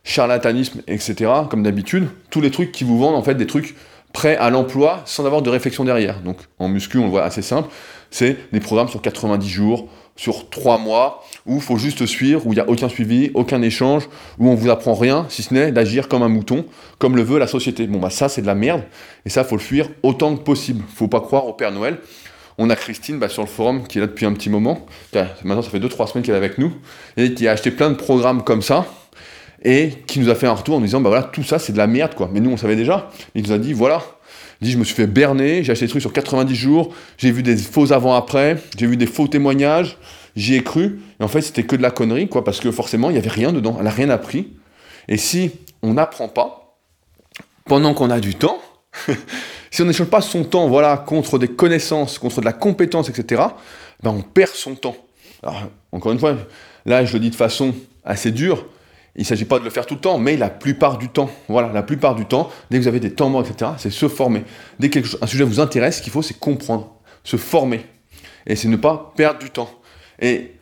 charlatanisme, 0.04 0.82
etc., 0.88 1.32
comme 1.50 1.64
d'habitude. 1.64 2.08
Tous 2.30 2.42
les 2.42 2.52
trucs 2.52 2.72
qui 2.72 2.84
vous 2.84 3.00
vendent, 3.00 3.16
en 3.16 3.24
fait, 3.24 3.36
des 3.36 3.48
trucs 3.48 3.76
prêts 4.14 4.38
à 4.38 4.52
l'emploi 4.52 5.02
sans 5.06 5.26
avoir 5.26 5.42
de 5.42 5.50
réflexion 5.50 5.86
derrière. 5.86 6.22
Donc, 6.22 6.38
en 6.60 6.68
muscu, 6.68 7.00
on 7.00 7.06
le 7.06 7.10
voit 7.10 7.24
assez 7.24 7.42
simple, 7.42 7.70
c'est 8.12 8.38
des 8.52 8.60
programmes 8.60 8.90
sur 8.90 9.02
90 9.02 9.50
jours, 9.50 9.90
sur 10.16 10.50
trois 10.50 10.78
mois 10.78 11.24
où 11.46 11.56
il 11.56 11.62
faut 11.62 11.78
juste 11.78 12.06
suivre, 12.06 12.46
où 12.46 12.52
il 12.52 12.56
n'y 12.56 12.62
a 12.62 12.70
aucun 12.70 12.90
suivi, 12.90 13.32
aucun 13.34 13.62
échange, 13.62 14.08
où 14.38 14.50
on 14.50 14.56
vous 14.56 14.70
apprend 14.70 14.94
rien, 14.94 15.26
si 15.30 15.44
ce 15.44 15.54
n'est 15.54 15.72
d'agir 15.72 16.08
comme 16.08 16.22
un 16.22 16.30
mouton, 16.30 16.66
comme 17.00 17.16
le 17.16 17.24
veut 17.24 17.40
la 17.40 17.48
société. 17.48 17.88
Bon, 17.88 18.00
bah 18.00 18.10
ça, 18.10 18.30
c'est 18.30 18.42
de 18.42 18.48
la 18.48 18.56
merde, 18.56 18.84
et 19.26 19.30
ça, 19.30 19.44
faut 19.44 19.56
le 19.56 19.62
fuir 19.62 19.90
autant 20.04 20.36
que 20.36 20.44
possible. 20.44 20.84
Faut 20.94 21.08
pas 21.08 21.22
croire 21.22 21.48
au 21.48 21.54
Père 21.54 21.72
Noël. 21.72 21.98
On 22.58 22.70
a 22.70 22.76
Christine 22.76 23.18
bah, 23.18 23.30
sur 23.30 23.42
le 23.42 23.48
forum 23.48 23.88
qui 23.88 23.98
est 23.98 24.02
là 24.02 24.08
depuis 24.08 24.26
un 24.26 24.34
petit 24.34 24.50
moment. 24.50 24.86
Maintenant, 25.14 25.62
ça 25.62 25.70
fait 25.70 25.80
2-3 25.80 26.12
semaines 26.12 26.24
qu'elle 26.24 26.36
est 26.36 26.38
avec 26.38 26.58
nous, 26.58 26.74
et 27.18 27.34
qui 27.34 27.48
a 27.48 27.52
acheté 27.52 27.72
plein 27.72 27.90
de 27.90 27.96
programmes 27.96 28.44
comme 28.44 28.62
ça, 28.62 28.86
et 29.64 29.90
qui 30.08 30.20
nous 30.20 30.30
a 30.30 30.36
fait 30.36 30.48
un 30.48 30.54
retour 30.54 30.76
en 30.76 30.80
nous 30.80 30.86
disant, 30.86 31.02
bah 31.02 31.10
voilà, 31.10 31.24
tout 31.24 31.44
ça, 31.44 31.60
c'est 31.60 31.74
de 31.74 31.78
la 31.78 31.88
merde, 31.88 32.14
quoi. 32.16 32.30
Mais 32.32 32.40
nous, 32.40 32.52
on 32.52 32.58
savait 32.58 32.76
déjà. 32.76 33.10
Il 33.36 33.44
nous 33.44 33.52
a 33.52 33.58
dit, 33.58 33.74
voilà, 33.74 34.04
il 34.04 34.21
je 34.70 34.78
me 34.78 34.84
suis 34.84 34.96
fait 34.96 35.08
berner, 35.08 35.64
j'ai 35.64 35.72
acheté 35.72 35.86
des 35.86 35.90
trucs 35.90 36.02
sur 36.02 36.14
90 36.14 36.56
jours, 36.56 36.94
j'ai 37.18 37.32
vu 37.32 37.42
des 37.42 37.58
faux 37.58 37.92
avant-après, 37.92 38.58
j'ai 38.78 38.86
vu 38.86 38.98
des 38.98 39.08
faux 39.08 39.28
témoignages, 39.28 39.98
j'y 40.36 40.56
ai 40.56 40.64
cru, 40.64 41.02
et 41.20 41.24
en 41.24 41.28
fait, 41.28 41.42
c'était 41.42 41.64
que 41.64 41.76
de 41.76 41.82
la 41.82 41.92
connerie, 41.92 42.28
quoi, 42.28 42.44
parce 42.44 42.60
que 42.60 42.72
forcément, 42.72 43.10
il 43.10 43.14
n'y 43.14 43.20
avait 43.20 43.30
rien 43.30 43.52
dedans, 43.52 43.76
elle 43.78 43.86
n'a 43.86 43.92
rien 43.92 44.10
appris. 44.10 44.54
Et 45.08 45.18
si 45.18 45.52
on 45.82 45.94
n'apprend 45.94 46.28
pas, 46.28 46.78
pendant 47.66 47.94
qu'on 47.94 48.10
a 48.10 48.20
du 48.20 48.36
temps, 48.36 48.60
si 49.72 49.82
on 49.82 49.86
n'échange 49.86 50.10
pas 50.10 50.22
son 50.22 50.44
temps, 50.44 50.68
voilà, 50.68 50.98
contre 50.98 51.40
des 51.40 51.48
connaissances, 51.48 52.20
contre 52.20 52.42
de 52.42 52.46
la 52.46 52.54
compétence, 52.54 53.10
etc., 53.10 53.42
ben 54.04 54.12
on 54.12 54.22
perd 54.22 54.52
son 54.52 54.76
temps. 54.76 54.96
Alors, 55.42 55.64
encore 55.92 56.12
une 56.12 56.20
fois, 56.20 56.36
là, 56.86 57.04
je 57.04 57.14
le 57.14 57.20
dis 57.20 57.30
de 57.30 57.36
façon 57.36 57.74
assez 58.04 58.32
dure, 58.32 58.66
il 59.16 59.22
ne 59.22 59.26
s'agit 59.26 59.46
pas 59.46 59.60
de 59.60 59.64
le 59.64 59.70
faire 59.70 59.86
tout 59.86 59.96
le 59.96 60.00
temps, 60.00 60.18
mais 60.18 60.38
la 60.38 60.50
plupart 60.50 60.98
du 60.98 61.10
temps, 61.10 61.30
voilà, 61.50 61.72
la 61.74 61.84
plupart 61.84 62.16
du 62.16 62.26
temps, 62.26 62.50
dès 62.70 62.78
que 62.78 62.84
vous 62.84 62.88
avez 62.88 63.00
des 63.00 63.14
temps 63.14 63.30
morts, 63.30 63.46
etc., 63.46 63.72
c'est 63.78 63.90
se 63.90 64.08
former. 64.08 64.44
Dès 64.80 64.90
qu'un 64.90 65.28
sujet 65.28 65.44
vous 65.44 65.60
intéresse, 65.60 65.98
ce 65.98 66.02
qu'il 66.02 66.14
faut, 66.14 66.22
c'est 66.22 66.40
comprendre, 66.40 66.96
se 67.24 67.36
former. 67.38 67.86
Et 68.48 68.56
c'est 68.56 68.70
ne 68.70 68.78
pas 68.78 69.12
perdre 69.16 69.40
du 69.40 69.50
temps. 69.50 69.70
Et 70.22 70.54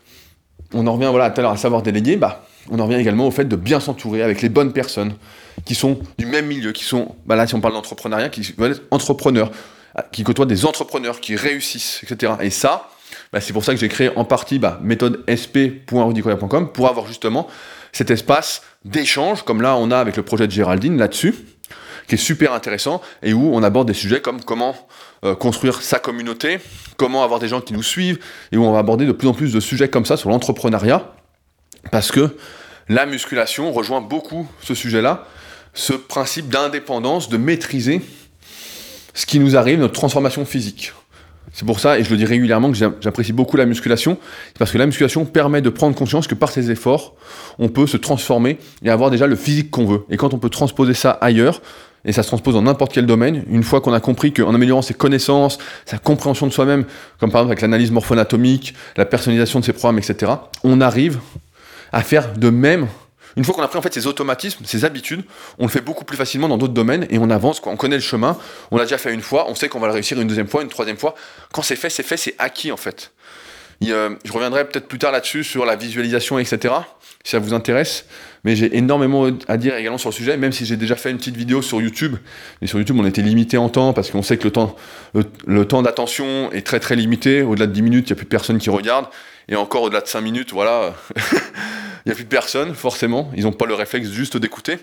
on 0.74 0.88
en 0.88 0.94
revient 0.94 1.10
voilà, 1.12 1.30
tout 1.30 1.40
à 1.40 1.44
l'heure 1.44 1.52
à 1.52 1.58
savoir 1.58 1.84
déléguer, 1.84 2.16
bah, 2.16 2.46
on 2.72 2.80
en 2.80 2.86
revient 2.86 3.00
également 3.00 3.28
au 3.28 3.32
fait 3.32 3.46
de 3.46 3.56
bien 3.56 3.80
s'entourer 3.80 4.24
avec 4.24 4.42
les 4.42 4.50
bonnes 4.50 4.74
personnes 4.74 5.14
qui 5.66 5.76
sont 5.76 6.00
du 6.18 6.26
même 6.26 6.48
milieu, 6.48 6.72
qui 6.72 6.84
sont, 6.84 7.16
bah 7.26 7.46
si 7.46 7.56
on 7.56 7.62
parle 7.62 7.74
d'entrepreneuriat, 7.74 8.30
qui 8.30 8.54
veulent 8.58 8.72
être 8.72 8.84
entrepreneurs, 8.92 9.52
qui 10.12 10.24
côtoient 10.24 10.46
des 10.46 10.66
entrepreneurs, 10.66 11.20
qui 11.20 11.36
réussissent, 11.36 12.02
etc. 12.04 12.34
Et 12.42 12.50
ça, 12.50 12.90
bah, 13.32 13.42
c'est 13.42 13.54
pour 13.54 13.64
ça 13.64 13.74
que 13.74 13.80
j'ai 13.80 13.90
créé 13.90 14.10
en 14.16 14.26
partie 14.26 14.60
bah, 14.60 14.80
méthode 14.82 15.24
sp.rudicoya.com 15.28 16.72
pour 16.72 16.88
avoir 16.88 17.08
justement 17.08 17.48
cet 17.92 18.12
espace 18.12 18.62
d'échange, 18.86 19.44
comme 19.44 19.62
là 19.62 19.76
on 19.78 19.92
a 19.92 19.98
avec 19.98 20.18
le 20.18 20.24
projet 20.24 20.48
de 20.48 20.52
Géraldine 20.52 20.98
là-dessus, 20.98 21.36
qui 22.08 22.16
est 22.16 22.20
super 22.20 22.54
intéressant 22.54 23.02
et 23.22 23.34
où 23.34 23.52
on 23.54 23.62
aborde 23.62 23.88
des 23.88 23.94
sujets 23.94 24.22
comme 24.22 24.42
comment 24.44 24.76
euh, 25.24 25.36
construire 25.36 25.82
sa 25.82 26.00
communauté, 26.00 26.60
comment 26.98 27.24
avoir 27.24 27.40
des 27.40 27.48
gens 27.48 27.62
qui 27.62 27.74
nous 27.74 27.84
suivent, 27.84 28.20
et 28.52 28.58
où 28.58 28.64
on 28.64 28.72
va 28.72 28.80
aborder 28.80 29.06
de 29.06 29.12
plus 29.12 29.28
en 29.28 29.34
plus 29.34 29.54
de 29.54 29.60
sujets 29.60 29.90
comme 29.90 30.06
ça 30.06 30.18
sur 30.18 30.30
l'entrepreneuriat, 30.30 31.14
parce 31.92 32.12
que 32.12 32.36
la 32.88 33.06
musculation 33.06 33.72
rejoint 33.72 34.02
beaucoup 34.02 34.50
ce 34.62 34.74
sujet-là, 34.74 35.28
ce 35.74 35.94
principe 35.94 36.50
d'indépendance, 36.50 37.30
de 37.30 37.38
maîtriser 37.38 38.02
ce 39.14 39.26
qui 39.26 39.40
nous 39.40 39.56
arrive, 39.56 39.80
notre 39.80 39.94
transformation 39.94 40.46
physique. 40.46 40.94
C'est 41.54 41.66
pour 41.66 41.80
ça, 41.80 42.00
et 42.00 42.04
je 42.04 42.12
le 42.12 42.18
dis 42.18 42.26
régulièrement, 42.26 42.72
que 42.72 42.78
j'apprécie 42.78 43.34
beaucoup 43.34 43.58
la 43.58 43.66
musculation, 43.66 44.18
parce 44.58 44.72
que 44.72 44.78
la 44.78 44.86
musculation 44.86 45.26
permet 45.26 45.62
de 45.62 45.70
prendre 45.70 45.96
conscience 45.96 46.28
que 46.28 46.36
par 46.36 46.52
ses 46.52 46.72
efforts, 46.72 47.16
on 47.58 47.70
peut 47.70 47.88
se 47.88 47.98
transformer 47.98 48.60
et 48.84 48.90
avoir 48.90 49.10
déjà 49.10 49.28
le 49.28 49.36
physique 49.36 49.72
qu'on 49.72 49.86
veut. 49.86 50.06
Et 50.10 50.18
quand 50.18 50.34
on 50.34 50.38
peut 50.40 50.50
transposer 50.50 50.94
ça 50.94 51.12
ailleurs, 51.12 51.62
et 52.06 52.14
ça 52.14 52.24
se 52.24 52.28
transpose 52.28 52.54
dans 52.54 52.62
n'importe 52.62 52.94
quel 52.94 53.06
domaine, 53.06 53.44
une 53.50 53.64
fois 53.64 53.82
qu'on 53.82 53.94
a 53.94 54.00
compris 54.00 54.32
qu'en 54.32 54.54
améliorant 54.54 54.82
ses 54.82 54.94
connaissances, 54.94 55.58
sa 55.86 55.98
compréhension 55.98 56.48
de 56.48 56.52
soi-même, 56.52 56.86
comme 57.20 57.32
par 57.32 57.42
exemple 57.42 57.52
avec 57.52 57.62
l'analyse 57.62 57.92
morpho-anatomique, 57.92 58.74
la 58.96 59.06
personnalisation 59.06 59.60
de 59.60 59.66
ses 59.66 59.74
programmes, 59.74 59.98
etc., 59.98 60.32
on 60.64 60.82
arrive 60.82 61.20
à 61.92 62.02
faire 62.02 62.34
de 62.34 62.50
même 62.50 62.88
une 63.40 63.46
fois 63.46 63.56
qu'on 63.56 63.62
a 63.62 63.70
pris 63.70 63.80
en 63.80 63.82
fait 63.82 63.94
ces 63.94 64.06
automatismes, 64.06 64.66
ces 64.66 64.84
habitudes, 64.84 65.24
on 65.60 65.64
le 65.64 65.70
fait 65.70 65.80
beaucoup 65.80 66.04
plus 66.04 66.18
facilement 66.18 66.50
dans 66.50 66.58
d'autres 66.58 66.74
domaines 66.74 67.08
et 67.10 67.18
on 67.20 67.30
avance, 67.30 67.62
on 67.66 67.78
connaît 67.78 67.96
le 67.96 68.02
chemin, 68.02 68.38
on 68.70 68.76
l'a 68.76 68.84
déjà 68.84 68.98
fait 68.98 69.14
une 69.14 69.22
fois, 69.22 69.46
on 69.48 69.56
sait 69.56 69.70
qu'on 69.70 69.80
va 69.80 69.88
le 69.88 69.94
réussir 69.94 70.20
une 70.20 70.28
deuxième 70.28 70.50
fois, 70.50 70.62
une 70.62 70.68
troisième 70.68 70.98
fois. 70.98 71.16
Quand 71.54 71.62
c'est 71.62 71.78
fait, 71.78 71.90
c'est 71.90 72.04
fait, 72.04 72.18
c'est 72.18 72.36
acquis 72.38 72.74
en 72.74 72.76
fait. 72.76 73.14
je 73.82 74.32
reviendrai 74.34 74.68
peut-être 74.68 74.90
plus 74.90 75.00
tard 75.00 75.14
là-dessus 75.14 75.46
sur 75.46 75.66
la 75.66 75.78
visualisation, 75.78 76.38
etc. 76.38 76.74
Si 77.24 77.32
ça 77.32 77.40
vous 77.40 77.54
intéresse. 77.54 78.06
Mais 78.44 78.58
j'ai 78.58 78.76
énormément 78.76 79.30
à 79.48 79.56
dire 79.56 79.74
également 79.78 79.98
sur 79.98 80.10
le 80.10 80.16
sujet, 80.16 80.36
même 80.36 80.52
si 80.52 80.66
j'ai 80.66 80.76
déjà 80.76 80.98
fait 80.98 81.10
une 81.10 81.18
petite 81.18 81.38
vidéo 81.38 81.62
sur 81.62 81.82
YouTube. 81.82 82.18
Et 82.62 82.68
sur 82.68 82.78
YouTube, 82.78 82.98
on 83.00 83.06
était 83.06 83.22
limité 83.22 83.58
en 83.58 83.70
temps 83.70 83.94
parce 83.94 84.12
qu'on 84.12 84.22
sait 84.22 84.36
que 84.36 84.44
le 84.44 84.52
temps, 84.52 84.76
le, 85.46 85.66
temps 85.66 85.82
d'attention 85.82 86.52
est 86.52 86.66
très 86.66 86.82
très 86.82 86.98
limité. 86.98 87.42
Au-delà 87.42 87.68
de 87.68 87.72
10 87.72 87.82
minutes, 87.84 88.10
il 88.10 88.14
n'y 88.14 88.18
a 88.18 88.20
plus 88.20 88.26
personne 88.26 88.58
qui 88.58 88.70
regarde. 88.70 89.06
Et 89.48 89.56
encore 89.56 89.84
au-delà 89.84 90.02
de 90.02 90.08
5 90.08 90.20
minutes, 90.20 90.52
voilà. 90.52 90.94
n'y 92.10 92.14
a 92.14 92.16
plus 92.16 92.26
personne, 92.26 92.76
forcément. 92.76 93.32
Ils 93.36 93.44
n'ont 93.44 93.52
pas 93.52 93.66
le 93.66 93.74
réflexe 93.74 94.10
juste 94.10 94.38
d'écouter. 94.38 94.78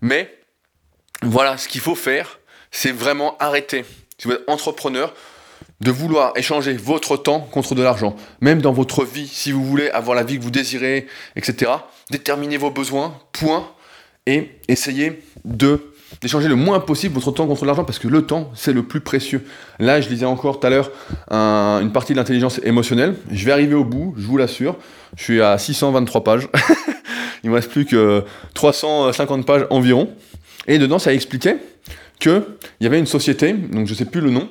Mais 0.00 0.34
voilà, 1.22 1.56
ce 1.58 1.68
qu'il 1.68 1.80
faut 1.80 1.94
faire, 1.94 2.40
c'est 2.70 2.92
vraiment 2.92 3.36
arrêter. 3.38 3.84
Si 4.18 4.28
vous 4.28 4.34
êtes 4.34 4.48
entrepreneur, 4.48 5.14
de 5.80 5.90
vouloir 5.90 6.32
échanger 6.36 6.74
votre 6.74 7.16
temps 7.16 7.40
contre 7.40 7.74
de 7.74 7.82
l'argent. 7.82 8.16
Même 8.40 8.62
dans 8.62 8.72
votre 8.72 9.04
vie, 9.04 9.28
si 9.28 9.52
vous 9.52 9.64
voulez 9.64 9.90
avoir 9.90 10.16
la 10.16 10.22
vie 10.22 10.38
que 10.38 10.42
vous 10.42 10.50
désirez, 10.50 11.06
etc. 11.36 11.72
Déterminez 12.10 12.56
vos 12.56 12.70
besoins, 12.70 13.18
point, 13.32 13.70
et 14.26 14.50
essayez 14.68 15.22
de 15.44 15.93
d'échanger 16.20 16.48
le 16.48 16.54
moins 16.54 16.80
possible 16.80 17.14
votre 17.14 17.30
temps 17.32 17.46
contre 17.46 17.64
l'argent 17.64 17.84
parce 17.84 17.98
que 17.98 18.08
le 18.08 18.22
temps, 18.22 18.50
c'est 18.54 18.72
le 18.72 18.82
plus 18.82 19.00
précieux. 19.00 19.44
Là, 19.78 20.00
je 20.00 20.08
lisais 20.08 20.26
encore 20.26 20.60
tout 20.60 20.66
à 20.66 20.70
l'heure 20.70 20.90
une 21.30 21.92
partie 21.92 22.12
de 22.12 22.18
l'intelligence 22.18 22.60
émotionnelle. 22.64 23.14
Je 23.30 23.44
vais 23.44 23.52
arriver 23.52 23.74
au 23.74 23.84
bout, 23.84 24.14
je 24.16 24.26
vous 24.26 24.36
l'assure. 24.36 24.76
Je 25.16 25.22
suis 25.22 25.40
à 25.40 25.58
623 25.58 26.24
pages. 26.24 26.48
Il 27.44 27.50
me 27.50 27.56
reste 27.56 27.70
plus 27.70 27.84
que 27.84 28.24
350 28.54 29.44
pages 29.44 29.66
environ. 29.70 30.08
Et 30.66 30.78
dedans, 30.78 30.98
ça 30.98 31.12
expliquait 31.12 31.58
qu'il 32.18 32.42
y 32.80 32.86
avait 32.86 32.98
une 32.98 33.06
société, 33.06 33.52
donc 33.52 33.86
je 33.86 33.94
sais 33.94 34.06
plus 34.06 34.22
le 34.22 34.30
nom, 34.30 34.48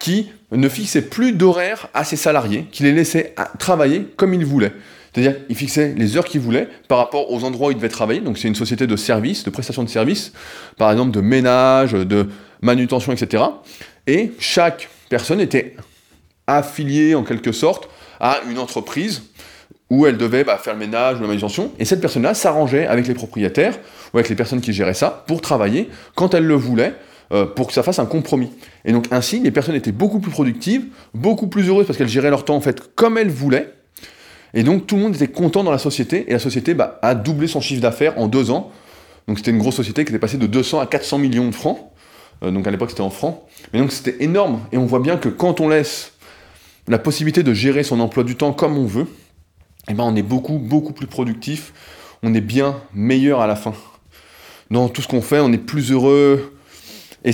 qui 0.00 0.30
ne 0.50 0.68
fixait 0.68 1.02
plus 1.02 1.32
d'horaire 1.32 1.88
à 1.94 2.04
ses 2.04 2.16
salariés, 2.16 2.66
qui 2.72 2.82
les 2.82 2.92
laissait 2.92 3.34
travailler 3.58 4.08
comme 4.16 4.34
ils 4.34 4.46
voulaient. 4.46 4.72
C'est-à-dire 5.12 5.46
qu'il 5.46 5.56
fixait 5.56 5.94
les 5.96 6.16
heures 6.16 6.24
qu'il 6.24 6.40
voulait 6.40 6.68
par 6.88 6.98
rapport 6.98 7.30
aux 7.30 7.44
endroits 7.44 7.68
où 7.68 7.70
il 7.70 7.76
devait 7.76 7.88
travailler. 7.88 8.20
Donc 8.20 8.38
c'est 8.38 8.48
une 8.48 8.54
société 8.54 8.86
de 8.86 8.96
services, 8.96 9.44
de 9.44 9.50
prestation 9.50 9.82
de 9.82 9.88
services, 9.88 10.32
par 10.78 10.90
exemple 10.90 11.10
de 11.10 11.20
ménage, 11.20 11.92
de 11.92 12.28
manutention, 12.62 13.12
etc. 13.12 13.42
Et 14.06 14.32
chaque 14.38 14.88
personne 15.10 15.40
était 15.40 15.76
affiliée 16.46 17.14
en 17.14 17.24
quelque 17.24 17.52
sorte 17.52 17.88
à 18.20 18.38
une 18.50 18.58
entreprise 18.58 19.22
où 19.90 20.06
elle 20.06 20.16
devait 20.16 20.44
bah, 20.44 20.56
faire 20.56 20.72
le 20.72 20.78
ménage 20.78 21.18
ou 21.18 21.22
la 21.22 21.28
manutention. 21.28 21.72
Et 21.78 21.84
cette 21.84 22.00
personne-là 22.00 22.32
s'arrangeait 22.32 22.86
avec 22.86 23.06
les 23.06 23.14
propriétaires 23.14 23.78
ou 24.14 24.18
avec 24.18 24.30
les 24.30 24.34
personnes 24.34 24.62
qui 24.62 24.72
géraient 24.72 24.94
ça 24.94 25.24
pour 25.26 25.42
travailler 25.42 25.90
quand 26.14 26.32
elle 26.32 26.46
le 26.46 26.54
voulait 26.54 26.94
euh, 27.32 27.44
pour 27.44 27.66
que 27.66 27.74
ça 27.74 27.82
fasse 27.82 27.98
un 27.98 28.06
compromis. 28.06 28.50
Et 28.86 28.92
donc 28.92 29.06
ainsi, 29.10 29.40
les 29.40 29.50
personnes 29.50 29.74
étaient 29.74 29.92
beaucoup 29.92 30.18
plus 30.18 30.30
productives, 30.30 30.86
beaucoup 31.12 31.46
plus 31.46 31.68
heureuses 31.68 31.86
parce 31.86 31.98
qu'elles 31.98 32.08
géraient 32.08 32.30
leur 32.30 32.46
temps 32.46 32.56
en 32.56 32.62
fait 32.62 32.94
comme 32.94 33.18
elles 33.18 33.30
voulaient 33.30 33.74
et 34.54 34.62
donc 34.62 34.86
tout 34.86 34.96
le 34.96 35.02
monde 35.02 35.14
était 35.14 35.28
content 35.28 35.64
dans 35.64 35.70
la 35.70 35.78
société, 35.78 36.24
et 36.28 36.32
la 36.32 36.38
société 36.38 36.74
bah, 36.74 36.98
a 37.02 37.14
doublé 37.14 37.46
son 37.46 37.60
chiffre 37.60 37.80
d'affaires 37.80 38.18
en 38.18 38.28
deux 38.28 38.50
ans. 38.50 38.70
Donc 39.26 39.38
c'était 39.38 39.50
une 39.50 39.58
grosse 39.58 39.76
société 39.76 40.04
qui 40.04 40.10
était 40.10 40.18
passée 40.18 40.36
de 40.36 40.46
200 40.46 40.80
à 40.80 40.86
400 40.86 41.18
millions 41.18 41.46
de 41.46 41.54
francs. 41.54 41.78
Euh, 42.42 42.50
donc 42.50 42.66
à 42.66 42.70
l'époque 42.70 42.90
c'était 42.90 43.02
en 43.02 43.10
francs. 43.10 43.40
Mais 43.72 43.78
donc 43.78 43.92
c'était 43.92 44.22
énorme. 44.22 44.60
Et 44.72 44.78
on 44.78 44.84
voit 44.84 45.00
bien 45.00 45.16
que 45.16 45.28
quand 45.28 45.60
on 45.60 45.68
laisse 45.68 46.12
la 46.88 46.98
possibilité 46.98 47.42
de 47.42 47.54
gérer 47.54 47.82
son 47.82 48.00
emploi 48.00 48.24
du 48.24 48.36
temps 48.36 48.52
comme 48.52 48.76
on 48.76 48.86
veut, 48.86 49.06
eh 49.88 49.94
ben 49.94 50.04
on 50.04 50.16
est 50.16 50.22
beaucoup, 50.22 50.58
beaucoup 50.58 50.92
plus 50.92 51.06
productif. 51.06 51.72
On 52.22 52.34
est 52.34 52.40
bien 52.40 52.76
meilleur 52.92 53.40
à 53.40 53.46
la 53.46 53.56
fin. 53.56 53.72
Dans 54.70 54.88
tout 54.88 55.02
ce 55.02 55.08
qu'on 55.08 55.22
fait, 55.22 55.40
on 55.40 55.52
est 55.52 55.58
plus 55.58 55.92
heureux. 55.92 56.56
Et, 57.24 57.32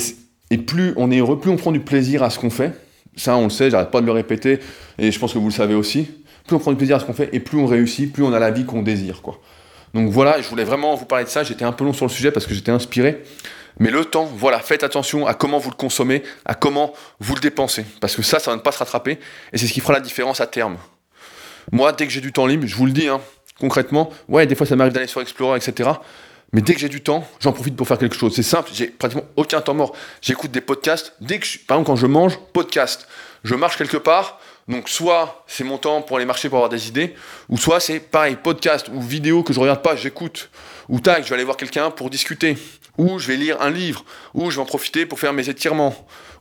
et 0.50 0.58
plus 0.58 0.92
on 0.96 1.10
est 1.10 1.18
heureux, 1.18 1.40
plus 1.40 1.50
on 1.50 1.56
prend 1.56 1.72
du 1.72 1.80
plaisir 1.80 2.22
à 2.22 2.30
ce 2.30 2.38
qu'on 2.38 2.50
fait. 2.50 2.72
Ça, 3.16 3.36
on 3.36 3.44
le 3.44 3.50
sait, 3.50 3.70
j'arrête 3.70 3.90
pas 3.90 4.00
de 4.00 4.06
le 4.06 4.12
répéter. 4.12 4.60
Et 4.98 5.10
je 5.10 5.18
pense 5.18 5.32
que 5.32 5.38
vous 5.38 5.48
le 5.48 5.52
savez 5.52 5.74
aussi 5.74 6.08
plus 6.48 6.56
on 6.56 6.58
prend 6.58 6.72
du 6.72 6.76
plaisir 6.76 6.96
à 6.96 7.00
ce 7.00 7.04
qu'on 7.04 7.12
fait 7.12 7.28
et 7.32 7.38
plus 7.38 7.58
on 7.58 7.66
réussit, 7.66 8.12
plus 8.12 8.24
on 8.24 8.32
a 8.32 8.40
la 8.40 8.50
vie 8.50 8.64
qu'on 8.64 8.82
désire. 8.82 9.22
Donc 9.94 10.10
voilà, 10.10 10.40
je 10.40 10.48
voulais 10.48 10.64
vraiment 10.64 10.96
vous 10.96 11.04
parler 11.04 11.24
de 11.24 11.30
ça. 11.30 11.44
J'étais 11.44 11.64
un 11.64 11.72
peu 11.72 11.84
long 11.84 11.92
sur 11.92 12.06
le 12.06 12.10
sujet 12.10 12.32
parce 12.32 12.46
que 12.46 12.54
j'étais 12.54 12.72
inspiré. 12.72 13.22
Mais 13.78 13.90
le 13.90 14.04
temps, 14.04 14.24
voilà, 14.24 14.58
faites 14.58 14.82
attention 14.82 15.26
à 15.26 15.34
comment 15.34 15.58
vous 15.58 15.70
le 15.70 15.76
consommez, 15.76 16.24
à 16.44 16.54
comment 16.54 16.92
vous 17.20 17.36
le 17.36 17.40
dépensez. 17.40 17.84
Parce 18.00 18.16
que 18.16 18.22
ça, 18.22 18.40
ça 18.40 18.50
va 18.50 18.56
ne 18.56 18.62
pas 18.62 18.72
se 18.72 18.78
rattraper. 18.78 19.18
Et 19.52 19.58
c'est 19.58 19.68
ce 19.68 19.72
qui 19.72 19.80
fera 19.80 19.92
la 19.92 20.00
différence 20.00 20.40
à 20.40 20.46
terme. 20.46 20.78
Moi, 21.70 21.92
dès 21.92 22.06
que 22.06 22.12
j'ai 22.12 22.20
du 22.20 22.32
temps 22.32 22.46
libre, 22.46 22.66
je 22.66 22.74
vous 22.74 22.86
le 22.86 22.92
dis, 22.92 23.06
hein, 23.06 23.20
concrètement, 23.60 24.10
ouais, 24.28 24.46
des 24.46 24.54
fois 24.54 24.66
ça 24.66 24.74
m'arrive 24.74 24.94
d'aller 24.94 25.06
sur 25.06 25.20
Explorer, 25.20 25.58
etc. 25.58 25.90
Mais 26.52 26.62
dès 26.62 26.74
que 26.74 26.80
j'ai 26.80 26.88
du 26.88 27.02
temps, 27.02 27.28
j'en 27.40 27.52
profite 27.52 27.76
pour 27.76 27.86
faire 27.86 27.98
quelque 27.98 28.16
chose. 28.16 28.34
C'est 28.34 28.42
simple, 28.42 28.70
j'ai 28.72 28.86
pratiquement 28.86 29.26
aucun 29.36 29.60
temps 29.60 29.74
mort. 29.74 29.94
J'écoute 30.22 30.50
des 30.50 30.62
podcasts. 30.62 31.12
Dès 31.20 31.38
que 31.38 31.46
je, 31.46 31.58
par 31.58 31.76
exemple, 31.76 31.88
quand 31.88 31.96
je 31.96 32.06
mange, 32.06 32.38
podcast. 32.54 33.06
Je 33.44 33.54
marche 33.54 33.76
quelque 33.76 33.96
part, 33.96 34.38
donc 34.68 34.88
soit 34.88 35.44
c'est 35.46 35.64
mon 35.64 35.78
temps 35.78 36.02
pour 36.02 36.16
aller 36.16 36.26
marcher 36.26 36.48
pour 36.48 36.58
avoir 36.58 36.68
des 36.68 36.88
idées, 36.88 37.14
ou 37.48 37.56
soit 37.56 37.80
c'est 37.80 38.00
pareil, 38.00 38.36
podcast 38.42 38.88
ou 38.92 39.00
vidéo 39.00 39.42
que 39.42 39.52
je 39.52 39.60
regarde 39.60 39.82
pas, 39.82 39.96
j'écoute. 39.96 40.50
Ou 40.88 41.00
tac, 41.00 41.24
je 41.24 41.28
vais 41.28 41.34
aller 41.34 41.44
voir 41.44 41.56
quelqu'un 41.56 41.90
pour 41.90 42.10
discuter. 42.10 42.56
Ou 42.96 43.18
je 43.18 43.28
vais 43.28 43.36
lire 43.36 43.60
un 43.60 43.70
livre. 43.70 44.04
Ou 44.34 44.50
je 44.50 44.56
vais 44.56 44.62
en 44.62 44.66
profiter 44.66 45.06
pour 45.06 45.20
faire 45.20 45.32
mes 45.32 45.48
étirements. 45.48 45.94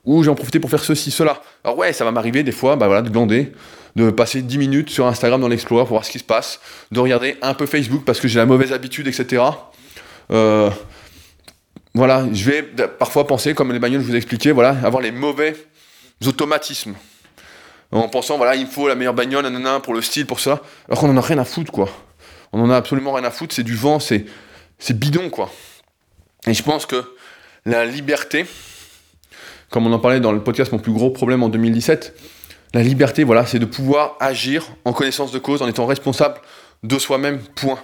Ou 0.05 0.23
je 0.23 0.27
vais 0.27 0.31
en 0.31 0.35
profiter 0.35 0.59
pour 0.59 0.69
faire 0.69 0.83
ceci, 0.83 1.11
cela. 1.11 1.41
Alors 1.63 1.77
ouais, 1.77 1.93
ça 1.93 2.05
va 2.05 2.11
m'arriver 2.11 2.43
des 2.43 2.51
fois, 2.51 2.75
bah 2.75 2.87
voilà, 2.87 3.01
de 3.01 3.09
glander, 3.09 3.51
de 3.95 4.09
passer 4.09 4.41
10 4.41 4.57
minutes 4.57 4.89
sur 4.89 5.05
Instagram 5.05 5.41
dans 5.41 5.49
l'Explorer 5.49 5.83
pour 5.83 5.91
voir 5.91 6.05
ce 6.05 6.11
qui 6.11 6.19
se 6.19 6.23
passe, 6.23 6.59
de 6.91 6.99
regarder 6.99 7.35
un 7.41 7.53
peu 7.53 7.65
Facebook 7.65 8.03
parce 8.05 8.19
que 8.19 8.27
j'ai 8.27 8.39
la 8.39 8.45
mauvaise 8.45 8.71
habitude, 8.71 9.07
etc. 9.07 9.43
Euh, 10.31 10.69
voilà, 11.93 12.25
je 12.31 12.43
vais 12.49 12.63
parfois 12.63 13.27
penser, 13.27 13.53
comme 13.53 13.71
les 13.73 13.79
bagnoles, 13.79 14.01
je 14.01 14.07
vous 14.07 14.13
ai 14.13 14.17
expliqué, 14.17 14.51
voilà, 14.51 14.69
avoir 14.83 15.01
les 15.01 15.11
mauvais 15.11 15.55
automatismes 16.25 16.95
en 17.91 18.09
pensant, 18.09 18.37
voilà, 18.37 18.55
il 18.55 18.65
me 18.65 18.69
faut 18.69 18.87
la 18.87 18.95
meilleure 18.95 19.13
bagnole, 19.13 19.43
nanana, 19.43 19.79
pour 19.79 19.93
le 19.93 20.01
style, 20.01 20.25
pour 20.25 20.39
ça. 20.39 20.61
Alors 20.87 20.99
qu'on 20.99 21.09
en 21.09 21.17
a 21.17 21.21
rien 21.21 21.37
à 21.37 21.45
foutre, 21.45 21.71
quoi. 21.71 21.89
On 22.51 22.61
en 22.61 22.69
a 22.69 22.75
absolument 22.75 23.13
rien 23.13 23.23
à 23.23 23.31
foutre, 23.31 23.53
c'est 23.53 23.63
du 23.63 23.75
vent, 23.75 23.99
c'est, 23.99 24.25
c'est 24.79 24.97
bidon, 24.97 25.29
quoi. 25.29 25.51
Et 26.47 26.53
je 26.53 26.63
pense 26.63 26.85
que 26.85 27.15
la 27.65 27.85
liberté, 27.85 28.45
comme 29.69 29.87
on 29.87 29.93
en 29.93 29.99
parlait 29.99 30.19
dans 30.19 30.31
le 30.31 30.43
podcast 30.43 30.71
Mon 30.71 30.79
plus 30.79 30.91
gros 30.91 31.09
problème 31.09 31.43
en 31.43 31.49
2017, 31.49 32.13
la 32.73 32.83
liberté, 32.83 33.23
voilà, 33.23 33.45
c'est 33.45 33.59
de 33.59 33.65
pouvoir 33.65 34.17
agir 34.19 34.67
en 34.85 34.93
connaissance 34.93 35.31
de 35.31 35.39
cause, 35.39 35.61
en 35.61 35.67
étant 35.67 35.85
responsable 35.85 36.39
de 36.83 36.99
soi-même, 36.99 37.39
point. 37.55 37.79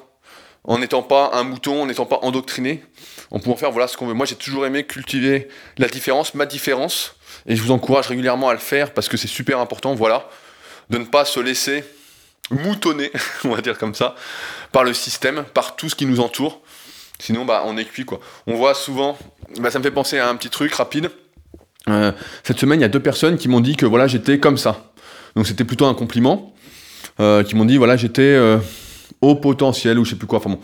en 0.65 0.77
n'étant 0.79 1.03
pas 1.03 1.31
un 1.33 1.43
mouton, 1.43 1.83
en 1.83 1.85
n'étant 1.87 2.05
pas 2.05 2.19
endoctriné, 2.21 2.83
en 3.31 3.39
pouvant 3.39 3.55
faire 3.55 3.71
voilà 3.71 3.87
ce 3.87 3.97
qu'on 3.97 4.07
veut. 4.07 4.13
Moi, 4.13 4.25
j'ai 4.25 4.35
toujours 4.35 4.65
aimé 4.65 4.85
cultiver 4.85 5.47
la 5.77 5.87
différence, 5.87 6.35
ma 6.35 6.45
différence, 6.45 7.15
et 7.45 7.55
je 7.55 7.61
vous 7.61 7.71
encourage 7.71 8.07
régulièrement 8.07 8.49
à 8.49 8.53
le 8.53 8.59
faire 8.59 8.93
parce 8.93 9.07
que 9.09 9.17
c'est 9.17 9.27
super 9.27 9.59
important, 9.59 9.95
voilà, 9.95 10.29
de 10.89 10.97
ne 10.97 11.05
pas 11.05 11.25
se 11.25 11.39
laisser 11.39 11.83
moutonner, 12.51 13.11
on 13.43 13.49
va 13.49 13.61
dire 13.61 13.77
comme 13.77 13.95
ça, 13.95 14.15
par 14.71 14.83
le 14.83 14.93
système, 14.93 15.43
par 15.53 15.75
tout 15.75 15.89
ce 15.89 15.95
qui 15.95 16.05
nous 16.05 16.19
entoure. 16.19 16.61
Sinon, 17.19 17.45
bah, 17.45 17.63
on 17.65 17.77
est 17.77 17.85
cuit, 17.85 18.05
quoi. 18.05 18.19
On 18.47 18.55
voit 18.55 18.73
souvent, 18.73 19.17
bah, 19.59 19.71
ça 19.71 19.79
me 19.79 19.83
fait 19.83 19.91
penser 19.91 20.17
à 20.19 20.27
un 20.29 20.35
petit 20.35 20.49
truc 20.49 20.73
rapide. 20.73 21.09
Euh, 21.89 22.11
cette 22.43 22.59
semaine, 22.59 22.79
il 22.79 22.83
y 22.83 22.85
a 22.85 22.89
deux 22.89 22.99
personnes 22.99 23.37
qui 23.37 23.47
m'ont 23.47 23.61
dit 23.61 23.75
que 23.75 23.85
voilà, 23.85 24.07
j'étais 24.07 24.39
comme 24.39 24.57
ça. 24.57 24.91
Donc 25.35 25.47
c'était 25.47 25.63
plutôt 25.63 25.85
un 25.85 25.93
compliment. 25.93 26.53
Euh, 27.19 27.43
qui 27.43 27.55
m'ont 27.55 27.65
dit 27.65 27.77
voilà, 27.77 27.95
j'étais 27.95 28.21
euh, 28.21 28.57
au 29.21 29.35
potentiel 29.35 29.99
ou 29.99 30.05
je 30.05 30.11
sais 30.11 30.15
plus 30.15 30.25
quoi. 30.25 30.39
Enfin 30.39 30.49
bon, 30.49 30.59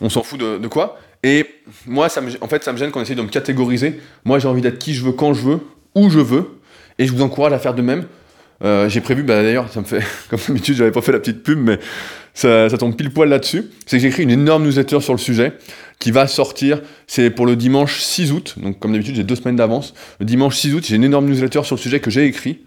on 0.00 0.08
s'en 0.08 0.22
fout 0.22 0.38
de, 0.38 0.66
quoi. 0.68 0.98
Et 1.22 1.46
moi, 1.86 2.08
ça 2.08 2.20
me, 2.20 2.30
en 2.40 2.48
fait, 2.48 2.62
ça 2.62 2.72
me 2.72 2.78
gêne 2.78 2.90
qu'on 2.90 3.00
essaye 3.00 3.16
de 3.16 3.22
me 3.22 3.28
catégoriser. 3.28 4.00
Moi, 4.24 4.38
j'ai 4.38 4.48
envie 4.48 4.62
d'être 4.62 4.78
qui 4.78 4.94
je 4.94 5.04
veux, 5.04 5.12
quand 5.12 5.34
je 5.34 5.42
veux, 5.42 5.60
où 5.94 6.10
je 6.10 6.18
veux. 6.18 6.60
Et 6.98 7.06
je 7.06 7.12
vous 7.12 7.22
encourage 7.22 7.52
à 7.52 7.58
faire 7.58 7.74
de 7.74 7.82
même. 7.82 8.04
j'ai 8.62 9.00
prévu, 9.00 9.22
bah, 9.22 9.42
d'ailleurs, 9.42 9.70
ça 9.70 9.80
me 9.80 9.86
fait, 9.86 10.02
comme 10.30 10.38
d'habitude, 10.48 10.76
j'avais 10.76 10.90
pas 10.90 11.02
fait 11.02 11.12
la 11.12 11.18
petite 11.18 11.42
pub, 11.42 11.58
mais 11.58 11.78
ça, 12.34 12.68
tombe 12.78 12.96
pile 12.96 13.10
poil 13.10 13.28
là-dessus. 13.28 13.64
C'est 13.86 13.96
que 13.96 14.02
j'ai 14.02 14.08
écrit 14.08 14.22
une 14.22 14.30
énorme 14.30 14.64
newsletter 14.64 15.00
sur 15.00 15.12
le 15.12 15.18
sujet 15.18 15.52
qui 15.98 16.10
va 16.10 16.26
sortir. 16.26 16.80
C'est 17.06 17.30
pour 17.30 17.46
le 17.46 17.56
dimanche 17.56 18.00
6 18.00 18.32
août. 18.32 18.54
Donc, 18.58 18.78
comme 18.78 18.92
d'habitude, 18.92 19.16
j'ai 19.16 19.24
deux 19.24 19.34
semaines 19.34 19.56
d'avance. 19.56 19.94
Le 20.20 20.26
dimanche 20.26 20.56
6 20.56 20.74
août, 20.74 20.84
j'ai 20.86 20.96
une 20.96 21.04
énorme 21.04 21.26
newsletter 21.26 21.64
sur 21.64 21.76
le 21.76 21.80
sujet 21.80 22.00
que 22.00 22.10
j'ai 22.10 22.26
écrit 22.26 22.60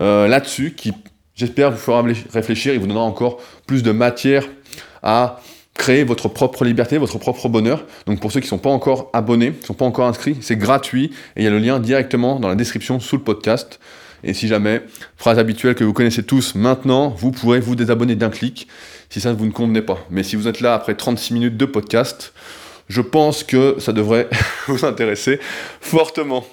euh, 0.00 0.28
là-dessus 0.28 0.72
qui, 0.76 0.92
j'espère, 1.34 1.70
vous 1.70 1.78
fera 1.78 2.04
réfléchir 2.32 2.72
et 2.72 2.78
vous 2.78 2.86
donnera 2.86 3.04
encore 3.04 3.38
plus 3.66 3.82
de 3.82 3.92
matière 3.92 4.44
à 5.02 5.40
créer 5.80 6.04
votre 6.04 6.28
propre 6.28 6.66
liberté, 6.66 6.98
votre 6.98 7.16
propre 7.16 7.48
bonheur. 7.48 7.84
Donc 8.06 8.20
pour 8.20 8.30
ceux 8.30 8.40
qui 8.40 8.46
ne 8.46 8.50
sont 8.50 8.58
pas 8.58 8.68
encore 8.68 9.08
abonnés, 9.14 9.52
qui 9.52 9.62
ne 9.62 9.66
sont 9.66 9.74
pas 9.74 9.86
encore 9.86 10.06
inscrits, 10.06 10.36
c'est 10.42 10.56
gratuit 10.56 11.06
et 11.36 11.40
il 11.40 11.44
y 11.44 11.46
a 11.46 11.50
le 11.50 11.58
lien 11.58 11.80
directement 11.80 12.38
dans 12.38 12.48
la 12.48 12.54
description 12.54 13.00
sous 13.00 13.16
le 13.16 13.22
podcast. 13.22 13.80
Et 14.22 14.34
si 14.34 14.46
jamais, 14.46 14.82
phrase 15.16 15.38
habituelle 15.38 15.74
que 15.74 15.82
vous 15.82 15.94
connaissez 15.94 16.22
tous 16.22 16.54
maintenant, 16.54 17.08
vous 17.08 17.30
pourrez 17.30 17.60
vous 17.60 17.76
désabonner 17.76 18.14
d'un 18.14 18.28
clic 18.28 18.68
si 19.08 19.22
ça 19.22 19.32
ne 19.32 19.36
vous 19.38 19.50
convenait 19.50 19.80
pas. 19.80 19.98
Mais 20.10 20.22
si 20.22 20.36
vous 20.36 20.48
êtes 20.48 20.60
là 20.60 20.74
après 20.74 20.94
36 20.94 21.32
minutes 21.32 21.56
de 21.56 21.64
podcast, 21.64 22.34
je 22.90 23.00
pense 23.00 23.42
que 23.42 23.76
ça 23.78 23.94
devrait 23.94 24.28
vous 24.66 24.84
intéresser 24.84 25.40
fortement. 25.80 26.44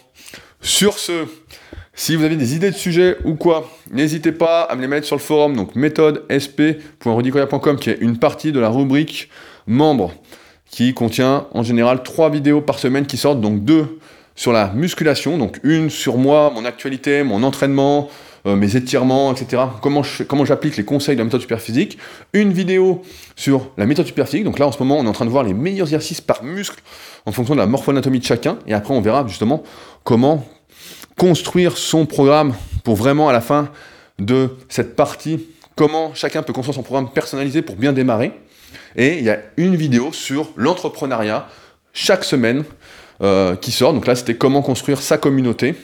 Sur 0.61 0.97
ce, 0.97 1.25
si 1.99 2.15
vous 2.15 2.23
avez 2.23 2.35
des 2.35 2.55
idées 2.55 2.69
de 2.69 2.75
sujets 2.75 3.17
ou 3.25 3.33
quoi, 3.33 3.67
n'hésitez 3.91 4.31
pas 4.31 4.61
à 4.61 4.75
me 4.75 4.81
les 4.81 4.87
mettre 4.87 5.07
sur 5.07 5.15
le 5.15 5.21
forum, 5.21 5.55
donc 5.55 5.75
méthodesp.rudicoya.com, 5.75 7.77
qui 7.77 7.89
est 7.89 7.97
une 7.99 8.19
partie 8.19 8.51
de 8.51 8.59
la 8.59 8.69
rubrique 8.69 9.29
membres, 9.65 10.13
qui 10.69 10.93
contient 10.93 11.47
en 11.55 11.63
général 11.63 12.03
trois 12.03 12.29
vidéos 12.29 12.61
par 12.61 12.77
semaine 12.77 13.07
qui 13.07 13.17
sortent, 13.17 13.41
donc 13.41 13.65
deux 13.65 13.97
sur 14.35 14.53
la 14.53 14.71
musculation, 14.73 15.39
donc 15.39 15.59
une 15.63 15.89
sur 15.89 16.17
moi, 16.17 16.51
mon 16.53 16.65
actualité, 16.65 17.23
mon 17.23 17.41
entraînement, 17.41 18.09
euh, 18.45 18.55
mes 18.55 18.75
étirements, 18.75 19.33
etc. 19.33 19.63
Comment, 19.81 20.03
j'applique 20.45 20.77
les 20.77 20.85
conseils 20.85 21.15
de 21.15 21.21
la 21.21 21.25
méthode 21.25 21.41
superphysique. 21.41 21.97
Une 22.33 22.53
vidéo 22.53 23.01
sur 23.35 23.71
la 23.75 23.87
méthode 23.87 24.05
superphysique. 24.05 24.43
Donc 24.43 24.59
là, 24.59 24.67
en 24.67 24.71
ce 24.71 24.77
moment, 24.77 24.99
on 24.99 25.05
est 25.05 25.09
en 25.09 25.13
train 25.13 25.25
de 25.25 25.31
voir 25.31 25.43
les 25.43 25.55
meilleurs 25.55 25.87
exercices 25.87 26.21
par 26.21 26.43
muscle 26.43 26.79
en 27.25 27.31
fonction 27.31 27.55
de 27.55 27.59
la 27.59 27.65
morphoanatomie 27.65 28.19
de 28.19 28.25
chacun. 28.25 28.59
Et 28.67 28.75
après, 28.75 28.93
on 28.93 29.01
verra 29.01 29.25
justement 29.27 29.63
comment 30.03 30.45
construire 31.17 31.77
son 31.77 32.05
programme 32.05 32.53
pour 32.83 32.95
vraiment, 32.95 33.27
à 33.27 33.33
la 33.33 33.41
fin 33.41 33.69
de 34.19 34.51
cette 34.69 34.95
partie, 34.95 35.45
comment 35.75 36.13
chacun 36.13 36.43
peut 36.43 36.53
construire 36.53 36.75
son 36.75 36.83
programme 36.83 37.09
personnalisé 37.11 37.61
pour 37.61 37.75
bien 37.75 37.91
démarrer. 37.91 38.31
Et 38.95 39.17
il 39.17 39.23
y 39.23 39.29
a 39.29 39.39
une 39.57 39.75
vidéo 39.75 40.11
sur 40.13 40.49
l'entrepreneuriat 40.55 41.47
chaque 41.93 42.23
semaine 42.23 42.63
euh, 43.21 43.55
qui 43.55 43.71
sort. 43.71 43.93
Donc 43.93 44.07
là, 44.07 44.15
c'était 44.15 44.35
comment 44.35 44.61
construire 44.61 45.01
sa 45.01 45.17
communauté. 45.17 45.75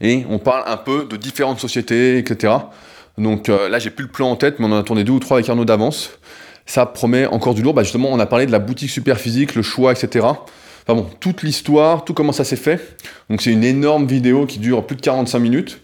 Et 0.00 0.24
on 0.28 0.38
parle 0.38 0.64
un 0.66 0.76
peu 0.76 1.04
de 1.04 1.16
différentes 1.16 1.60
sociétés, 1.60 2.18
etc. 2.18 2.54
Donc 3.18 3.48
euh, 3.48 3.68
là, 3.68 3.78
j'ai 3.78 3.90
plus 3.90 4.04
le 4.04 4.10
plan 4.10 4.30
en 4.30 4.36
tête, 4.36 4.58
mais 4.58 4.66
on 4.66 4.72
en 4.72 4.78
a 4.78 4.82
tourné 4.82 5.04
deux 5.04 5.12
ou 5.12 5.20
trois 5.20 5.38
avec 5.38 5.48
Arnaud 5.48 5.64
d'avance. 5.64 6.10
Ça 6.66 6.86
promet 6.86 7.26
encore 7.26 7.54
du 7.54 7.62
lourd. 7.62 7.74
Bah, 7.74 7.82
justement, 7.82 8.08
on 8.10 8.18
a 8.18 8.26
parlé 8.26 8.46
de 8.46 8.52
la 8.52 8.58
boutique 8.60 8.90
super 8.90 9.18
physique, 9.18 9.54
le 9.54 9.62
choix, 9.62 9.92
etc. 9.92 10.26
Enfin 10.82 11.00
bon, 11.00 11.06
toute 11.20 11.42
l'histoire, 11.42 12.04
tout 12.04 12.14
comment 12.14 12.32
ça 12.32 12.44
s'est 12.44 12.56
fait. 12.56 12.96
Donc 13.30 13.42
c'est 13.42 13.52
une 13.52 13.64
énorme 13.64 14.06
vidéo 14.06 14.46
qui 14.46 14.58
dure 14.58 14.86
plus 14.86 14.96
de 14.96 15.00
45 15.00 15.38
minutes. 15.38 15.80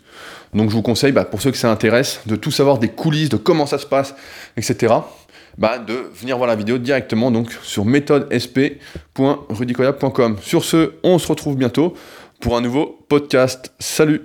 Donc 0.54 0.70
je 0.70 0.74
vous 0.74 0.82
conseille, 0.82 1.12
bah, 1.12 1.24
pour 1.24 1.42
ceux 1.42 1.50
que 1.50 1.58
ça 1.58 1.70
intéresse, 1.70 2.20
de 2.26 2.36
tout 2.36 2.50
savoir 2.50 2.78
des 2.78 2.88
coulisses, 2.88 3.28
de 3.28 3.36
comment 3.36 3.66
ça 3.66 3.78
se 3.78 3.86
passe, 3.86 4.14
etc 4.56 4.94
bah, 5.58 5.78
de 5.78 6.10
venir 6.14 6.38
voir 6.38 6.48
la 6.48 6.56
vidéo 6.56 6.78
directement 6.78 7.30
donc 7.30 7.52
sur 7.62 7.84
méthodesp.rudicoya.com. 7.84 10.38
Sur 10.40 10.64
ce, 10.64 10.92
on 11.02 11.18
se 11.18 11.28
retrouve 11.28 11.56
bientôt 11.56 11.92
pour 12.40 12.56
un 12.56 12.62
nouveau 12.62 13.04
podcast. 13.08 13.74
Salut 13.78 14.22